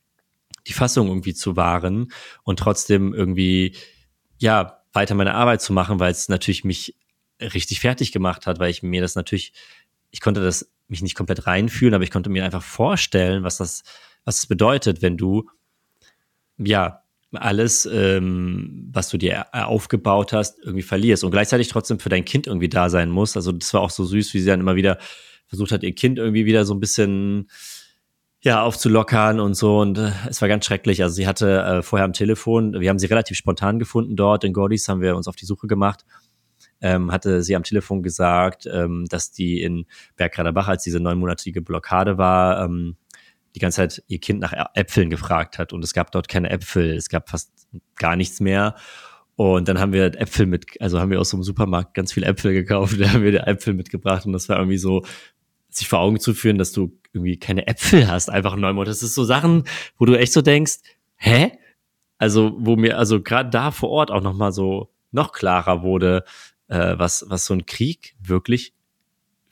die 0.66 0.72
Fassung 0.72 1.08
irgendwie 1.08 1.34
zu 1.34 1.56
wahren 1.56 2.12
und 2.42 2.58
trotzdem 2.58 3.14
irgendwie, 3.14 3.76
ja, 4.38 4.80
weiter 4.92 5.14
meine 5.14 5.34
Arbeit 5.34 5.60
zu 5.60 5.72
machen, 5.72 6.00
weil 6.00 6.12
es 6.12 6.28
natürlich 6.28 6.64
mich 6.64 6.96
richtig 7.40 7.80
fertig 7.80 8.12
gemacht 8.12 8.46
hat, 8.46 8.58
weil 8.58 8.70
ich 8.70 8.82
mir 8.82 9.00
das 9.00 9.16
natürlich, 9.16 9.52
ich 10.10 10.20
konnte 10.20 10.42
das 10.42 10.70
mich 10.88 11.02
nicht 11.02 11.14
komplett 11.14 11.46
reinfühlen, 11.46 11.94
aber 11.94 12.04
ich 12.04 12.10
konnte 12.10 12.30
mir 12.30 12.44
einfach 12.44 12.62
vorstellen, 12.62 13.42
was 13.42 13.56
das, 13.56 13.82
was 14.24 14.36
das 14.36 14.46
bedeutet, 14.46 15.02
wenn 15.02 15.16
du 15.16 15.48
ja, 16.58 17.00
alles, 17.32 17.86
ähm, 17.86 18.88
was 18.92 19.08
du 19.08 19.18
dir 19.18 19.46
aufgebaut 19.52 20.32
hast, 20.32 20.58
irgendwie 20.60 20.82
verlierst 20.82 21.24
und 21.24 21.30
gleichzeitig 21.30 21.68
trotzdem 21.68 21.98
für 21.98 22.08
dein 22.08 22.24
Kind 22.24 22.46
irgendwie 22.46 22.68
da 22.68 22.88
sein 22.88 23.10
muss. 23.10 23.36
Also 23.36 23.52
das 23.52 23.74
war 23.74 23.80
auch 23.80 23.90
so 23.90 24.04
süß, 24.04 24.34
wie 24.34 24.40
sie 24.40 24.46
dann 24.46 24.60
immer 24.60 24.76
wieder 24.76 24.98
versucht 25.46 25.72
hat, 25.72 25.82
ihr 25.82 25.94
Kind 25.94 26.18
irgendwie 26.18 26.46
wieder 26.46 26.64
so 26.64 26.74
ein 26.74 26.80
bisschen 26.80 27.48
ja 28.42 28.62
aufzulockern 28.62 29.40
und 29.40 29.54
so 29.54 29.80
und 29.80 29.96
äh, 29.98 30.12
es 30.28 30.42
war 30.42 30.48
ganz 30.48 30.66
schrecklich. 30.66 31.02
Also 31.02 31.14
sie 31.14 31.26
hatte 31.26 31.62
äh, 31.62 31.82
vorher 31.82 32.04
am 32.04 32.12
Telefon, 32.12 32.78
wir 32.78 32.90
haben 32.90 32.98
sie 32.98 33.06
relativ 33.06 33.36
spontan 33.36 33.78
gefunden 33.78 34.16
dort 34.16 34.44
in 34.44 34.52
Gordis, 34.52 34.88
haben 34.88 35.00
wir 35.00 35.16
uns 35.16 35.28
auf 35.28 35.36
die 35.36 35.46
Suche 35.46 35.66
gemacht. 35.66 36.04
Ähm, 36.80 37.10
hatte 37.10 37.42
sie 37.42 37.56
am 37.56 37.62
Telefon 37.62 38.02
gesagt, 38.02 38.68
ähm, 38.70 39.06
dass 39.08 39.30
die 39.30 39.62
in 39.62 39.86
Bergraderbach, 40.16 40.68
als 40.68 40.82
diese 40.82 41.00
neunmonatige 41.00 41.62
Blockade 41.62 42.18
war, 42.18 42.62
ähm, 42.62 42.96
die 43.54 43.60
ganze 43.60 43.76
Zeit 43.76 44.02
ihr 44.08 44.18
Kind 44.18 44.40
nach 44.40 44.52
Äpfeln 44.74 45.10
gefragt 45.10 45.58
hat 45.58 45.72
und 45.72 45.84
es 45.84 45.92
gab 45.92 46.10
dort 46.10 46.28
keine 46.28 46.50
Äpfel, 46.50 46.92
es 46.96 47.08
gab 47.08 47.30
fast 47.30 47.52
gar 47.96 48.16
nichts 48.16 48.40
mehr. 48.40 48.74
Und 49.36 49.66
dann 49.68 49.80
haben 49.80 49.92
wir 49.92 50.20
Äpfel 50.20 50.46
mit, 50.46 50.80
also 50.80 51.00
haben 51.00 51.10
wir 51.10 51.20
aus 51.20 51.30
so 51.30 51.36
einem 51.36 51.42
Supermarkt 51.42 51.94
ganz 51.94 52.12
viele 52.12 52.26
Äpfel 52.26 52.52
gekauft, 52.52 52.96
da 53.00 53.12
haben 53.12 53.22
wir 53.22 53.32
die 53.32 53.38
Äpfel 53.38 53.74
mitgebracht 53.74 54.26
und 54.26 54.32
das 54.32 54.48
war 54.48 54.58
irgendwie 54.58 54.78
so, 54.78 55.04
sich 55.68 55.88
vor 55.88 56.00
Augen 56.00 56.20
zu 56.20 56.34
führen, 56.34 56.58
dass 56.58 56.72
du 56.72 56.96
irgendwie 57.12 57.36
keine 57.36 57.66
Äpfel 57.66 58.08
hast, 58.08 58.30
einfach 58.30 58.56
Neumond. 58.56 58.88
Das 58.88 59.02
ist 59.02 59.14
so 59.14 59.24
Sachen, 59.24 59.64
wo 59.98 60.04
du 60.04 60.14
echt 60.14 60.32
so 60.32 60.40
denkst, 60.40 60.78
hä? 61.16 61.52
Also, 62.18 62.54
wo 62.58 62.76
mir, 62.76 62.96
also 62.96 63.20
gerade 63.20 63.50
da 63.50 63.72
vor 63.72 63.90
Ort 63.90 64.10
auch 64.10 64.22
nochmal 64.22 64.52
so 64.52 64.92
noch 65.10 65.32
klarer 65.32 65.82
wurde, 65.82 66.24
äh, 66.68 66.94
was, 66.96 67.24
was 67.28 67.44
so 67.44 67.54
ein 67.54 67.66
Krieg 67.66 68.14
wirklich 68.20 68.72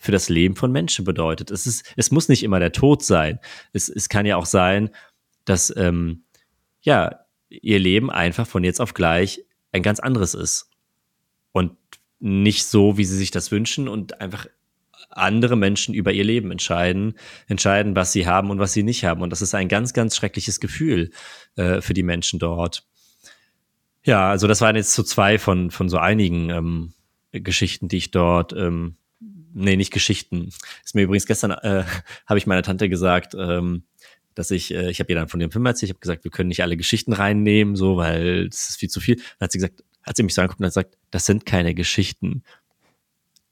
für 0.03 0.11
das 0.13 0.29
Leben 0.29 0.57
von 0.57 0.73
Menschen 0.73 1.05
bedeutet. 1.05 1.53
Es, 1.53 1.65
ist, 1.65 1.95
es 1.97 2.11
muss 2.11 2.29
nicht 2.29 2.43
immer 2.43 2.59
der 2.59 2.73
Tod 2.73 3.05
sein. 3.05 3.39
Es, 3.73 3.89
es 3.89 4.09
kann 4.09 4.27
ja 4.27 4.37
auch 4.37 4.47
sein, 4.47 4.91
dass 5.45 5.73
ähm, 5.77 6.25
ja, 6.81 7.21
ihr 7.49 7.79
Leben 7.79 8.11
einfach 8.11 8.49
von 8.49 8.65
jetzt 8.65 8.81
auf 8.81 8.95
gleich 8.95 9.45
ein 9.71 9.85
ganz 9.85 10.01
anderes 10.01 10.35
ist. 10.35 10.71
Und 11.53 11.77
nicht 12.19 12.65
so, 12.65 12.99
wie 12.99 13.05
sie 13.05 13.17
sich 13.17 13.31
das 13.31 13.53
wünschen 13.53 13.87
und 13.87 14.21
einfach 14.21 14.47
andere 15.11 15.55
Menschen 15.55 15.95
über 15.95 16.13
ihr 16.13 16.25
Leben 16.25 16.51
entscheiden, 16.51 17.15
entscheiden, 17.47 17.95
was 17.95 18.13
sie 18.13 18.27
haben 18.27 18.51
und 18.51 18.59
was 18.59 18.73
sie 18.73 18.83
nicht 18.83 19.05
haben. 19.05 19.23
Und 19.23 19.31
das 19.31 19.41
ist 19.41 19.55
ein 19.55 19.69
ganz, 19.69 19.93
ganz 19.93 20.17
schreckliches 20.17 20.59
Gefühl 20.59 21.13
äh, 21.55 21.81
für 21.81 21.95
die 21.95 22.03
Menschen 22.03 22.41
dort. 22.41 22.89
Ja, 24.05 24.31
also 24.31 24.49
das 24.49 24.61
waren 24.61 24.75
jetzt 24.75 24.95
so 24.95 25.05
zwei 25.05 25.39
von, 25.39 25.71
von 25.71 25.89
so 25.89 25.99
einigen 25.99 26.51
ähm, 26.51 26.93
Geschichten, 27.31 27.87
die 27.87 27.99
ich 27.99 28.11
dort 28.11 28.53
ähm, 28.53 28.97
nee, 29.53 29.77
nicht 29.77 29.93
Geschichten. 29.93 30.51
Ist 30.85 30.95
mir 30.95 31.03
übrigens 31.03 31.27
gestern, 31.27 31.53
äh, 31.53 31.85
habe 32.27 32.39
ich 32.39 32.47
meiner 32.47 32.63
Tante 32.63 32.89
gesagt, 32.89 33.35
ähm, 33.39 33.85
dass 34.35 34.51
ich, 34.51 34.73
äh, 34.73 34.91
ich 34.91 35.01
habe 35.01 35.13
ihr 35.13 35.17
dann 35.17 35.29
von 35.29 35.41
dem 35.41 35.51
Film 35.51 35.67
erzählt, 35.67 35.91
ich 35.91 35.95
habe 35.95 36.01
gesagt, 36.01 36.25
wir 36.25 36.31
können 36.31 36.49
nicht 36.49 36.63
alle 36.63 36.77
Geschichten 36.77 37.13
reinnehmen, 37.13 37.77
so, 37.77 37.97
weil 37.97 38.49
das 38.49 38.71
ist 38.71 38.77
viel 38.77 38.89
zu 38.89 39.01
viel. 39.01 39.17
Dann 39.17 39.47
hat 39.47 39.53
sie 39.53 39.59
gesagt, 39.59 39.85
hat 40.03 40.17
sie 40.17 40.23
mich 40.23 40.35
so 40.35 40.41
angeguckt 40.41 40.61
und 40.61 40.67
hat 40.67 40.71
gesagt, 40.71 40.99
das 41.11 41.27
sind 41.27 41.47
keine 41.47 41.75
Geschichten. 41.75 42.43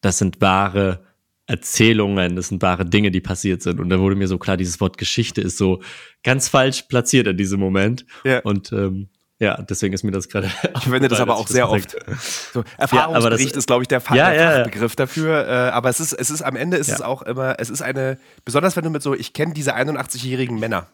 Das 0.00 0.18
sind 0.18 0.40
wahre 0.40 1.04
Erzählungen, 1.46 2.36
das 2.36 2.48
sind 2.48 2.62
wahre 2.62 2.86
Dinge, 2.86 3.10
die 3.10 3.20
passiert 3.20 3.62
sind. 3.62 3.80
Und 3.80 3.90
da 3.90 3.98
wurde 3.98 4.16
mir 4.16 4.28
so 4.28 4.38
klar, 4.38 4.56
dieses 4.56 4.80
Wort 4.80 4.98
Geschichte 4.98 5.40
ist 5.40 5.58
so 5.58 5.82
ganz 6.22 6.48
falsch 6.48 6.82
platziert 6.82 7.26
in 7.26 7.36
diesem 7.36 7.60
Moment. 7.60 8.06
Ja. 8.24 8.40
Und 8.40 8.72
ähm, 8.72 9.08
ja, 9.40 9.60
deswegen 9.62 9.94
ist 9.94 10.04
mir 10.04 10.10
das 10.10 10.28
gerade. 10.28 10.50
Ich 10.76 10.82
verwende 10.82 11.08
das 11.08 11.18
aber 11.18 11.36
auch 11.36 11.48
sehr 11.48 11.68
oft. 11.68 11.96
So, 12.52 12.62
Erfahrungsbericht 12.76 13.52
ja, 13.52 13.58
ist, 13.58 13.66
glaube 13.66 13.82
ich, 13.82 13.88
der, 13.88 14.00
Fach, 14.00 14.14
ja, 14.14 14.30
der 14.30 14.56
Fachbegriff 14.56 14.96
dafür. 14.96 15.48
Äh, 15.48 15.70
aber 15.70 15.88
es 15.88 15.98
ist, 15.98 16.12
es 16.12 16.30
ist 16.30 16.42
am 16.42 16.56
Ende 16.56 16.76
ist 16.76 16.88
es 16.88 17.00
auch 17.00 17.22
immer, 17.22 17.56
es 17.58 17.70
ist 17.70 17.80
eine, 17.80 18.18
besonders 18.44 18.76
wenn 18.76 18.84
du 18.84 18.90
mit 18.90 19.02
so, 19.02 19.14
ich 19.14 19.32
kenne 19.32 19.54
diese 19.54 19.74
81-jährigen 19.74 20.58
Männer. 20.58 20.88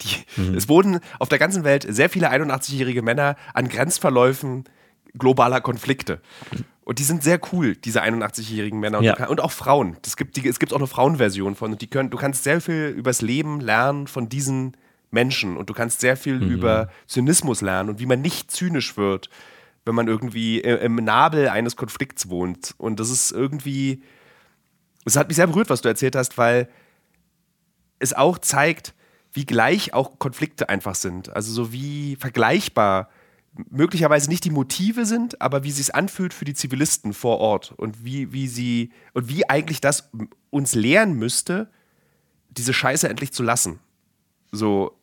Die, 0.00 0.40
mhm. 0.40 0.54
Es 0.54 0.68
wurden 0.68 1.00
auf 1.18 1.28
der 1.28 1.38
ganzen 1.38 1.64
Welt 1.64 1.86
sehr 1.88 2.08
viele 2.08 2.30
81-jährige 2.30 3.02
Männer 3.02 3.36
an 3.52 3.68
Grenzverläufen 3.68 4.64
globaler 5.18 5.60
Konflikte. 5.60 6.20
Und 6.84 6.98
die 6.98 7.04
sind 7.04 7.22
sehr 7.22 7.40
cool, 7.52 7.76
diese 7.76 8.02
81-jährigen 8.02 8.80
Männer 8.80 8.98
und, 8.98 9.04
ja. 9.04 9.26
und, 9.28 9.40
auch 9.40 9.52
Frauen. 9.52 9.96
Das 10.02 10.16
gibt, 10.16 10.36
die, 10.36 10.46
es 10.48 10.58
gibt 10.58 10.72
auch 10.72 10.78
eine 10.78 10.86
Frauenversion 10.86 11.54
von. 11.54 11.72
Und 11.72 11.82
die 11.82 11.86
können, 11.86 12.10
du 12.10 12.16
kannst 12.16 12.44
sehr 12.44 12.60
viel 12.60 12.94
übers 12.96 13.22
Leben 13.22 13.60
lernen 13.60 14.06
von 14.06 14.28
diesen 14.28 14.76
Menschen. 15.14 15.56
Und 15.56 15.70
du 15.70 15.74
kannst 15.74 16.00
sehr 16.00 16.16
viel 16.16 16.40
mhm. 16.40 16.50
über 16.50 16.90
Zynismus 17.06 17.62
lernen 17.62 17.88
und 17.88 18.00
wie 18.00 18.06
man 18.06 18.20
nicht 18.20 18.50
zynisch 18.50 18.98
wird, 18.98 19.30
wenn 19.86 19.94
man 19.94 20.08
irgendwie 20.08 20.60
im 20.60 20.96
Nabel 20.96 21.48
eines 21.48 21.76
Konflikts 21.76 22.28
wohnt. 22.28 22.74
Und 22.76 23.00
das 23.00 23.08
ist 23.08 23.32
irgendwie. 23.32 24.02
Es 25.06 25.16
hat 25.16 25.28
mich 25.28 25.36
sehr 25.36 25.46
berührt, 25.46 25.70
was 25.70 25.82
du 25.82 25.88
erzählt 25.88 26.16
hast, 26.16 26.38
weil 26.38 26.68
es 27.98 28.14
auch 28.14 28.38
zeigt, 28.38 28.94
wie 29.32 29.44
gleich 29.44 29.92
auch 29.92 30.18
Konflikte 30.18 30.68
einfach 30.68 30.94
sind. 30.94 31.34
Also 31.34 31.52
so 31.52 31.72
wie 31.72 32.16
vergleichbar 32.16 33.10
möglicherweise 33.70 34.28
nicht 34.28 34.44
die 34.44 34.50
Motive 34.50 35.06
sind, 35.06 35.40
aber 35.40 35.62
wie 35.64 35.70
sie 35.70 35.82
es 35.82 35.90
anfühlt 35.90 36.34
für 36.34 36.44
die 36.44 36.54
Zivilisten 36.54 37.12
vor 37.12 37.38
Ort 37.38 37.72
und 37.76 38.04
wie, 38.04 38.32
wie 38.32 38.48
sie 38.48 38.92
und 39.12 39.28
wie 39.28 39.48
eigentlich 39.48 39.80
das 39.80 40.10
uns 40.50 40.74
lehren 40.74 41.14
müsste, 41.14 41.70
diese 42.50 42.72
Scheiße 42.72 43.08
endlich 43.08 43.32
zu 43.32 43.42
lassen. 43.42 43.78
So, 44.50 44.96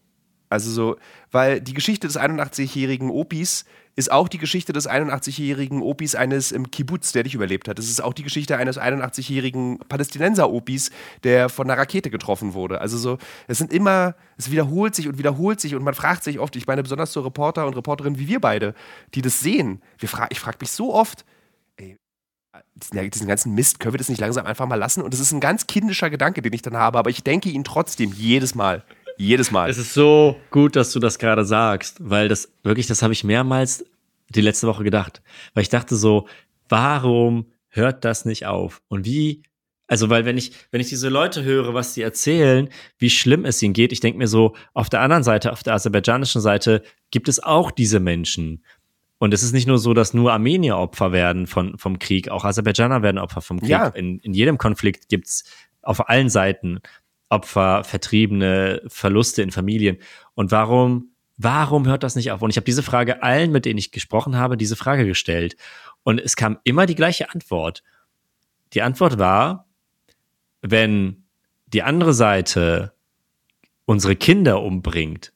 also 0.51 0.69
so, 0.69 0.97
weil 1.31 1.61
die 1.61 1.73
Geschichte 1.73 2.07
des 2.07 2.19
81-jährigen 2.19 3.09
Opis 3.09 3.63
ist 3.95 4.11
auch 4.11 4.27
die 4.27 4.37
Geschichte 4.37 4.73
des 4.73 4.89
81-jährigen 4.89 5.81
Opis 5.81 6.13
eines 6.13 6.51
im 6.51 6.71
Kibbutz, 6.71 7.13
der 7.13 7.23
dich 7.23 7.35
überlebt 7.35 7.69
hat. 7.69 7.79
Es 7.79 7.89
ist 7.89 8.03
auch 8.03 8.13
die 8.13 8.23
Geschichte 8.23 8.57
eines 8.57 8.77
81-jährigen 8.77 9.79
Palästinenser-Opis, 9.87 10.91
der 11.23 11.47
von 11.47 11.69
einer 11.69 11.79
Rakete 11.79 12.09
getroffen 12.09 12.53
wurde. 12.53 12.81
Also 12.81 12.97
so, 12.97 13.17
es 13.47 13.59
sind 13.59 13.71
immer, 13.71 14.15
es 14.37 14.51
wiederholt 14.51 14.93
sich 14.93 15.07
und 15.07 15.17
wiederholt 15.17 15.61
sich 15.61 15.73
und 15.73 15.83
man 15.83 15.93
fragt 15.93 16.23
sich 16.23 16.37
oft, 16.39 16.55
ich 16.57 16.67
meine 16.67 16.83
besonders 16.83 17.13
so 17.13 17.21
Reporter 17.21 17.65
und 17.65 17.77
Reporterinnen 17.77 18.19
wie 18.19 18.27
wir 18.27 18.41
beide, 18.41 18.75
die 19.13 19.21
das 19.21 19.39
sehen. 19.39 19.81
Fra 19.97 20.27
ich 20.31 20.39
frage 20.41 20.57
mich 20.59 20.71
so 20.71 20.93
oft, 20.93 21.23
ey, 21.77 21.95
diesen, 22.75 23.09
diesen, 23.09 23.27
ganzen 23.27 23.55
Mist, 23.55 23.79
können 23.79 23.93
wir 23.93 23.99
das 23.99 24.09
nicht 24.09 24.19
langsam 24.19 24.45
einfach 24.45 24.67
mal 24.67 24.75
lassen? 24.75 25.01
Und 25.01 25.13
das 25.13 25.21
ist 25.21 25.31
ein 25.31 25.39
ganz 25.39 25.67
kindischer 25.67 26.09
Gedanke, 26.09 26.41
den 26.41 26.51
ich 26.51 26.61
dann 26.61 26.75
habe, 26.75 26.99
aber 26.99 27.09
ich 27.09 27.23
denke 27.23 27.49
ihn 27.49 27.63
trotzdem 27.63 28.11
jedes 28.11 28.53
Mal. 28.53 28.83
Jedes 29.21 29.51
Mal. 29.51 29.69
Es 29.69 29.77
ist 29.77 29.93
so 29.93 30.35
gut, 30.49 30.75
dass 30.75 30.91
du 30.91 30.99
das 30.99 31.19
gerade 31.19 31.45
sagst, 31.45 31.97
weil 31.99 32.27
das 32.27 32.51
wirklich, 32.63 32.87
das 32.87 33.03
habe 33.03 33.13
ich 33.13 33.23
mehrmals 33.23 33.85
die 34.29 34.41
letzte 34.41 34.65
Woche 34.65 34.83
gedacht. 34.83 35.21
Weil 35.53 35.61
ich 35.61 35.69
dachte 35.69 35.95
so, 35.95 36.27
warum 36.69 37.45
hört 37.67 38.03
das 38.03 38.25
nicht 38.25 38.47
auf? 38.47 38.81
Und 38.87 39.05
wie, 39.05 39.43
also 39.85 40.09
weil 40.09 40.25
wenn 40.25 40.37
ich, 40.37 40.53
wenn 40.71 40.81
ich 40.81 40.89
diese 40.89 41.09
Leute 41.09 41.43
höre, 41.43 41.75
was 41.75 41.93
sie 41.93 42.01
erzählen, 42.01 42.67
wie 42.97 43.11
schlimm 43.11 43.45
es 43.45 43.61
ihnen 43.61 43.75
geht, 43.75 43.91
ich 43.91 43.99
denke 43.99 44.17
mir 44.17 44.27
so, 44.27 44.55
auf 44.73 44.89
der 44.89 45.01
anderen 45.01 45.21
Seite, 45.21 45.51
auf 45.51 45.61
der 45.61 45.75
aserbaidschanischen 45.75 46.41
Seite, 46.41 46.81
gibt 47.11 47.29
es 47.29 47.43
auch 47.43 47.69
diese 47.69 47.99
Menschen. 47.99 48.63
Und 49.19 49.35
es 49.35 49.43
ist 49.43 49.53
nicht 49.53 49.67
nur 49.67 49.77
so, 49.77 49.93
dass 49.93 50.15
nur 50.15 50.33
Armenier 50.33 50.77
Opfer 50.77 51.11
werden 51.11 51.45
von, 51.45 51.77
vom 51.77 51.99
Krieg, 51.99 52.29
auch 52.29 52.43
Aserbaidschaner 52.43 53.03
werden 53.03 53.19
Opfer 53.19 53.41
vom 53.41 53.59
Krieg. 53.59 53.69
Ja. 53.69 53.89
In, 53.89 54.17
in 54.17 54.33
jedem 54.33 54.57
Konflikt 54.57 55.09
gibt's 55.09 55.43
auf 55.83 56.09
allen 56.09 56.29
Seiten 56.29 56.79
Opfer, 57.31 57.83
Vertriebene, 57.83 58.81
Verluste 58.87 59.41
in 59.41 59.51
Familien. 59.51 59.97
Und 60.35 60.51
warum, 60.51 61.11
warum 61.37 61.87
hört 61.87 62.03
das 62.03 62.15
nicht 62.15 62.31
auf? 62.31 62.41
Und 62.41 62.49
ich 62.49 62.57
habe 62.57 62.65
diese 62.65 62.83
Frage 62.83 63.23
allen, 63.23 63.51
mit 63.51 63.65
denen 63.65 63.79
ich 63.79 63.91
gesprochen 63.91 64.37
habe, 64.37 64.57
diese 64.57 64.75
Frage 64.75 65.05
gestellt. 65.05 65.55
Und 66.03 66.19
es 66.19 66.35
kam 66.35 66.59
immer 66.63 66.85
die 66.85 66.95
gleiche 66.95 67.31
Antwort. 67.31 67.83
Die 68.73 68.81
Antwort 68.81 69.17
war, 69.17 69.67
wenn 70.61 71.23
die 71.67 71.83
andere 71.83 72.13
Seite 72.13 72.93
unsere 73.85 74.15
Kinder 74.15 74.61
umbringt, 74.61 75.33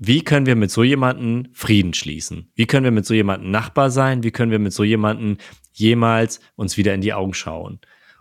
wie 0.00 0.22
können 0.22 0.46
wir 0.46 0.56
mit 0.56 0.70
so 0.70 0.82
jemanden 0.84 1.48
Frieden 1.52 1.94
schließen? 1.94 2.50
Wie 2.54 2.66
können 2.66 2.84
wir 2.84 2.92
mit 2.92 3.06
so 3.06 3.14
jemanden 3.14 3.50
Nachbar 3.50 3.90
sein? 3.90 4.22
Wie 4.22 4.30
können 4.30 4.52
wir 4.52 4.60
mit 4.60 4.72
so 4.72 4.84
jemanden 4.84 5.38
jemals 5.72 6.40
uns 6.56 6.76
wieder 6.76 6.94
in 6.94 7.00
die 7.00 7.12
Augen 7.12 7.34
schauen? 7.34 7.80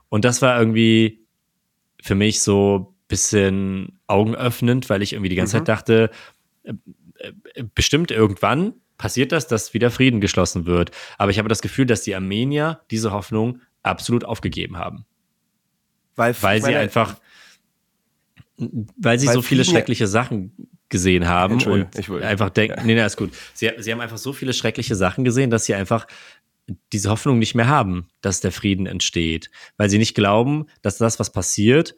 Und 0.09 0.25
das 0.25 0.41
war 0.41 0.57
irgendwie 0.59 1.26
für 2.01 2.15
mich 2.15 2.41
so 2.41 2.91
ein 2.91 3.07
bisschen 3.07 3.99
augenöffnend, 4.07 4.89
weil 4.89 5.01
ich 5.01 5.13
irgendwie 5.13 5.29
die 5.29 5.35
ganze 5.35 5.57
mhm. 5.57 5.59
Zeit 5.59 5.67
dachte, 5.67 6.11
äh, 6.63 6.73
äh, 7.19 7.63
bestimmt 7.75 8.11
irgendwann 8.11 8.73
passiert 8.97 9.31
das, 9.31 9.47
dass 9.47 9.73
wieder 9.73 9.91
Frieden 9.91 10.21
geschlossen 10.21 10.65
wird. 10.65 10.91
Aber 11.17 11.31
ich 11.31 11.37
habe 11.39 11.49
das 11.49 11.61
Gefühl, 11.61 11.85
dass 11.85 12.01
die 12.01 12.15
Armenier 12.15 12.81
diese 12.89 13.11
Hoffnung 13.11 13.61
absolut 13.83 14.25
aufgegeben 14.25 14.77
haben. 14.77 15.05
Weil, 16.15 16.35
weil 16.41 16.63
sie 16.63 16.75
einfach, 16.75 17.15
weil 18.57 19.19
sie 19.19 19.27
weil 19.27 19.33
so 19.35 19.41
viele 19.43 19.63
schreckliche 19.63 20.07
Sachen 20.07 20.51
gesehen 20.89 21.27
haben 21.27 21.61
und 21.63 22.09
einfach 22.23 22.49
denken, 22.49 22.85
nee, 22.85 22.95
nee, 22.95 23.05
ist 23.05 23.17
gut. 23.17 23.31
Sie, 23.53 23.69
sie 23.77 23.91
haben 23.91 24.01
einfach 24.01 24.17
so 24.17 24.33
viele 24.33 24.53
schreckliche 24.53 24.95
Sachen 24.95 25.23
gesehen, 25.23 25.49
dass 25.49 25.65
sie 25.65 25.75
einfach 25.75 26.07
diese 26.93 27.09
Hoffnung 27.09 27.39
nicht 27.39 27.55
mehr 27.55 27.67
haben, 27.67 28.07
dass 28.21 28.41
der 28.41 28.51
Frieden 28.51 28.85
entsteht, 28.85 29.49
weil 29.77 29.89
sie 29.89 29.97
nicht 29.97 30.15
glauben, 30.15 30.65
dass 30.81 30.97
das, 30.97 31.19
was 31.19 31.31
passiert, 31.31 31.95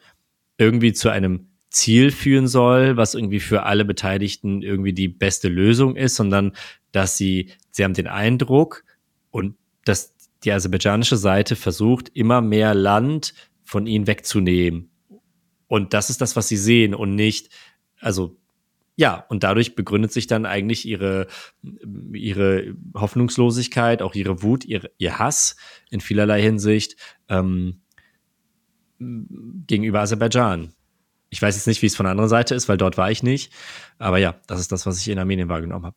irgendwie 0.58 0.94
zu 0.94 1.10
einem 1.10 1.50
Ziel 1.70 2.12
führen 2.12 2.48
soll, 2.48 2.98
was 2.98 3.16
irgendwie 3.16 3.40
für 3.40 3.64
alle 3.64 3.86
Beteiligten 3.86 4.62
irgendwie 4.62 4.94
die 4.94 5.08
beste 5.08 5.48
Lösung 5.48 5.96
ist, 5.96 6.16
sondern 6.16 6.54
dass 6.92 7.18
sie, 7.18 7.52
sie 7.72 7.84
haben 7.84 7.94
den 7.94 8.08
Eindruck 8.08 8.84
und 9.30 9.56
dass 9.86 10.16
die 10.44 10.52
aserbaidschanische 10.52 11.18
Seite 11.18 11.56
versucht, 11.56 12.10
immer 12.10 12.42
mehr 12.42 12.74
Land 12.74 13.34
von 13.64 13.86
ihnen 13.86 14.08
wegzunehmen. 14.08 14.90
Und 15.68 15.94
das 15.94 16.10
ist 16.10 16.22
das, 16.22 16.36
was 16.36 16.48
sie 16.48 16.58
sehen 16.58 16.96
und 16.96 17.14
nicht, 17.14 17.50
also 18.00 18.39
ja, 19.00 19.26
und 19.30 19.46
dadurch 19.46 19.76
begründet 19.76 20.12
sich 20.12 20.28
dann 20.28 20.46
eigentlich 20.46 20.86
ihre, 20.86 21.28
ihre 22.12 22.76
Hoffnungslosigkeit, 22.94 24.02
auch 24.02 24.14
ihre 24.14 24.44
Wut, 24.44 24.66
ihr, 24.66 24.92
ihr 24.98 25.18
Hass 25.18 25.56
in 25.90 26.02
vielerlei 26.02 26.42
Hinsicht 26.42 26.98
ähm, 27.30 27.80
gegenüber 29.00 30.02
Aserbaidschan. 30.02 30.74
Ich 31.30 31.42
weiß 31.42 31.56
jetzt 31.56 31.68
nicht, 31.68 31.82
wie 31.82 31.86
es 31.86 31.96
von 31.96 32.04
der 32.04 32.12
anderen 32.12 32.30
Seite 32.30 32.56
ist, 32.56 32.68
weil 32.68 32.76
dort 32.76 32.98
war 32.98 33.10
ich 33.10 33.24
nicht. 33.24 33.54
Aber 34.00 34.18
ja, 34.18 34.36
das 34.48 34.60
ist 34.60 34.74
das, 34.74 34.86
was 34.86 35.00
ich 35.00 35.08
in 35.08 35.18
Armenien 35.18 35.48
wahrgenommen 35.48 35.86
habe. 35.86 35.96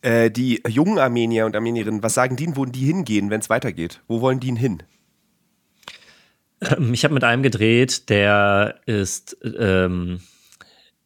Äh, 0.00 0.30
die 0.30 0.62
jungen 0.66 0.98
Armenier 0.98 1.44
und 1.44 1.54
Armenierinnen, 1.54 2.02
was 2.02 2.14
sagen 2.14 2.36
die, 2.36 2.56
wo 2.56 2.64
die 2.64 2.86
hingehen, 2.86 3.28
wenn 3.28 3.40
es 3.40 3.50
weitergeht? 3.50 4.00
Wo 4.08 4.22
wollen 4.22 4.40
die 4.40 4.56
hin? 4.56 4.82
Ähm, 6.62 6.94
ich 6.94 7.04
habe 7.04 7.12
mit 7.12 7.24
einem 7.24 7.42
gedreht, 7.42 8.08
der 8.08 8.80
ist 8.86 9.36
ähm, 9.42 10.20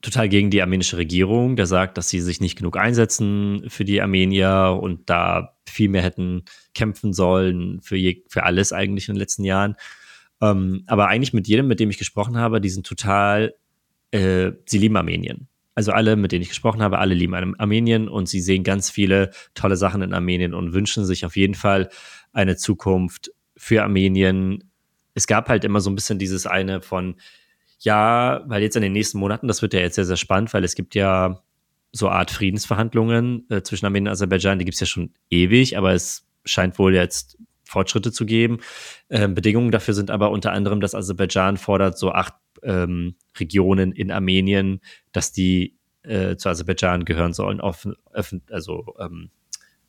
total 0.02 0.28
gegen 0.28 0.50
die 0.50 0.62
armenische 0.62 0.96
Regierung, 0.96 1.56
der 1.56 1.66
sagt, 1.66 1.98
dass 1.98 2.08
sie 2.08 2.20
sich 2.20 2.40
nicht 2.40 2.56
genug 2.56 2.76
einsetzen 2.76 3.64
für 3.68 3.84
die 3.84 4.00
Armenier 4.00 4.78
und 4.80 5.10
da 5.10 5.56
viel 5.68 5.88
mehr 5.88 6.02
hätten 6.02 6.44
kämpfen 6.74 7.12
sollen 7.12 7.80
für, 7.82 7.96
je, 7.96 8.22
für 8.28 8.44
alles 8.44 8.72
eigentlich 8.72 9.08
in 9.08 9.14
den 9.14 9.20
letzten 9.20 9.44
Jahren. 9.44 9.74
Ähm, 10.40 10.84
aber 10.86 11.08
eigentlich 11.08 11.32
mit 11.32 11.48
jedem, 11.48 11.66
mit 11.66 11.80
dem 11.80 11.90
ich 11.90 11.98
gesprochen 11.98 12.36
habe, 12.36 12.60
die 12.60 12.70
sind 12.70 12.86
total, 12.86 13.54
äh, 14.12 14.52
sie 14.66 14.78
lieben 14.78 14.96
Armenien. 14.96 15.48
Also 15.74 15.92
alle, 15.92 16.16
mit 16.16 16.32
denen 16.32 16.42
ich 16.42 16.48
gesprochen 16.48 16.82
habe, 16.82 16.98
alle 16.98 17.14
lieben 17.14 17.34
Armenien 17.58 18.08
und 18.08 18.28
sie 18.28 18.40
sehen 18.40 18.64
ganz 18.64 18.90
viele 18.90 19.30
tolle 19.54 19.76
Sachen 19.76 20.02
in 20.02 20.12
Armenien 20.12 20.54
und 20.54 20.72
wünschen 20.72 21.04
sich 21.04 21.24
auf 21.24 21.36
jeden 21.36 21.54
Fall 21.54 21.88
eine 22.32 22.56
Zukunft 22.56 23.30
für 23.56 23.82
Armenien. 23.82 24.70
Es 25.14 25.26
gab 25.26 25.48
halt 25.48 25.64
immer 25.64 25.80
so 25.80 25.90
ein 25.90 25.94
bisschen 25.94 26.18
dieses 26.18 26.46
eine 26.46 26.80
von, 26.80 27.16
ja, 27.80 28.42
weil 28.46 28.62
jetzt 28.62 28.76
in 28.76 28.82
den 28.82 28.92
nächsten 28.92 29.18
Monaten, 29.18 29.48
das 29.48 29.62
wird 29.62 29.74
ja 29.74 29.80
jetzt 29.80 29.94
sehr, 29.94 30.04
sehr 30.04 30.16
spannend, 30.16 30.52
weil 30.52 30.64
es 30.64 30.74
gibt 30.74 30.94
ja 30.94 31.42
so 31.92 32.08
Art 32.08 32.30
Friedensverhandlungen 32.30 33.46
äh, 33.50 33.62
zwischen 33.62 33.86
Armenien 33.86 34.08
und 34.08 34.12
Aserbaidschan, 34.12 34.58
die 34.58 34.64
gibt 34.64 34.74
es 34.74 34.80
ja 34.80 34.86
schon 34.86 35.14
ewig, 35.30 35.78
aber 35.78 35.92
es 35.92 36.26
scheint 36.44 36.78
wohl 36.78 36.94
jetzt 36.94 37.38
Fortschritte 37.64 38.12
zu 38.12 38.26
geben. 38.26 38.58
Ähm, 39.10 39.34
Bedingungen 39.34 39.70
dafür 39.70 39.94
sind 39.94 40.10
aber 40.10 40.30
unter 40.30 40.52
anderem, 40.52 40.80
dass 40.80 40.94
Aserbaidschan 40.94 41.56
fordert, 41.56 41.98
so 41.98 42.12
acht 42.12 42.34
ähm, 42.62 43.14
Regionen 43.38 43.92
in 43.92 44.10
Armenien, 44.10 44.80
dass 45.12 45.32
die 45.32 45.76
äh, 46.02 46.36
zu 46.36 46.48
Aserbaidschan 46.48 47.04
gehören 47.04 47.32
sollen, 47.32 47.60
offen, 47.60 47.94
also 48.50 48.94
ähm, 48.98 49.30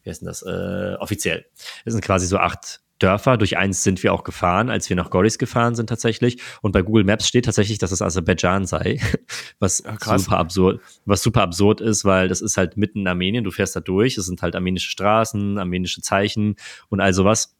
wie 0.03 0.09
heißt 0.09 0.21
denn 0.21 0.27
das, 0.27 0.41
äh, 0.43 0.95
offiziell. 0.99 1.45
Das 1.85 1.93
sind 1.93 2.03
quasi 2.03 2.27
so 2.27 2.37
acht 2.37 2.81
Dörfer. 2.99 3.37
Durch 3.37 3.57
eins 3.57 3.83
sind 3.83 4.03
wir 4.03 4.13
auch 4.13 4.23
gefahren, 4.23 4.69
als 4.69 4.89
wir 4.89 4.95
nach 4.95 5.09
Goris 5.09 5.37
gefahren 5.37 5.75
sind 5.75 5.87
tatsächlich. 5.87 6.41
Und 6.61 6.73
bei 6.73 6.81
Google 6.81 7.03
Maps 7.03 7.27
steht 7.27 7.45
tatsächlich, 7.45 7.77
dass 7.77 7.91
es 7.91 8.01
Aserbaidschan 8.01 8.65
sei, 8.65 8.99
was 9.59 9.83
ja, 9.83 10.17
super 10.17 10.37
absurd, 10.37 10.81
was 11.05 11.23
super 11.23 11.41
absurd 11.41 11.81
ist, 11.81 12.05
weil 12.05 12.27
das 12.27 12.41
ist 12.41 12.57
halt 12.57 12.77
mitten 12.77 12.99
in 12.99 13.07
Armenien. 13.07 13.43
Du 13.43 13.51
fährst 13.51 13.75
da 13.75 13.79
durch, 13.79 14.17
es 14.17 14.25
sind 14.25 14.41
halt 14.41 14.55
armenische 14.55 14.91
Straßen, 14.91 15.57
armenische 15.57 16.01
Zeichen 16.01 16.55
und 16.89 17.01
all 17.01 17.13
sowas. 17.13 17.55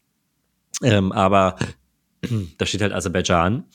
Ähm, 0.84 1.12
aber 1.12 1.56
da 2.58 2.66
steht 2.66 2.82
halt 2.82 2.94
Aserbaidschan. 2.94 3.66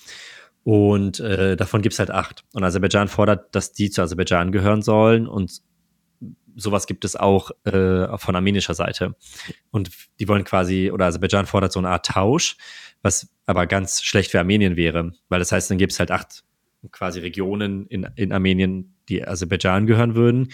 Und 0.64 1.20
äh, 1.20 1.56
davon 1.56 1.82
gibt 1.82 1.92
es 1.92 1.98
halt 1.98 2.10
acht. 2.10 2.44
Und 2.54 2.64
Aserbaidschan 2.64 3.08
fordert, 3.08 3.54
dass 3.54 3.72
die 3.72 3.90
zu 3.90 4.00
Aserbaidschan 4.00 4.50
gehören 4.50 4.80
sollen. 4.80 5.26
Und 5.26 5.60
sowas 6.56 6.86
gibt 6.86 7.04
es 7.04 7.16
auch 7.16 7.50
äh, 7.64 8.16
von 8.18 8.36
armenischer 8.36 8.74
Seite. 8.74 9.14
Und 9.70 9.90
die 10.18 10.28
wollen 10.28 10.44
quasi, 10.44 10.90
oder 10.90 11.06
Aserbaidschan 11.06 11.46
fordert 11.46 11.72
so 11.72 11.80
eine 11.80 11.90
Art 11.90 12.06
Tausch, 12.06 12.56
was 13.02 13.28
aber 13.46 13.66
ganz 13.66 14.02
schlecht 14.02 14.30
für 14.30 14.40
Armenien 14.40 14.76
wäre. 14.76 15.12
Weil 15.28 15.38
das 15.38 15.52
heißt, 15.52 15.70
dann 15.70 15.78
gibt 15.78 15.92
es 15.92 15.98
halt 15.98 16.10
acht 16.10 16.44
quasi 16.90 17.20
Regionen 17.20 17.86
in, 17.86 18.06
in 18.16 18.32
Armenien, 18.32 18.94
die 19.08 19.26
Aserbaidschan 19.26 19.86
gehören 19.86 20.14
würden. 20.14 20.52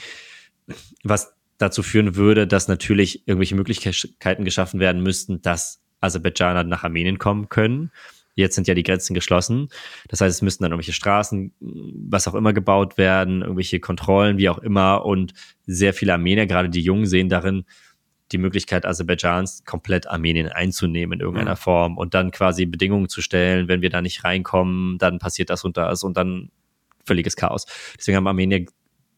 Was 1.03 1.35
dazu 1.59 1.83
führen 1.83 2.17
würde, 2.17 2.47
dass 2.47 2.69
natürlich 2.69 3.27
irgendwelche 3.27 3.55
Möglichkeiten 3.55 4.45
geschaffen 4.45 4.81
werden 4.81 5.03
müssten, 5.03 5.43
dass 5.43 5.83
Aserbaidschaner 6.01 6.65
nach 6.65 6.85
Armenien 6.85 7.19
kommen 7.19 7.49
können. 7.49 7.91
Jetzt 8.35 8.55
sind 8.55 8.69
ja 8.69 8.75
die 8.75 8.83
Grenzen 8.83 9.15
geschlossen. 9.15 9.69
Das 10.09 10.21
heißt, 10.21 10.37
es 10.37 10.43
müssten 10.43 10.63
dann 10.63 10.73
irgendwelche 10.73 10.93
Straßen, 10.93 11.53
was 11.61 12.29
auch 12.29 12.35
immer 12.35 12.53
gebaut 12.53 12.97
werden, 12.97 13.43
irgendwelche 13.43 13.81
Kontrollen, 13.81 14.39
wie 14.39 14.49
auch 14.49 14.59
immer. 14.59 15.05
Und 15.05 15.35
sehr 15.67 15.95
viele 15.95 16.13
Armenier, 16.13 16.47
gerade 16.47 16.71
die 16.71 16.81
Jungen, 16.81 17.07
sehen 17.07 17.29
darin 17.29 17.65
die 18.33 18.39
Möglichkeit 18.39 18.87
Aserbaidschans 18.87 19.65
komplett 19.65 20.07
Armenien 20.07 20.49
einzunehmen 20.49 21.19
in 21.19 21.21
irgendeiner 21.21 21.53
mhm. 21.53 21.59
Form 21.59 21.99
und 21.99 22.15
dann 22.15 22.31
quasi 22.31 22.67
Bedingungen 22.67 23.09
zu 23.09 23.23
stellen, 23.23 23.69
wenn 23.69 23.83
wir 23.83 23.91
da 23.91 24.03
nicht 24.03 24.25
reinkommen, 24.25 24.99
dann 24.99 25.19
passiert 25.19 25.51
das 25.51 25.65
und 25.65 25.77
das 25.77 26.05
und 26.05 26.17
dann 26.17 26.51
völliges 27.05 27.37
Chaos. 27.37 27.67
Deswegen 27.99 28.17
haben 28.17 28.27
Armenier 28.27 28.67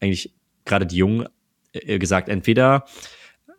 eigentlich 0.01 0.33
gerade 0.65 0.87
die 0.87 0.97
Jungen 0.97 1.29
äh, 1.73 1.99
gesagt, 1.99 2.29
entweder 2.29 2.87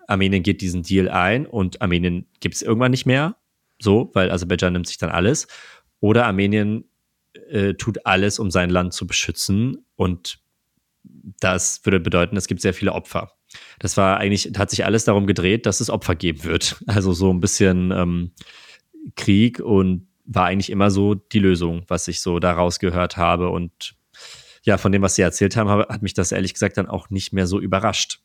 Armenien 0.08 0.44
geht 0.44 0.62
diesen 0.62 0.84
Deal 0.84 1.10
ein 1.10 1.46
und 1.46 1.82
Armenien 1.82 2.26
gibt 2.40 2.56
es 2.56 2.62
irgendwann 2.62 2.92
nicht 2.92 3.06
mehr, 3.06 3.36
so, 3.84 4.10
weil 4.14 4.32
Aserbaidschan 4.32 4.74
nimmt 4.74 4.88
sich 4.88 4.98
dann 4.98 5.10
alles, 5.10 5.48
oder 6.00 6.26
Armenien 6.26 6.86
äh, 7.50 7.74
tut 7.74 8.06
alles, 8.06 8.40
um 8.40 8.52
sein 8.52 8.70
Land 8.70 8.94
zu 8.94 9.08
beschützen 9.08 9.86
und 9.96 10.40
das 11.40 11.82
würde 11.84 12.00
bedeuten, 12.00 12.38
es 12.38 12.48
gibt 12.48 12.62
sehr 12.62 12.74
viele 12.74 12.94
Opfer. 12.94 13.34
Das 13.80 13.98
war 13.98 14.18
eigentlich, 14.18 14.52
hat 14.58 14.70
sich 14.70 14.86
alles 14.86 15.06
darum 15.06 15.28
gedreht, 15.28 15.66
dass 15.66 15.80
es 15.80 15.90
Opfer 15.90 16.16
geben 16.16 16.44
wird. 16.44 16.82
Also 16.88 17.14
so 17.14 17.32
ein 17.32 17.40
bisschen 17.40 17.92
ähm, 17.92 18.32
Krieg 19.16 19.60
und 19.60 20.08
war 20.26 20.46
eigentlich 20.46 20.70
immer 20.70 20.90
so 20.90 21.16
die 21.16 21.40
Lösung, 21.40 21.84
was 21.88 22.08
ich 22.08 22.22
so 22.22 22.40
daraus 22.40 22.80
gehört 22.80 23.18
habe. 23.18 23.50
Und 23.50 23.96
ja, 24.64 24.78
von 24.78 24.92
dem, 24.92 25.02
was 25.02 25.16
Sie 25.16 25.22
erzählt 25.22 25.58
haben, 25.58 25.70
hat 25.70 26.02
mich 26.02 26.14
das 26.14 26.32
ehrlich 26.32 26.54
gesagt 26.54 26.78
dann 26.78 26.88
auch 26.88 27.10
nicht 27.10 27.34
mehr 27.34 27.48
so 27.48 27.60
überrascht. 27.60 28.22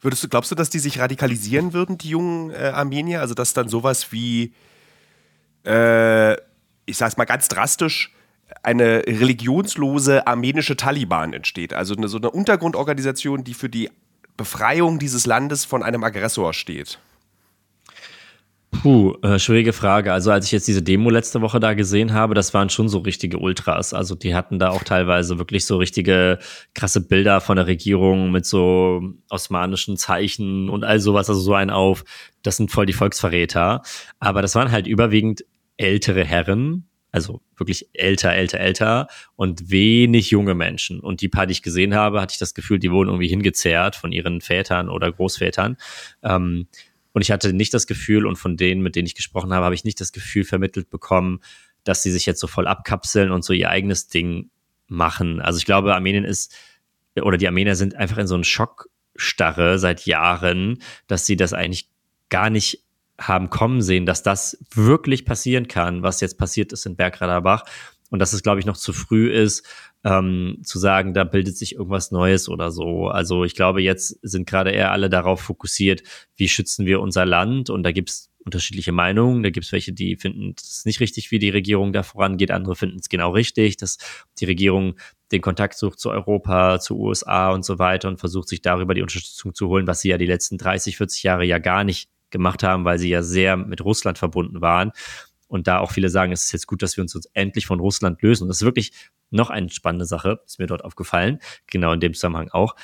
Würdest 0.00 0.22
du, 0.22 0.28
glaubst 0.28 0.50
du, 0.50 0.54
dass 0.54 0.70
die 0.70 0.78
sich 0.78 0.98
radikalisieren 0.98 1.72
würden, 1.72 1.98
die 1.98 2.10
jungen 2.10 2.50
äh, 2.50 2.72
Armenier? 2.74 3.20
Also, 3.20 3.34
dass 3.34 3.54
dann 3.54 3.68
sowas 3.68 4.12
wie, 4.12 4.52
äh, 5.64 6.34
ich 6.84 6.96
sag's 6.96 7.16
mal 7.16 7.24
ganz 7.24 7.48
drastisch, 7.48 8.12
eine 8.62 9.02
religionslose 9.06 10.26
armenische 10.26 10.76
Taliban 10.76 11.32
entsteht. 11.32 11.72
Also 11.72 11.96
eine, 11.96 12.08
so 12.08 12.18
eine 12.18 12.30
Untergrundorganisation, 12.30 13.44
die 13.44 13.54
für 13.54 13.68
die 13.68 13.90
Befreiung 14.36 14.98
dieses 14.98 15.26
Landes 15.26 15.64
von 15.64 15.82
einem 15.82 16.04
Aggressor 16.04 16.52
steht. 16.52 16.98
Puh, 18.82 19.14
äh, 19.22 19.38
schwierige 19.38 19.72
Frage. 19.72 20.12
Also 20.12 20.30
als 20.30 20.46
ich 20.46 20.52
jetzt 20.52 20.68
diese 20.68 20.82
Demo 20.82 21.10
letzte 21.10 21.40
Woche 21.40 21.60
da 21.60 21.74
gesehen 21.74 22.12
habe, 22.12 22.34
das 22.34 22.54
waren 22.54 22.68
schon 22.68 22.88
so 22.88 22.98
richtige 22.98 23.38
Ultras. 23.38 23.94
Also 23.94 24.14
die 24.14 24.34
hatten 24.34 24.58
da 24.58 24.70
auch 24.70 24.82
teilweise 24.82 25.38
wirklich 25.38 25.66
so 25.66 25.76
richtige 25.76 26.38
krasse 26.74 27.06
Bilder 27.06 27.40
von 27.40 27.56
der 27.56 27.66
Regierung 27.66 28.30
mit 28.30 28.46
so 28.46 29.02
osmanischen 29.28 29.96
Zeichen 29.96 30.68
und 30.68 30.84
all 30.84 31.00
sowas, 31.00 31.28
also 31.28 31.40
so 31.40 31.54
ein 31.54 31.70
auf. 31.70 32.04
Das 32.42 32.56
sind 32.56 32.70
voll 32.70 32.86
die 32.86 32.92
Volksverräter. 32.92 33.82
Aber 34.18 34.42
das 34.42 34.54
waren 34.54 34.70
halt 34.70 34.86
überwiegend 34.86 35.44
ältere 35.76 36.24
Herren, 36.24 36.88
also 37.12 37.40
wirklich 37.56 37.88
älter, 37.92 38.32
älter, 38.32 38.60
älter 38.60 39.08
und 39.36 39.70
wenig 39.70 40.30
junge 40.30 40.54
Menschen. 40.54 41.00
Und 41.00 41.20
die 41.20 41.28
paar, 41.28 41.46
die 41.46 41.52
ich 41.52 41.62
gesehen 41.62 41.94
habe, 41.94 42.20
hatte 42.20 42.32
ich 42.32 42.38
das 42.38 42.54
Gefühl, 42.54 42.78
die 42.78 42.90
wurden 42.90 43.08
irgendwie 43.08 43.28
hingezerrt 43.28 43.96
von 43.96 44.12
ihren 44.12 44.40
Vätern 44.40 44.88
oder 44.88 45.10
Großvätern. 45.10 45.76
Ähm, 46.22 46.66
und 47.16 47.22
ich 47.22 47.30
hatte 47.30 47.54
nicht 47.54 47.72
das 47.72 47.86
Gefühl, 47.86 48.26
und 48.26 48.36
von 48.36 48.58
denen, 48.58 48.82
mit 48.82 48.94
denen 48.94 49.06
ich 49.06 49.14
gesprochen 49.14 49.54
habe, 49.54 49.64
habe 49.64 49.74
ich 49.74 49.84
nicht 49.84 50.02
das 50.02 50.12
Gefühl 50.12 50.44
vermittelt 50.44 50.90
bekommen, 50.90 51.40
dass 51.82 52.02
sie 52.02 52.12
sich 52.12 52.26
jetzt 52.26 52.40
so 52.40 52.46
voll 52.46 52.66
abkapseln 52.66 53.30
und 53.30 53.42
so 53.42 53.54
ihr 53.54 53.70
eigenes 53.70 54.08
Ding 54.08 54.50
machen. 54.86 55.40
Also 55.40 55.56
ich 55.56 55.64
glaube, 55.64 55.94
Armenien 55.94 56.24
ist, 56.24 56.54
oder 57.18 57.38
die 57.38 57.48
Armenier 57.48 57.74
sind 57.74 57.94
einfach 57.94 58.18
in 58.18 58.26
so 58.26 58.34
einem 58.34 58.44
Schockstarre 58.44 59.78
seit 59.78 60.04
Jahren, 60.04 60.82
dass 61.06 61.24
sie 61.24 61.36
das 61.36 61.54
eigentlich 61.54 61.88
gar 62.28 62.50
nicht 62.50 62.84
haben 63.18 63.48
kommen 63.48 63.80
sehen, 63.80 64.04
dass 64.04 64.22
das 64.22 64.58
wirklich 64.74 65.24
passieren 65.24 65.68
kann, 65.68 66.02
was 66.02 66.20
jetzt 66.20 66.36
passiert 66.36 66.70
ist 66.74 66.84
in 66.84 66.96
Bergraderbach. 66.96 67.64
Und 68.10 68.18
dass 68.18 68.34
es, 68.34 68.42
glaube 68.42 68.60
ich, 68.60 68.66
noch 68.66 68.76
zu 68.76 68.92
früh 68.92 69.30
ist, 69.32 69.66
ähm, 70.04 70.58
zu 70.62 70.78
sagen, 70.78 71.14
da 71.14 71.24
bildet 71.24 71.56
sich 71.56 71.74
irgendwas 71.74 72.10
Neues 72.10 72.48
oder 72.48 72.70
so. 72.70 73.08
Also 73.08 73.44
ich 73.44 73.54
glaube, 73.54 73.82
jetzt 73.82 74.18
sind 74.22 74.46
gerade 74.46 74.70
eher 74.70 74.92
alle 74.92 75.10
darauf 75.10 75.40
fokussiert, 75.40 76.02
wie 76.36 76.48
schützen 76.48 76.86
wir 76.86 77.00
unser 77.00 77.26
Land. 77.26 77.70
Und 77.70 77.82
da 77.82 77.92
gibt 77.92 78.10
es 78.10 78.30
unterschiedliche 78.46 78.92
Meinungen. 78.92 79.42
Da 79.42 79.50
gibt 79.50 79.66
es 79.66 79.72
welche, 79.72 79.92
die 79.92 80.16
finden 80.16 80.54
es 80.56 80.84
nicht 80.84 81.00
richtig, 81.00 81.30
wie 81.32 81.40
die 81.40 81.50
Regierung 81.50 81.92
da 81.92 82.04
vorangeht. 82.04 82.52
Andere 82.52 82.76
finden 82.76 82.98
es 83.00 83.08
genau 83.08 83.32
richtig, 83.32 83.76
dass 83.76 83.98
die 84.38 84.44
Regierung 84.44 84.94
den 85.32 85.40
Kontakt 85.40 85.76
sucht 85.76 85.98
zu 85.98 86.10
Europa, 86.10 86.78
zu 86.78 86.96
USA 86.96 87.50
und 87.50 87.64
so 87.64 87.80
weiter 87.80 88.08
und 88.08 88.20
versucht 88.20 88.48
sich 88.48 88.62
darüber 88.62 88.94
die 88.94 89.02
Unterstützung 89.02 89.54
zu 89.54 89.68
holen, 89.68 89.88
was 89.88 90.00
sie 90.00 90.10
ja 90.10 90.18
die 90.18 90.26
letzten 90.26 90.56
30, 90.56 90.96
40 90.96 91.24
Jahre 91.24 91.44
ja 91.44 91.58
gar 91.58 91.82
nicht 91.82 92.08
gemacht 92.30 92.62
haben, 92.62 92.84
weil 92.84 92.98
sie 92.98 93.08
ja 93.08 93.22
sehr 93.22 93.56
mit 93.56 93.84
Russland 93.84 94.18
verbunden 94.18 94.60
waren. 94.60 94.92
Und 95.48 95.66
da 95.66 95.78
auch 95.78 95.92
viele 95.92 96.08
sagen, 96.08 96.32
es 96.32 96.44
ist 96.44 96.52
jetzt 96.52 96.66
gut, 96.66 96.82
dass 96.82 96.96
wir 96.96 97.02
uns 97.02 97.14
jetzt 97.14 97.30
endlich 97.34 97.66
von 97.66 97.80
Russland 97.80 98.20
lösen. 98.22 98.44
Und 98.44 98.48
das 98.48 98.58
ist 98.58 98.64
wirklich 98.64 98.92
noch 99.30 99.50
eine 99.50 99.70
spannende 99.70 100.06
Sache, 100.06 100.40
ist 100.44 100.58
mir 100.58 100.66
dort 100.66 100.84
aufgefallen, 100.84 101.40
genau 101.66 101.92
in 101.92 102.00
dem 102.00 102.14
Zusammenhang 102.14 102.50
auch. 102.50 102.74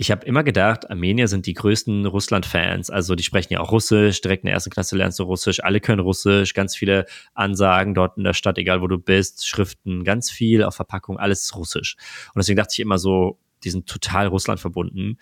Ich 0.00 0.12
habe 0.12 0.24
immer 0.26 0.44
gedacht, 0.44 0.88
Armenier 0.90 1.26
sind 1.26 1.46
die 1.46 1.54
größten 1.54 2.06
Russland-Fans. 2.06 2.88
Also 2.88 3.16
die 3.16 3.24
sprechen 3.24 3.54
ja 3.54 3.58
auch 3.58 3.72
Russisch, 3.72 4.20
direkt 4.20 4.44
in 4.44 4.46
der 4.46 4.54
ersten 4.54 4.70
Klasse 4.70 4.96
lernst 4.96 5.18
du 5.18 5.24
Russisch, 5.24 5.58
alle 5.60 5.80
können 5.80 6.00
Russisch, 6.00 6.54
ganz 6.54 6.76
viele 6.76 7.06
Ansagen 7.34 7.94
dort 7.94 8.16
in 8.16 8.22
der 8.22 8.32
Stadt, 8.32 8.58
egal 8.58 8.80
wo 8.80 8.86
du 8.86 8.98
bist, 8.98 9.48
Schriften, 9.48 10.04
ganz 10.04 10.30
viel 10.30 10.62
auf 10.62 10.76
Verpackung, 10.76 11.18
alles 11.18 11.56
Russisch. 11.56 11.96
Und 12.32 12.38
deswegen 12.38 12.58
dachte 12.58 12.74
ich 12.74 12.80
immer 12.80 12.98
so, 12.98 13.40
die 13.64 13.70
sind 13.70 13.88
total 13.88 14.28
Russland 14.28 14.60
verbunden. 14.60 15.18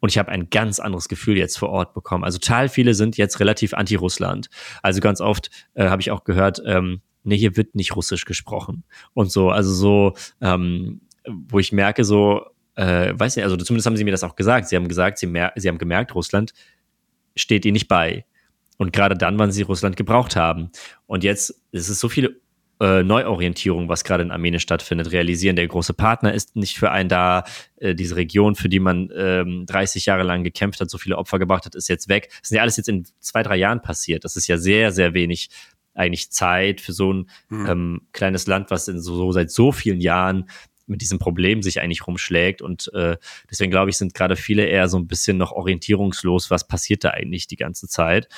Und 0.00 0.10
ich 0.10 0.18
habe 0.18 0.30
ein 0.30 0.50
ganz 0.50 0.78
anderes 0.78 1.08
Gefühl 1.08 1.36
jetzt 1.36 1.58
vor 1.58 1.70
Ort 1.70 1.94
bekommen. 1.94 2.24
Also 2.24 2.38
total 2.38 2.68
viele 2.68 2.94
sind 2.94 3.16
jetzt 3.16 3.40
relativ 3.40 3.74
anti-Russland. 3.74 4.48
Also 4.82 5.00
ganz 5.00 5.20
oft 5.20 5.50
äh, 5.74 5.88
habe 5.88 6.02
ich 6.02 6.10
auch 6.10 6.24
gehört, 6.24 6.62
ähm, 6.66 7.00
nee, 7.24 7.36
hier 7.36 7.56
wird 7.56 7.74
nicht 7.74 7.96
Russisch 7.96 8.24
gesprochen 8.24 8.84
und 9.14 9.30
so. 9.30 9.50
Also 9.50 9.72
so, 9.72 10.14
ähm, 10.40 11.00
wo 11.26 11.58
ich 11.58 11.72
merke, 11.72 12.04
so, 12.04 12.46
äh, 12.76 13.12
weiß 13.16 13.36
nicht, 13.36 13.44
also 13.44 13.56
zumindest 13.56 13.86
haben 13.86 13.96
sie 13.96 14.04
mir 14.04 14.10
das 14.12 14.24
auch 14.24 14.36
gesagt. 14.36 14.68
Sie 14.68 14.76
haben 14.76 14.88
gesagt, 14.88 15.18
sie, 15.18 15.32
sie 15.56 15.68
haben 15.68 15.78
gemerkt, 15.78 16.14
Russland 16.14 16.52
steht 17.34 17.64
ihnen 17.64 17.74
nicht 17.74 17.88
bei. 17.88 18.24
Und 18.78 18.92
gerade 18.92 19.16
dann, 19.16 19.38
wann 19.38 19.52
sie 19.52 19.62
Russland 19.62 19.96
gebraucht 19.96 20.36
haben. 20.36 20.70
Und 21.06 21.24
jetzt 21.24 21.62
ist 21.72 21.88
es 21.88 21.98
so 21.98 22.08
viele 22.08 22.36
äh, 22.80 23.02
Neuorientierung, 23.02 23.88
was 23.88 24.04
gerade 24.04 24.22
in 24.22 24.30
Armenien 24.30 24.60
stattfindet, 24.60 25.12
realisieren. 25.12 25.56
Der 25.56 25.66
große 25.66 25.94
Partner 25.94 26.34
ist 26.34 26.56
nicht 26.56 26.78
für 26.78 26.90
einen 26.90 27.08
da. 27.08 27.44
Äh, 27.76 27.94
diese 27.94 28.16
Region, 28.16 28.54
für 28.54 28.68
die 28.68 28.80
man 28.80 29.10
ähm, 29.16 29.64
30 29.66 30.06
Jahre 30.06 30.22
lang 30.22 30.44
gekämpft 30.44 30.80
hat, 30.80 30.90
so 30.90 30.98
viele 30.98 31.16
Opfer 31.16 31.38
gebracht 31.38 31.64
hat, 31.64 31.74
ist 31.74 31.88
jetzt 31.88 32.08
weg. 32.08 32.28
Das 32.40 32.50
ist 32.50 32.56
ja 32.56 32.62
alles 32.62 32.76
jetzt 32.76 32.88
in 32.88 33.06
zwei, 33.20 33.42
drei 33.42 33.56
Jahren 33.56 33.82
passiert. 33.82 34.24
Das 34.24 34.36
ist 34.36 34.46
ja 34.46 34.58
sehr, 34.58 34.92
sehr 34.92 35.14
wenig 35.14 35.48
eigentlich 35.94 36.30
Zeit 36.30 36.80
für 36.80 36.92
so 36.92 37.12
ein 37.12 37.30
mhm. 37.48 37.66
ähm, 37.66 38.00
kleines 38.12 38.46
Land, 38.46 38.70
was 38.70 38.88
in 38.88 39.00
so, 39.00 39.16
so 39.16 39.32
seit 39.32 39.50
so 39.50 39.72
vielen 39.72 40.00
Jahren 40.00 40.48
mit 40.86 41.00
diesem 41.00 41.18
Problem 41.18 41.62
sich 41.62 41.80
eigentlich 41.80 42.06
rumschlägt. 42.06 42.62
Und 42.62 42.92
äh, 42.94 43.16
deswegen 43.50 43.70
glaube 43.70 43.90
ich, 43.90 43.96
sind 43.96 44.14
gerade 44.14 44.36
viele 44.36 44.66
eher 44.66 44.88
so 44.88 44.98
ein 44.98 45.06
bisschen 45.06 45.36
noch 45.36 45.52
orientierungslos, 45.52 46.50
was 46.50 46.66
passiert 46.66 47.04
da 47.04 47.10
eigentlich 47.10 47.46
die 47.46 47.56
ganze 47.56 47.88
Zeit. 47.88 48.28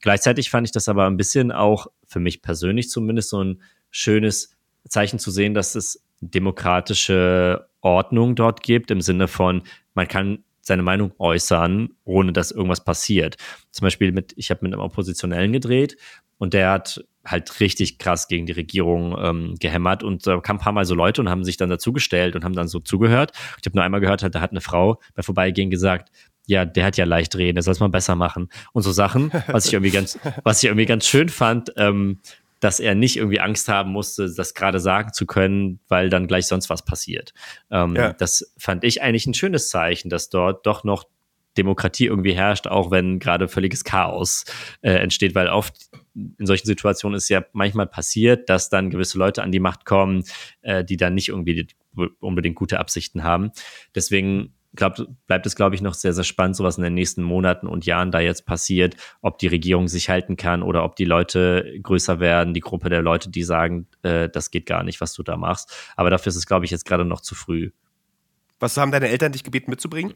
Gleichzeitig 0.00 0.50
fand 0.50 0.66
ich 0.66 0.72
das 0.72 0.88
aber 0.88 1.06
ein 1.06 1.16
bisschen 1.16 1.50
auch, 1.50 1.88
für 2.06 2.20
mich 2.20 2.42
persönlich 2.42 2.90
zumindest, 2.90 3.30
so 3.30 3.42
ein 3.42 3.62
schönes 3.90 4.56
Zeichen 4.88 5.18
zu 5.18 5.30
sehen, 5.30 5.54
dass 5.54 5.74
es 5.74 6.04
demokratische 6.20 7.68
Ordnung 7.80 8.34
dort 8.34 8.62
gibt, 8.62 8.90
im 8.90 9.00
Sinne 9.00 9.28
von, 9.28 9.62
man 9.94 10.08
kann 10.08 10.44
seine 10.60 10.82
Meinung 10.82 11.12
äußern, 11.18 11.90
ohne 12.04 12.32
dass 12.32 12.50
irgendwas 12.50 12.84
passiert. 12.84 13.36
Zum 13.70 13.84
Beispiel 13.84 14.12
mit, 14.12 14.32
ich 14.36 14.50
habe 14.50 14.60
mit 14.62 14.72
einem 14.72 14.82
Oppositionellen 14.82 15.52
gedreht 15.52 15.96
und 16.38 16.54
der 16.54 16.70
hat 16.70 17.04
halt 17.24 17.60
richtig 17.60 17.98
krass 17.98 18.28
gegen 18.28 18.46
die 18.46 18.52
Regierung 18.52 19.16
ähm, 19.18 19.54
gehämmert 19.58 20.02
und 20.02 20.26
da 20.26 20.38
kamen 20.40 20.58
ein 20.58 20.62
paar 20.62 20.72
Mal 20.72 20.84
so 20.84 20.94
Leute 20.94 21.20
und 21.20 21.28
haben 21.28 21.44
sich 21.44 21.56
dann 21.56 21.68
dazugestellt 21.68 22.36
und 22.36 22.44
haben 22.44 22.54
dann 22.54 22.68
so 22.68 22.80
zugehört. 22.80 23.32
Ich 23.60 23.66
habe 23.66 23.76
nur 23.76 23.84
einmal 23.84 24.00
gehört, 24.00 24.22
da 24.22 24.40
hat 24.40 24.50
eine 24.50 24.60
Frau 24.60 25.00
bei 25.14 25.22
Vorbeigehen 25.22 25.70
gesagt, 25.70 26.10
ja, 26.46 26.64
der 26.64 26.84
hat 26.84 26.96
ja 26.96 27.04
leicht 27.04 27.36
reden, 27.36 27.56
der 27.56 27.62
soll 27.64 27.72
es 27.72 27.80
mal 27.80 27.88
besser 27.88 28.14
machen. 28.14 28.48
Und 28.72 28.82
so 28.82 28.92
Sachen, 28.92 29.32
was 29.48 29.66
ich 29.66 29.72
irgendwie 29.72 29.90
ganz, 29.90 30.18
was 30.44 30.62
ich 30.62 30.68
irgendwie 30.68 30.86
ganz 30.86 31.06
schön 31.06 31.28
fand, 31.28 31.72
ähm, 31.76 32.20
dass 32.60 32.80
er 32.80 32.94
nicht 32.94 33.16
irgendwie 33.16 33.40
Angst 33.40 33.68
haben 33.68 33.92
musste, 33.92 34.32
das 34.34 34.54
gerade 34.54 34.80
sagen 34.80 35.12
zu 35.12 35.26
können, 35.26 35.80
weil 35.88 36.08
dann 36.08 36.26
gleich 36.26 36.46
sonst 36.46 36.70
was 36.70 36.84
passiert. 36.84 37.32
Ähm, 37.70 37.94
ja. 37.96 38.12
Das 38.12 38.52
fand 38.56 38.84
ich 38.84 39.02
eigentlich 39.02 39.26
ein 39.26 39.34
schönes 39.34 39.68
Zeichen, 39.68 40.08
dass 40.08 40.30
dort 40.30 40.66
doch 40.66 40.84
noch 40.84 41.04
Demokratie 41.56 42.06
irgendwie 42.06 42.34
herrscht, 42.34 42.66
auch 42.66 42.90
wenn 42.90 43.18
gerade 43.18 43.48
völliges 43.48 43.84
Chaos 43.84 44.44
äh, 44.82 44.92
entsteht, 44.92 45.34
weil 45.34 45.48
oft 45.48 45.74
in 46.14 46.46
solchen 46.46 46.66
Situationen 46.66 47.16
ist 47.16 47.28
ja 47.28 47.44
manchmal 47.52 47.86
passiert, 47.86 48.48
dass 48.48 48.68
dann 48.68 48.90
gewisse 48.90 49.18
Leute 49.18 49.42
an 49.42 49.52
die 49.52 49.60
Macht 49.60 49.84
kommen, 49.84 50.24
äh, 50.62 50.84
die 50.84 50.96
dann 50.96 51.14
nicht 51.14 51.28
irgendwie 51.28 51.66
unbedingt 52.20 52.56
gute 52.56 52.78
Absichten 52.78 53.24
haben. 53.24 53.52
Deswegen 53.94 54.54
glaub, 54.76 54.96
bleibt 55.26 55.46
es, 55.46 55.56
glaube 55.56 55.74
ich, 55.74 55.82
noch 55.82 55.94
sehr, 55.94 56.12
sehr 56.12 56.24
spannend, 56.24 56.56
so 56.56 56.64
was 56.64 56.78
in 56.78 56.84
den 56.84 56.94
nächsten 56.94 57.22
Monaten 57.22 57.66
und 57.66 57.86
Jahren 57.86 58.10
da 58.10 58.20
jetzt 58.20 58.46
passiert, 58.46 58.96
ob 59.22 59.38
die 59.38 59.48
Regierung 59.48 59.88
sich 59.88 60.08
halten 60.08 60.36
kann 60.36 60.62
oder 60.62 60.84
ob 60.84 60.96
die 60.96 61.04
Leute 61.04 61.78
größer 61.82 62.20
werden, 62.20 62.54
die 62.54 62.60
Gruppe 62.60 62.88
der 62.88 63.02
Leute, 63.02 63.30
die 63.30 63.42
sagen, 63.42 63.88
äh, 64.02 64.28
das 64.28 64.50
geht 64.50 64.66
gar 64.66 64.82
nicht, 64.82 65.00
was 65.00 65.12
du 65.14 65.22
da 65.22 65.36
machst. 65.36 65.74
Aber 65.96 66.10
dafür 66.10 66.30
ist 66.30 66.36
es, 66.36 66.46
glaube 66.46 66.64
ich, 66.64 66.70
jetzt 66.70 66.84
gerade 66.84 67.04
noch 67.04 67.20
zu 67.20 67.34
früh. 67.34 67.70
Was 68.60 68.76
haben 68.76 68.92
deine 68.92 69.08
Eltern 69.08 69.32
dich 69.32 69.44
gebeten 69.44 69.70
mitzubringen? 69.70 70.14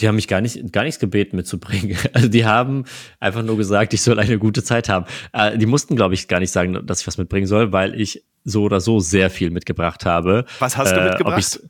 Die 0.00 0.08
haben 0.08 0.16
mich 0.16 0.28
gar 0.28 0.42
nicht, 0.42 0.72
gar 0.72 0.84
nichts 0.84 1.00
gebeten 1.00 1.36
mitzubringen. 1.36 1.96
Also 2.12 2.28
die 2.28 2.44
haben 2.44 2.84
einfach 3.18 3.42
nur 3.42 3.56
gesagt, 3.56 3.94
ich 3.94 4.02
soll 4.02 4.18
eine 4.18 4.38
gute 4.38 4.62
Zeit 4.62 4.88
haben. 4.88 5.06
Äh, 5.32 5.56
die 5.58 5.66
mussten, 5.66 5.96
glaube 5.96 6.14
ich, 6.14 6.28
gar 6.28 6.40
nicht 6.40 6.50
sagen, 6.50 6.86
dass 6.86 7.00
ich 7.00 7.06
was 7.06 7.18
mitbringen 7.18 7.46
soll, 7.46 7.72
weil 7.72 7.98
ich 7.98 8.24
so 8.44 8.62
oder 8.62 8.80
so 8.80 9.00
sehr 9.00 9.30
viel 9.30 9.50
mitgebracht 9.50 10.06
habe. 10.06 10.44
Was 10.58 10.76
hast 10.76 10.92
du 10.92 11.00
äh, 11.00 11.08
mitgebracht? 11.08 11.60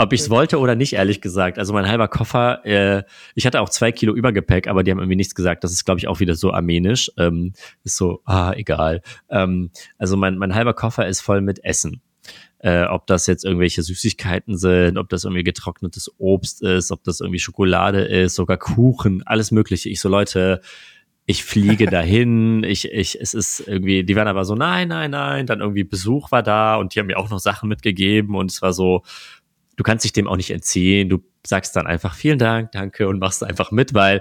Ob 0.00 0.12
ich 0.12 0.20
es 0.20 0.30
wollte 0.30 0.60
oder 0.60 0.76
nicht, 0.76 0.92
ehrlich 0.92 1.20
gesagt. 1.20 1.58
Also 1.58 1.72
mein 1.72 1.88
halber 1.88 2.06
Koffer, 2.06 2.64
äh, 2.64 3.02
ich 3.34 3.46
hatte 3.46 3.60
auch 3.60 3.68
zwei 3.68 3.90
Kilo 3.90 4.14
Übergepäck, 4.14 4.68
aber 4.68 4.84
die 4.84 4.92
haben 4.92 5.00
irgendwie 5.00 5.16
nichts 5.16 5.34
gesagt. 5.34 5.64
Das 5.64 5.72
ist, 5.72 5.84
glaube 5.84 5.98
ich, 5.98 6.06
auch 6.06 6.20
wieder 6.20 6.36
so 6.36 6.52
armenisch. 6.52 7.10
Ähm, 7.16 7.52
ist 7.82 7.96
so, 7.96 8.20
ah, 8.24 8.52
egal. 8.54 9.02
Ähm, 9.28 9.70
also 9.98 10.16
mein, 10.16 10.38
mein 10.38 10.54
halber 10.54 10.72
Koffer 10.72 11.08
ist 11.08 11.20
voll 11.20 11.40
mit 11.40 11.64
Essen. 11.64 12.00
Äh, 12.60 12.84
ob 12.84 13.08
das 13.08 13.26
jetzt 13.26 13.44
irgendwelche 13.44 13.82
Süßigkeiten 13.82 14.56
sind, 14.56 14.98
ob 14.98 15.08
das 15.08 15.24
irgendwie 15.24 15.42
getrocknetes 15.42 16.12
Obst 16.18 16.62
ist, 16.62 16.92
ob 16.92 17.02
das 17.02 17.20
irgendwie 17.20 17.40
Schokolade 17.40 18.02
ist, 18.02 18.36
sogar 18.36 18.56
Kuchen, 18.56 19.24
alles 19.26 19.50
Mögliche. 19.50 19.88
Ich 19.88 20.00
so, 20.00 20.08
Leute, 20.08 20.60
ich 21.26 21.44
fliege 21.44 21.86
dahin, 21.90 22.64
ich, 22.64 22.90
ich, 22.90 23.20
es 23.20 23.34
ist 23.34 23.60
irgendwie, 23.66 24.02
die 24.02 24.16
waren 24.16 24.28
aber 24.28 24.44
so, 24.44 24.54
nein, 24.54 24.88
nein, 24.88 25.10
nein, 25.10 25.46
dann 25.46 25.60
irgendwie 25.60 25.84
Besuch 25.84 26.32
war 26.32 26.42
da 26.42 26.76
und 26.76 26.94
die 26.94 27.00
haben 27.00 27.06
mir 27.06 27.18
auch 27.18 27.30
noch 27.30 27.38
Sachen 27.38 27.68
mitgegeben 27.68 28.34
und 28.34 28.50
es 28.50 28.62
war 28.62 28.72
so, 28.72 29.02
du 29.78 29.84
kannst 29.84 30.04
dich 30.04 30.12
dem 30.12 30.28
auch 30.28 30.36
nicht 30.36 30.50
entziehen. 30.50 31.08
Du 31.08 31.22
sagst 31.46 31.74
dann 31.76 31.86
einfach 31.86 32.14
vielen 32.14 32.38
Dank, 32.38 32.72
danke 32.72 33.08
und 33.08 33.18
machst 33.18 33.42
einfach 33.42 33.70
mit, 33.70 33.94
weil 33.94 34.20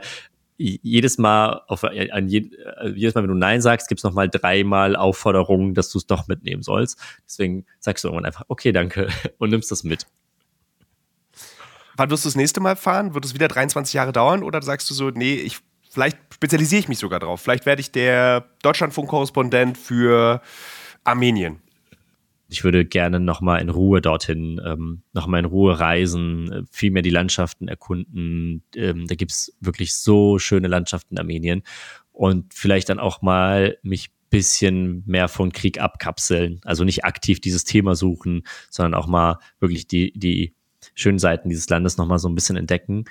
jedes 0.60 1.18
Mal, 1.20 1.62
auf, 1.68 1.84
an 1.84 2.28
je, 2.28 2.50
äh, 2.80 2.90
jedes 2.90 3.14
Mal, 3.14 3.22
wenn 3.22 3.30
du 3.30 3.36
Nein 3.36 3.62
sagst, 3.62 3.90
gibt's 3.90 4.04
noch 4.04 4.14
mal 4.14 4.28
dreimal 4.28 4.96
Aufforderungen, 4.96 5.76
dass 5.76 5.90
du 5.90 6.00
es 6.00 6.08
doch 6.08 6.28
mitnehmen 6.28 6.64
sollst. 6.64 7.00
Deswegen 7.26 7.66
sagst 7.80 8.04
du 8.04 8.08
irgendwann 8.08 8.26
einfach, 8.26 8.46
okay, 8.48 8.72
danke 8.72 9.10
und 9.38 9.50
nimmst 9.50 9.70
das 9.70 9.84
mit. 9.84 10.08
Wann 11.96 12.10
wirst 12.10 12.26
du 12.26 12.30
das 12.30 12.36
nächste 12.36 12.60
Mal 12.60 12.76
fahren? 12.76 13.14
Wird 13.14 13.26
es 13.26 13.34
wieder 13.34 13.48
23 13.48 13.94
Jahre 13.94 14.14
dauern 14.14 14.44
oder 14.44 14.62
sagst 14.62 14.90
du 14.90 14.94
so, 14.94 15.10
nee, 15.10 15.36
ich, 15.36 15.60
vielleicht 15.90 16.18
spezialisiere 16.34 16.80
ich 16.80 16.88
mich 16.88 17.00
sogar 17.00 17.20
drauf. 17.20 17.42
Vielleicht 17.42 17.66
werde 17.66 17.82
ich 17.82 17.92
der 17.92 18.48
Deutschlandfunk-Korrespondent 18.62 19.78
für 19.78 20.42
Armenien 21.04 21.62
ich 22.50 22.64
würde 22.64 22.86
gerne 22.86 23.20
nochmal 23.20 23.62
in 23.62 23.70
Ruhe 23.70 24.02
dorthin, 24.02 24.62
ähm, 24.66 25.02
nochmal 25.14 25.42
in 25.42 25.46
Ruhe 25.46 25.80
reisen, 25.80 26.52
äh, 26.52 26.64
viel 26.72 26.92
mehr 26.92 27.02
die 27.02 27.10
Landschaften 27.10 27.68
erkunden. 27.68 28.64
Ähm, 28.76 29.08
da 29.08 29.16
gibt's 29.16 29.56
wirklich 29.60 29.96
so 29.96 30.40
schöne 30.40 30.68
Landschaften 30.68 31.16
in 31.16 31.20
Armenien. 31.20 31.64
Und 32.12 32.54
vielleicht 32.54 32.90
dann 32.90 33.00
auch 33.00 33.22
mal 33.22 33.78
mich 33.84 34.10
bisschen 34.30 35.04
mehr 35.06 35.28
von 35.28 35.52
Krieg 35.52 35.80
abkapseln. 35.80 36.60
Also 36.66 36.84
nicht 36.84 37.06
aktiv 37.06 37.40
dieses 37.40 37.64
Thema 37.64 37.96
suchen, 37.96 38.44
sondern 38.70 39.00
auch 39.00 39.08
mal 39.08 39.40
wirklich 39.60 39.88
die, 39.88 40.12
die 40.14 40.54
schönen 40.96 41.20
Seiten 41.20 41.50
dieses 41.50 41.70
Landes 41.70 41.98
nochmal 41.98 42.20
so 42.20 42.28
ein 42.28 42.36
bisschen 42.36 42.58
entdecken. 42.58 43.06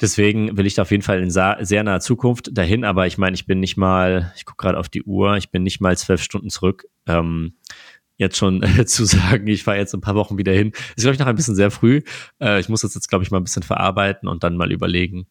Deswegen 0.00 0.56
will 0.56 0.66
ich 0.66 0.74
da 0.74 0.82
auf 0.82 0.90
jeden 0.90 1.02
Fall 1.02 1.22
in 1.22 1.30
sehr 1.30 1.82
naher 1.84 2.00
Zukunft 2.00 2.56
dahin, 2.56 2.84
aber 2.84 3.06
ich 3.06 3.18
meine, 3.18 3.34
ich 3.34 3.46
bin 3.46 3.60
nicht 3.60 3.76
mal, 3.76 4.32
ich 4.34 4.46
gucke 4.46 4.62
gerade 4.62 4.78
auf 4.78 4.88
die 4.88 5.02
Uhr, 5.02 5.36
ich 5.36 5.50
bin 5.50 5.62
nicht 5.62 5.80
mal 5.80 5.96
zwölf 5.96 6.22
Stunden 6.22 6.48
zurück. 6.48 6.86
Ähm, 7.06 7.54
jetzt 8.20 8.36
schon 8.36 8.62
äh, 8.62 8.84
zu 8.86 9.04
sagen, 9.04 9.46
ich 9.48 9.64
fahre 9.64 9.78
jetzt 9.78 9.94
ein 9.94 10.00
paar 10.00 10.14
Wochen 10.14 10.38
wieder 10.38 10.52
hin. 10.52 10.72
Ist, 10.94 11.02
glaube 11.02 11.14
ich, 11.14 11.18
noch 11.18 11.26
ein 11.26 11.34
bisschen 11.34 11.56
sehr 11.56 11.70
früh. 11.70 12.02
Äh, 12.40 12.60
ich 12.60 12.68
muss 12.68 12.82
das 12.82 12.94
jetzt, 12.94 13.08
glaube 13.08 13.24
ich, 13.24 13.30
mal 13.30 13.38
ein 13.38 13.44
bisschen 13.44 13.64
verarbeiten 13.64 14.28
und 14.28 14.44
dann 14.44 14.56
mal 14.56 14.70
überlegen, 14.70 15.26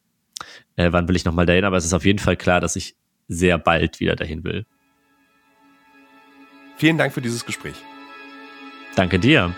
äh, 0.76 0.92
wann 0.92 1.08
will 1.08 1.16
ich 1.16 1.24
nochmal 1.24 1.46
dahin. 1.46 1.64
Aber 1.64 1.78
es 1.78 1.86
ist 1.86 1.94
auf 1.94 2.06
jeden 2.06 2.20
Fall 2.20 2.36
klar, 2.36 2.60
dass 2.60 2.76
ich 2.76 2.96
sehr 3.28 3.58
bald 3.58 4.00
wieder 4.00 4.16
dahin 4.16 4.44
will. 4.44 4.66
Vielen 6.78 6.98
Dank 6.98 7.14
für 7.14 7.22
dieses 7.22 7.46
Gespräch. 7.46 7.76
Danke 8.96 9.20
dir. 9.20 9.54